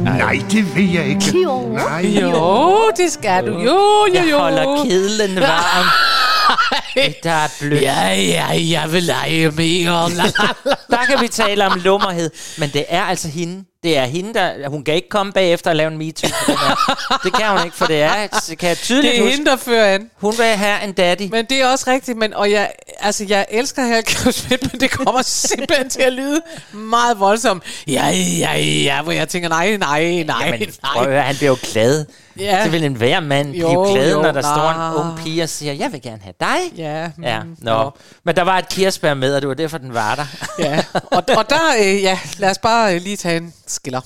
Nej, 0.04 0.40
det 0.52 0.76
vil 0.76 0.94
jeg 0.94 1.06
ikke. 1.08 1.42
Jo. 1.44 1.60
Nej. 1.68 2.06
Jo, 2.22 2.92
det 2.98 3.12
skal 3.12 3.48
du. 3.48 3.52
Jo, 3.60 3.62
jo, 4.08 4.14
Jeg 4.14 4.32
jo. 4.32 4.38
holder 4.40 4.84
kedlen 4.86 5.36
varm. 5.36 5.86
Det 6.96 7.16
der 7.24 7.32
er 7.32 7.48
blødt. 7.60 7.82
Ja, 7.82 8.08
ja, 8.14 8.46
jeg 8.52 8.92
vil 8.92 9.04
lege 9.04 9.52
mere. 9.52 10.10
Der 10.92 11.06
kan 11.10 11.22
vi 11.22 11.28
tale 11.28 11.66
om 11.68 11.80
lummerhed. 11.84 12.30
Men 12.58 12.70
det 12.70 12.86
er 12.90 13.04
altså 13.04 13.28
hende. 13.28 13.64
Det 13.84 13.98
er 13.98 14.06
hende, 14.06 14.34
der... 14.34 14.70
Hun 14.70 14.84
kan 14.84 14.94
ikke 14.94 15.10
komme 15.10 15.32
bagefter 15.32 15.70
og 15.70 15.76
lave 15.76 15.92
en 15.92 15.98
MeToo 15.98 16.30
her. 16.48 16.96
Det 17.24 17.34
kan 17.34 17.50
hun 17.50 17.66
ikke, 17.66 17.78
for 17.78 17.86
det 17.86 18.02
er... 18.02 18.28
Det 18.50 18.58
kan 18.58 18.70
jeg 18.70 18.78
tydeligt 18.78 19.12
Det 19.12 19.20
er 19.20 19.24
huske. 19.24 19.36
hende, 19.38 19.52
der 19.52 19.58
fører 19.58 19.86
an. 19.96 20.10
Hun 20.16 20.34
vil 20.38 20.46
have 20.46 20.84
en 20.84 20.92
daddy. 20.94 21.30
Men 21.32 21.46
det 21.46 21.62
er 21.62 21.68
også 21.68 21.86
rigtigt, 21.92 22.18
men, 22.18 22.34
og 22.34 22.52
jeg, 22.52 22.72
altså, 23.00 23.26
jeg 23.30 23.46
elsker 23.50 23.86
Helge 23.86 24.32
Schmidt, 24.32 24.74
men 24.74 24.82
det 24.82 24.92
kommer 24.92 25.22
simpelthen 25.48 25.90
til 25.90 26.02
at 26.02 26.14
lyde 26.14 26.42
meget 26.74 27.20
voldsomt. 27.20 27.64
Ja, 27.88 28.08
ja, 28.40 28.58
ja, 28.60 29.02
hvor 29.02 29.12
jeg 29.12 29.30
tænker, 29.30 29.50
nej, 29.50 29.78
nej, 29.78 30.24
nej, 30.24 30.46
Jamen, 30.46 30.60
prøv 30.84 30.94
nej. 31.02 31.04
at 31.04 31.12
høre, 31.12 31.22
han 31.22 31.36
bliver 31.36 31.50
jo 31.50 31.58
glad. 31.74 32.06
Ja. 32.40 32.62
Det 32.64 32.72
vil 32.72 32.84
en 32.84 32.94
hver 32.94 33.20
mand 33.20 33.50
blive 33.52 33.72
Jo, 33.72 33.84
glad, 33.94 34.12
jo, 34.12 34.22
når 34.22 34.32
der 34.32 34.42
står 34.42 34.70
en 34.70 34.78
nej. 34.78 34.94
ung 34.96 35.20
pige 35.24 35.44
og 35.44 35.50
siger, 35.50 35.74
jeg 35.74 35.92
vil 35.92 36.02
gerne 36.02 36.22
have 36.24 36.34
dig. 36.40 36.78
Ja, 36.78 37.10
Ja, 37.24 37.44
mm, 37.44 37.56
nå. 37.62 37.72
nå. 37.84 37.92
Men 38.24 38.36
der 38.36 38.42
var 38.42 38.58
et 38.58 38.70
kirsebær 38.70 39.14
med, 39.14 39.36
og 39.36 39.42
det 39.42 39.48
var 39.48 39.54
derfor, 39.56 39.78
den 39.78 39.94
var 39.94 40.16
der. 40.16 40.26
Ja, 40.60 40.84
og, 40.94 41.24
og 41.38 41.50
der, 41.50 41.60
øh, 41.80 42.02
ja, 42.04 42.20
lad 42.38 42.50
os 42.50 42.58
bare 42.58 42.96
øh, 42.96 43.02
lige 43.02 43.18
tage 43.18 43.38
en 43.38 43.54
skiller. 43.72 44.02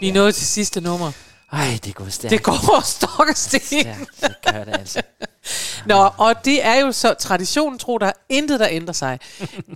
Vi 0.00 0.08
er 0.08 0.12
nået 0.12 0.34
til 0.34 0.46
sidste 0.46 0.80
nummer. 0.80 1.12
Ej, 1.52 1.78
det 1.84 1.94
går 1.94 2.08
stærkt. 2.08 2.30
Det 2.30 2.42
går 2.42 2.84
stok 2.84 3.28
og 3.28 3.36
sten. 3.36 3.86
Det 4.20 4.34
gør 4.52 4.64
det 4.64 4.72
altså. 4.78 5.02
Nå, 5.86 6.10
og 6.18 6.44
det 6.44 6.64
er 6.64 6.74
jo 6.74 6.92
så 6.92 7.14
traditionen 7.14 7.78
tro, 7.78 7.98
der 7.98 8.06
er 8.06 8.12
intet, 8.28 8.60
der 8.60 8.66
ændrer 8.70 8.92
sig. 8.92 9.18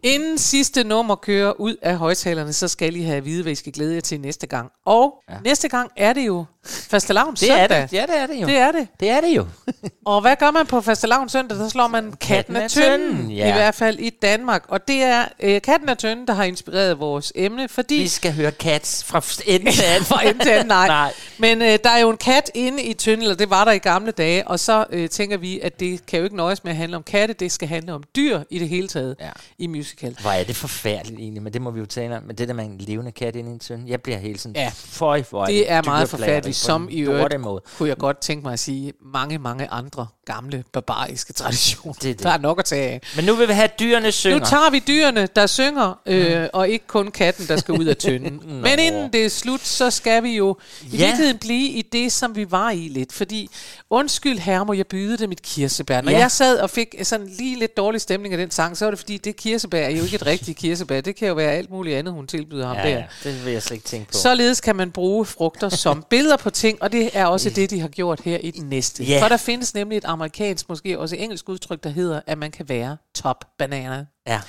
Inden 0.02 0.38
sidste 0.38 0.84
nummer 0.84 1.14
kører 1.14 1.60
ud 1.60 1.76
af 1.82 1.96
højtalerne, 1.96 2.52
så 2.52 2.68
skal 2.68 2.96
I 2.96 3.02
have 3.02 3.16
at 3.16 3.24
vide, 3.24 3.42
hvad 3.42 3.52
I 3.52 3.54
skal 3.54 3.72
glæde 3.72 3.94
jer 3.94 4.00
til 4.00 4.20
næste 4.20 4.46
gang. 4.46 4.70
Og 4.84 5.22
ja. 5.30 5.34
næste 5.44 5.68
gang 5.68 5.90
er 5.96 6.12
det 6.12 6.26
jo 6.26 6.44
fastelavns 6.66 7.40
Det 7.40 7.50
er 7.50 7.56
søndag. 7.58 7.82
det. 7.82 7.92
Ja, 7.92 8.02
det 8.02 8.16
er 8.18 8.26
det 8.26 8.34
jo. 8.42 8.46
Det 8.46 8.56
er 8.56 8.72
det. 8.72 8.88
Det 9.00 9.10
er 9.10 9.20
det 9.20 9.36
jo. 9.36 9.46
Og 10.06 10.20
hvad 10.20 10.36
gør 10.36 10.50
man 10.50 10.66
på 10.66 10.80
fastelavns 10.80 11.32
søndag? 11.32 11.58
Der 11.58 11.68
slår 11.68 11.86
man 11.88 12.12
katten 12.20 12.56
af 12.56 12.70
tynden, 12.70 13.30
ja. 13.30 13.48
i 13.48 13.52
hvert 13.52 13.74
fald 13.74 13.98
i 13.98 14.10
Danmark. 14.10 14.64
Og 14.68 14.88
det 14.88 15.02
er 15.02 15.24
øh, 15.40 15.62
katten 15.62 15.88
af 15.88 15.96
tynden, 15.96 16.26
der 16.26 16.32
har 16.34 16.44
inspireret 16.44 16.98
vores 17.00 17.32
emne, 17.36 17.68
fordi... 17.68 17.94
Vi 17.94 18.08
skal 18.08 18.32
høre 18.32 18.50
Cats 18.50 19.04
fra 19.04 19.22
ende 19.46 19.72
til 19.72 19.82
anden. 19.84 20.04
fra 20.12 20.26
ende 20.28 20.44
til 20.44 20.50
anden, 20.50 20.66
nej. 20.66 20.86
Nej. 20.86 21.12
Men 21.38 21.62
øh, 21.62 21.78
der 21.84 21.90
er 21.90 21.98
jo 21.98 22.10
en 22.10 22.16
kat 22.16 22.50
inde 22.54 22.82
i 22.82 22.94
tynden, 22.94 23.22
eller 23.22 23.36
det 23.36 23.50
var 23.50 23.64
der 23.64 23.72
i 23.72 23.78
gamle 23.78 24.12
dage, 24.12 24.48
og 24.48 24.60
så 24.60 24.84
øh, 24.90 25.08
tænker 25.08 25.36
vi, 25.36 25.60
at 25.60 25.80
det 25.80 26.06
kan 26.06 26.18
jo 26.18 26.24
ikke 26.24 26.36
nøjes 26.36 26.64
med 26.64 26.72
at 26.72 26.76
handle 26.76 26.96
om 26.96 27.02
katte, 27.02 27.34
det 27.34 27.52
skal 27.52 27.68
handle 27.68 27.92
om 27.92 28.02
dyr 28.16 28.40
i 28.50 28.58
det 28.58 28.68
hele 28.68 28.88
taget 28.88 29.16
Ja. 29.20 29.30
i 29.58 29.66
musical. 29.66 30.16
Hvor 30.20 30.30
er 30.30 30.44
det 30.44 30.56
forfærdeligt 30.56 31.20
egentlig, 31.20 31.42
men 31.42 31.52
det 31.52 31.62
må 31.62 31.70
vi 31.70 31.80
jo 31.80 31.86
tale 31.86 32.16
om. 32.16 32.22
Men 32.22 32.36
det 32.36 32.48
der 32.48 32.54
med 32.54 32.64
en 32.64 32.78
levende 32.78 33.12
kat 33.12 33.36
inde 33.36 33.50
i 33.50 33.52
en 33.52 33.58
tønde, 33.58 33.84
jeg 33.90 34.02
bliver 34.02 34.18
helt 34.18 34.40
sådan, 34.40 34.56
Ja. 34.56 34.70
føj, 34.74 35.22
hvor 35.30 35.44
Det 35.46 35.70
er 35.70 35.82
meget 35.82 36.08
forfærdeligt, 36.08 36.51
som 36.52 36.88
i 36.90 36.98
øvrigt, 37.00 37.40
måde. 37.40 37.62
kunne 37.78 37.88
jeg 37.88 37.96
godt 37.96 38.18
tænke 38.20 38.42
mig 38.44 38.52
at 38.52 38.58
sige, 38.58 38.92
mange, 39.12 39.38
mange 39.38 39.68
andre 39.70 40.06
gamle, 40.26 40.64
barbariske 40.72 41.32
traditioner. 41.32 41.94
Det 41.94 42.10
er 42.10 42.14
det. 42.14 42.22
Der 42.22 42.30
er 42.30 42.38
nok 42.38 42.58
at 42.58 42.64
tage 42.64 42.88
af. 42.88 43.00
Men 43.16 43.24
nu 43.24 43.34
vil 43.34 43.48
vi 43.48 43.52
have 43.52 43.64
at 43.64 43.78
dyrene 43.80 44.12
synger. 44.12 44.38
Nu 44.38 44.44
tager 44.44 44.70
vi 44.70 44.78
dyrene, 44.86 45.28
der 45.36 45.46
synger, 45.46 46.00
øh, 46.06 46.46
og 46.52 46.68
ikke 46.68 46.86
kun 46.86 47.10
katten, 47.10 47.46
der 47.48 47.56
skal 47.56 47.74
ud 47.74 47.84
af 47.84 47.96
tynden. 47.96 48.40
Men 48.62 48.78
inden 48.78 49.12
det 49.12 49.24
er 49.24 49.28
slut, 49.30 49.60
så 49.60 49.90
skal 49.90 50.22
vi 50.22 50.36
jo 50.36 50.56
i 50.82 50.86
Ja. 50.86 50.96
virkeligheden 50.96 51.38
blive 51.38 51.68
i 51.68 51.82
det, 51.82 52.12
som 52.12 52.36
vi 52.36 52.50
var 52.50 52.70
i 52.70 52.88
lidt. 52.88 53.12
Fordi, 53.12 53.50
undskyld 53.90 54.38
herre, 54.38 54.66
må 54.66 54.72
jeg 54.72 54.86
byde 54.86 55.18
dig 55.18 55.28
mit 55.28 55.42
kirsebær. 55.42 56.00
Når 56.00 56.12
Ja. 56.12 56.18
jeg 56.18 56.30
sad 56.30 56.58
og 56.58 56.70
fik 56.70 56.94
sådan 57.02 57.26
lige 57.38 57.58
lidt 57.58 57.76
dårlig 57.76 58.00
stemning 58.00 58.34
af 58.34 58.38
den 58.38 58.50
sang, 58.50 58.76
så 58.76 58.84
var 58.84 58.90
det 58.90 58.98
fordi, 58.98 59.16
det 59.16 59.36
kirsebær 59.36 59.84
er 59.86 59.90
jo 59.90 60.02
ikke 60.04 60.14
et 60.16 60.26
rigtigt 60.26 60.58
kirsebær. 60.58 61.00
Det 61.00 61.16
kan 61.16 61.28
jo 61.28 61.34
være 61.34 61.50
alt 61.52 61.70
muligt 61.70 61.96
andet, 61.96 62.14
hun 62.14 62.26
tilbyder 62.26 62.66
ham 62.66 62.76
ja, 62.76 62.82
der. 62.82 62.88
ja, 62.88 63.04
det 63.24 63.44
vil 63.44 63.52
jeg 63.52 63.62
slet 63.62 63.76
ikke 63.76 63.86
tænke 63.88 64.12
på. 64.12 64.18
Således 64.18 64.60
kan 64.60 64.76
man 64.76 64.90
bruge 64.90 65.26
frugter 65.26 65.68
som 65.68 66.04
billeder 66.10 66.36
på 66.42 66.50
ting, 66.50 66.82
og 66.82 66.92
det 66.92 67.10
er 67.12 67.26
også 67.26 67.50
det, 67.50 67.70
de 67.70 67.80
har 67.80 67.88
gjort 67.88 68.20
her 68.20 68.38
i 68.38 68.50
den 68.50 68.68
næste. 68.68 69.04
Ja. 69.04 69.22
For 69.22 69.28
der 69.28 69.36
findes 69.36 69.74
nemlig 69.74 69.96
et 69.98 70.04
amerikansk, 70.04 70.68
måske 70.68 70.98
også 70.98 71.16
engelsk 71.16 71.48
udtryk, 71.48 71.82
der 71.84 71.90
hedder, 71.90 72.20
at 72.26 72.38
man 72.38 72.50
kan 72.50 72.68
være 72.68 72.96
top 73.14 73.44
banana. 73.58 74.06
Ja, 74.26 74.40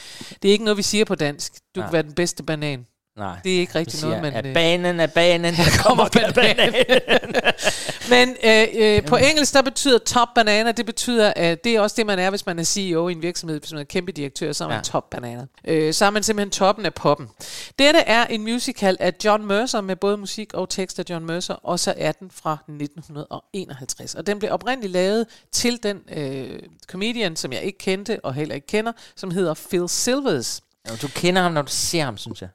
Det 0.42 0.48
er 0.48 0.52
ikke 0.52 0.64
noget, 0.64 0.78
vi 0.78 0.84
siger 0.84 1.06
på 1.06 1.16
dansk. 1.16 1.54
Du 1.76 1.80
Nej. 1.80 1.88
kan 1.90 1.94
være 1.94 2.04
den 2.04 2.14
bedste 2.14 2.44
banan. 2.44 2.86
Nej. 3.18 3.40
Det 3.44 3.56
er 3.56 3.60
ikke 3.60 3.76
rigtig 3.76 4.00
siger, 4.00 4.10
noget, 4.10 4.22
man... 4.22 4.34
at 4.34 4.46
øh, 4.46 4.54
banen 4.54 5.00
er 5.00 5.08
banen, 5.08 5.54
der 5.60 5.84
kommer 5.84 6.10
banan. 6.36 6.74
Men 8.10 8.36
øh, 8.44 8.68
øh, 8.76 9.06
på 9.06 9.16
engelsk, 9.16 9.54
der 9.54 9.62
betyder 9.62 9.98
top 9.98 10.28
banana, 10.36 10.72
det 10.72 10.86
betyder, 10.86 11.34
at 11.36 11.64
det 11.64 11.76
er 11.76 11.82
også 11.82 11.96
det, 11.98 12.06
man 12.06 12.20
er, 12.20 12.30
hvis 12.30 12.46
man 12.46 12.60
er 12.60 12.64
CEO 12.64 13.08
i 13.08 13.12
en 13.12 13.22
virksomhed. 13.22 13.60
Hvis 13.60 13.72
man 13.72 13.82
er 13.82 13.86
kæmpe 13.86 14.12
direktør, 14.12 14.52
så 14.52 14.64
er 14.64 14.68
man 14.68 14.74
Ja. 14.74 14.78
ja. 14.78 14.84
top 14.84 15.10
banana. 15.10 15.46
Øh, 15.68 15.94
så 15.94 16.06
er 16.06 16.10
man 16.10 16.24
simpelthen 16.24 16.52
toppen 16.52 16.86
af 16.86 16.94
poppen. 16.94 17.30
Dette 17.80 18.00
er 18.00 18.26
en 18.26 18.42
musical 18.42 18.98
af 19.00 19.14
John 19.26 19.46
Mercer, 19.46 19.82
med 19.82 19.96
både 19.96 20.18
musik 20.18 20.54
og 20.54 20.70
tekst 20.70 21.00
af 21.00 21.04
John 21.10 21.26
Mercer, 21.26 21.54
og 21.54 21.80
så 21.80 21.94
er 21.98 22.12
den 22.12 22.32
fra 22.32 22.58
1951. 22.70 24.16
Og 24.16 24.28
den 24.28 24.40
blev 24.40 24.52
oprindeligt 24.52 24.94
lavet 24.94 25.26
til 25.52 25.84
den 25.84 26.00
øh, 26.16 26.60
comedian, 26.88 27.36
som 27.36 27.54
jeg 27.54 27.62
ikke 27.62 27.78
kendte 27.78 28.20
og 28.24 28.34
heller 28.34 28.56
ikke 28.56 28.68
kender, 28.68 28.92
som 29.16 29.32
hedder 29.32 29.54
Phil 29.70 29.90
Silvers. 29.90 30.62
Jo, 30.90 30.96
du 31.02 31.08
kender 31.08 31.42
ham, 31.42 31.52
når 31.52 31.62
du 31.62 31.72
ser 31.72 32.04
ham, 32.04 32.18
synes 32.18 32.42
jeg. 32.42 32.50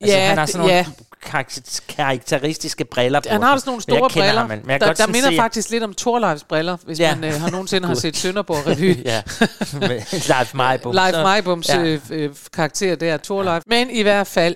Altså, 0.00 0.16
Ja, 0.16 0.28
han 0.28 0.38
har 0.38 0.46
sådan 0.46 0.58
nogle 0.60 0.74
ja. 0.74 0.86
karak- 1.26 1.80
karakteristiske 1.88 2.84
briller 2.84 3.20
på. 3.20 3.28
Han 3.28 3.42
har 3.42 3.56
sådan 3.58 3.70
nogle 3.70 3.82
jeg 3.88 3.94
store 3.96 4.10
kender 4.10 4.26
briller, 4.26 4.40
ham, 4.40 4.48
men- 4.50 4.70
jeg 4.70 4.80
der, 4.80 4.86
godt 4.86 4.98
der 4.98 5.06
minder 5.06 5.30
se- 5.30 5.36
faktisk 5.36 5.70
lidt 5.70 5.82
om 5.84 5.94
Thorleifs 5.94 6.44
briller, 6.44 6.76
hvis 6.84 7.00
Ja. 7.00 7.08
ja. 7.08 7.16
man 7.16 7.34
øh, 7.34 7.40
har 7.40 7.50
nogensinde 7.50 7.88
har 7.88 7.94
set 8.04 8.16
Sønderborg 8.16 8.66
Revy. 8.66 8.96
ja, 9.04 9.22
Leif 10.12 10.54
Meibum. 10.54 10.94
Leif 10.94 11.14
Meibums 11.24 11.68
Ja. 11.68 11.78
ja. 11.80 11.84
øh, 11.86 12.00
øh, 12.10 12.30
karakter 12.52 12.94
der, 12.96 13.16
Thorleif. 13.16 13.62
Men 13.66 13.90
i 13.90 14.02
hvert 14.02 14.26
fald, 14.26 14.54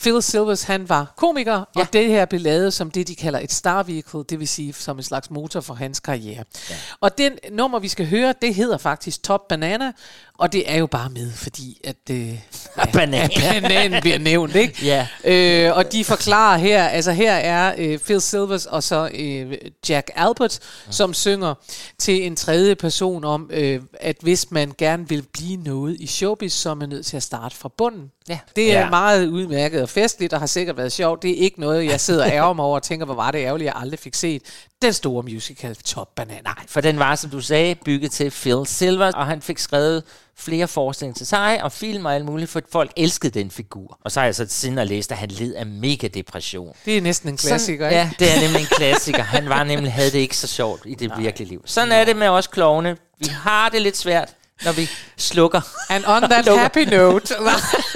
Phil 0.00 0.22
Silvers, 0.22 0.62
han 0.62 0.88
var 0.88 1.12
komiker, 1.16 1.52
ja. 1.76 1.80
og 1.80 1.92
det 1.92 2.06
her 2.08 2.24
blev 2.24 2.40
lavet 2.40 2.72
som 2.74 2.90
det, 2.90 3.08
de 3.08 3.14
kalder 3.14 3.38
et 3.38 3.52
star 3.52 3.82
vehicle, 3.82 4.24
det 4.30 4.40
vil 4.40 4.48
sige 4.48 4.72
som 4.72 4.96
en 4.96 5.02
slags 5.02 5.30
motor 5.30 5.60
for 5.60 5.74
hans 5.74 6.00
karriere. 6.00 6.44
Ja. 6.70 6.74
Og 7.00 7.18
den 7.18 7.32
nummer, 7.52 7.78
vi 7.78 7.88
skal 7.88 8.06
høre, 8.06 8.34
det 8.42 8.54
hedder 8.54 8.78
faktisk 8.78 9.22
Top 9.22 9.40
Banana, 9.48 9.92
og 10.38 10.52
det 10.52 10.70
er 10.70 10.76
jo 10.76 10.86
bare 10.86 11.10
med, 11.10 11.32
fordi 11.32 11.80
at, 11.84 11.96
øh, 12.10 12.28
ja, 12.78 12.84
Banan. 12.92 13.14
at 13.24 13.62
bananen 13.62 14.00
bliver 14.00 14.18
nævnt, 14.18 14.54
ikke? 14.54 14.74
Ja. 14.86 15.06
Øh, 15.24 15.76
og 15.76 15.92
de 15.92 16.04
forklarer 16.04 16.58
her, 16.58 16.84
altså 16.88 17.12
her 17.12 17.32
er 17.32 17.74
øh, 17.78 17.98
Phil 17.98 18.20
Silvers 18.20 18.66
og 18.66 18.82
så 18.82 19.10
øh, 19.14 19.52
Jack 19.88 20.10
Albert, 20.14 20.58
ja. 20.86 20.92
som 20.92 21.14
synger 21.14 21.54
til 21.98 22.26
en 22.26 22.36
tredje 22.36 22.74
person 22.74 23.24
om, 23.24 23.50
øh, 23.52 23.80
at 24.00 24.16
hvis 24.20 24.50
man 24.50 24.72
gerne 24.78 25.08
vil 25.08 25.24
blive 25.32 25.56
noget 25.56 25.96
i 26.00 26.06
showbiz, 26.06 26.52
så 26.52 26.70
er 26.70 26.74
man 26.74 26.88
nødt 26.88 27.06
til 27.06 27.16
at 27.16 27.22
starte 27.22 27.56
fra 27.56 27.68
bunden. 27.78 28.10
Ja. 28.28 28.38
Det 28.56 28.72
er 28.74 28.80
Ja. 28.80 28.90
meget 28.90 29.26
udmærket 29.26 29.82
og 29.82 29.88
festligt, 29.88 30.32
og 30.32 30.38
har 30.40 30.46
sikkert 30.46 30.76
været 30.76 30.92
sjovt. 30.92 31.22
Det 31.22 31.30
er 31.30 31.34
ikke 31.36 31.60
noget, 31.60 31.84
jeg 31.86 32.00
sidder 32.00 32.24
og 32.24 32.30
ærger 32.30 32.52
mig 32.52 32.64
over 32.64 32.76
og 32.76 32.82
tænker, 32.82 33.06
hvor 33.06 33.14
var 33.14 33.30
det 33.30 33.38
ærgerligt, 33.38 33.66
jeg 33.66 33.74
aldrig 33.76 33.98
fik 33.98 34.14
set 34.14 34.42
den 34.82 34.92
store 34.92 35.22
musical 35.22 35.76
Top 35.76 36.08
Banana. 36.16 36.40
Nej, 36.44 36.54
For 36.68 36.80
den 36.80 36.98
var, 36.98 37.14
som 37.14 37.30
du 37.30 37.40
sagde, 37.40 37.74
bygget 37.74 38.10
til 38.10 38.30
Phil 38.30 38.62
Silver, 38.66 39.12
og 39.12 39.26
han 39.26 39.42
fik 39.42 39.58
skrevet 39.58 40.02
flere 40.38 40.68
forestillinger 40.68 41.14
til 41.14 41.26
sig, 41.26 41.62
og 41.62 41.72
film 41.72 42.04
og 42.04 42.14
alt 42.14 42.24
muligt, 42.24 42.50
for 42.50 42.60
folk 42.72 42.90
elskede 42.96 43.38
den 43.40 43.50
figur. 43.50 43.98
Og 44.04 44.12
så 44.12 44.20
har 44.20 44.24
jeg 44.24 44.34
så 44.34 44.46
siden 44.48 44.78
og 44.78 44.86
læst, 44.86 45.12
at 45.12 45.18
han 45.18 45.28
led 45.28 45.54
af 45.54 45.66
mega 45.66 46.06
depression. 46.06 46.72
det 46.84 46.96
er 46.96 47.00
næsten 47.02 47.28
en 47.28 47.36
klassiker, 47.36 47.90
Sådan, 47.90 48.06
ikke? 48.08 48.16
ja, 48.20 48.26
det 48.26 48.36
er 48.36 48.40
nemlig 48.40 48.60
en 48.60 48.66
klassiker. 48.66 49.22
Han 49.22 49.48
var 49.48 49.64
nemlig, 49.64 49.92
havde 49.92 50.10
det 50.10 50.18
ikke 50.18 50.36
så 50.36 50.46
sjovt 50.46 50.82
i 50.86 50.94
det 50.94 51.12
virkelige 51.18 51.48
liv. 51.48 51.62
Sådan 51.66 51.92
er 51.92 52.04
det 52.04 52.16
med 52.16 52.28
os 52.28 52.46
klovne. 52.46 52.96
Vi 53.18 53.26
har 53.26 53.68
det 53.68 53.82
lidt 53.82 53.96
svært, 53.96 54.28
når 54.64 54.72
vi 54.72 54.88
slukker. 55.16 55.60
And 55.88 56.04
on 56.06 56.22
that 56.30 56.58
happy 56.58 56.78
note. 56.78 57.34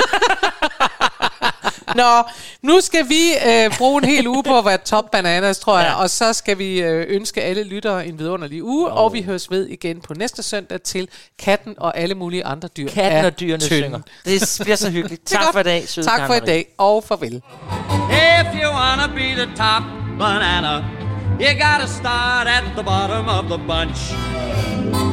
Nå, 1.95 2.23
nu 2.63 2.81
skal 2.81 3.09
vi 3.09 3.23
øh, 3.47 3.79
bruge 3.79 4.03
en 4.03 4.09
hel 4.09 4.27
uge 4.27 4.43
på 4.43 4.59
at 4.59 4.65
være 4.65 4.77
top 4.79 5.11
bananas, 5.11 5.59
tror 5.59 5.79
jeg. 5.79 5.87
Ja. 5.87 6.03
Og 6.03 6.11
så 6.11 6.33
skal 6.33 6.59
vi 6.59 6.81
øh, 6.83 7.07
ønske 7.09 7.43
alle 7.43 7.65
lyttere 7.65 8.07
en 8.07 8.19
vidunderlig 8.19 8.65
uge. 8.65 8.91
Oh. 8.91 8.97
Og 8.97 9.13
vi 9.13 9.23
høres 9.23 9.51
ved 9.51 9.67
igen 9.67 10.01
på 10.01 10.15
næste 10.15 10.43
søndag 10.43 10.83
til 10.83 11.09
katten 11.39 11.75
og 11.79 11.99
alle 11.99 12.15
mulige 12.15 12.45
andre 12.45 12.69
dyr. 12.69 12.89
Katten 12.89 13.25
og 13.25 13.41
dyrene 13.41 13.63
tynden. 13.63 13.85
synger. 13.85 14.01
Det 14.25 14.61
bliver 14.65 14.77
så 14.77 14.91
hyggeligt. 14.91 15.23
Tak 15.31 15.53
for 15.53 15.61
i 15.61 15.63
dag, 15.63 15.85
Tak 16.05 16.27
for 16.27 16.35
i 16.35 16.41
dag, 16.41 16.67
og 16.79 17.05
farvel. 17.05 17.35
If 17.37 18.63
you 18.63 18.71
wanna 18.73 19.07
be 19.07 19.45
the 19.45 19.57
top 19.57 19.83
banana, 20.19 21.00
you 21.41 21.55
gotta 21.55 21.87
start 21.89 22.47
at 22.47 22.77
the 22.77 22.83
bottom 22.83 23.27
of 23.27 23.49
the 23.49 23.57
bunch. 23.57 24.13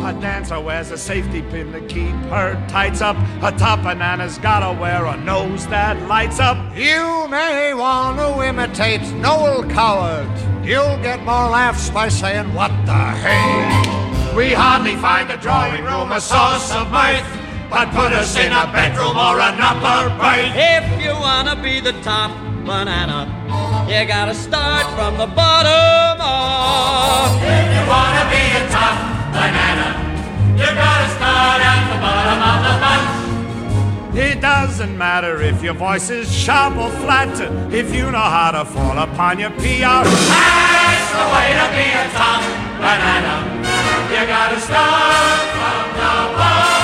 A 0.04 0.14
dancer 0.20 0.60
wears 0.60 0.92
a 0.92 0.98
safety 0.98 1.42
pin 1.42 1.72
to 1.72 1.80
keep 1.88 2.14
her 2.30 2.62
tights 2.68 3.00
up. 3.00 3.16
A 3.42 3.58
top 3.58 3.80
banana's 3.80 4.38
gotta 4.38 4.78
wear 4.78 5.06
a 5.06 5.16
nose 5.16 5.66
that 5.68 5.96
lights 6.08 6.42
up. 6.42 6.58
You 6.76 7.30
may 7.30 7.74
want 7.74 8.18
to 8.20 8.46
imitate 8.46 9.04
Noel 9.14 9.64
Coward. 9.70 10.28
You'll 10.66 10.98
get 11.02 11.20
more 11.20 11.48
laughs 11.48 11.90
by 11.90 12.10
saying, 12.10 12.54
What 12.54 12.72
the 12.86 12.94
hey? 12.94 14.36
We 14.36 14.52
hardly 14.54 14.98
find 14.98 15.32
a 15.32 15.38
drawing 15.38 15.86
room 15.86 16.12
a 16.12 16.20
source 16.20 16.76
of 16.76 16.92
mirth, 16.92 17.26
but 17.70 17.90
put 17.92 18.12
us 18.12 18.36
in 18.36 18.52
a 18.52 18.70
bedroom 18.74 19.16
or 19.16 19.40
an 19.40 19.62
upper 19.62 20.10
berth. 20.20 20.52
If 20.56 21.02
you 21.02 21.12
wanna 21.12 21.56
be 21.56 21.80
the 21.80 21.94
top 22.02 22.32
banana. 22.68 23.20
You 23.88 24.06
gotta 24.06 24.36
start 24.36 24.86
from 24.96 25.18
the 25.18 25.26
bottom 25.26 26.20
up. 26.20 27.32
If 27.42 27.68
you 27.76 27.84
wanna 27.88 28.26
be 28.30 28.44
a 28.60 28.64
top 28.70 28.98
banana, 29.32 29.88
you 30.60 30.70
gotta 30.84 31.10
start 31.18 31.60
at 31.72 31.84
the 31.92 31.98
bottom 32.06 32.40
of 32.52 32.58
the 32.68 32.74
bunch. 32.84 34.18
It 34.18 34.42
doesn't 34.42 34.98
matter 34.98 35.42
if 35.42 35.64
your 35.64 35.76
voice 35.76 36.10
is 36.10 36.28
sharp 36.30 36.76
or 36.76 36.92
flat, 37.02 37.40
if 37.72 37.96
you 37.96 38.12
know 38.12 38.30
how 38.38 38.52
to 38.52 38.66
fall 38.66 38.98
upon 38.98 39.40
your 39.40 39.52
PR. 39.52 40.04
That's 40.04 41.10
the 41.18 41.26
way 41.34 41.50
to 41.60 41.66
be 41.78 41.88
a 42.04 42.06
top 42.20 42.44
banana. 42.84 43.36
You 44.12 44.28
gotta 44.28 44.60
start 44.60 45.40
from 45.56 45.86
the 46.00 46.38
bottom. 46.38 46.77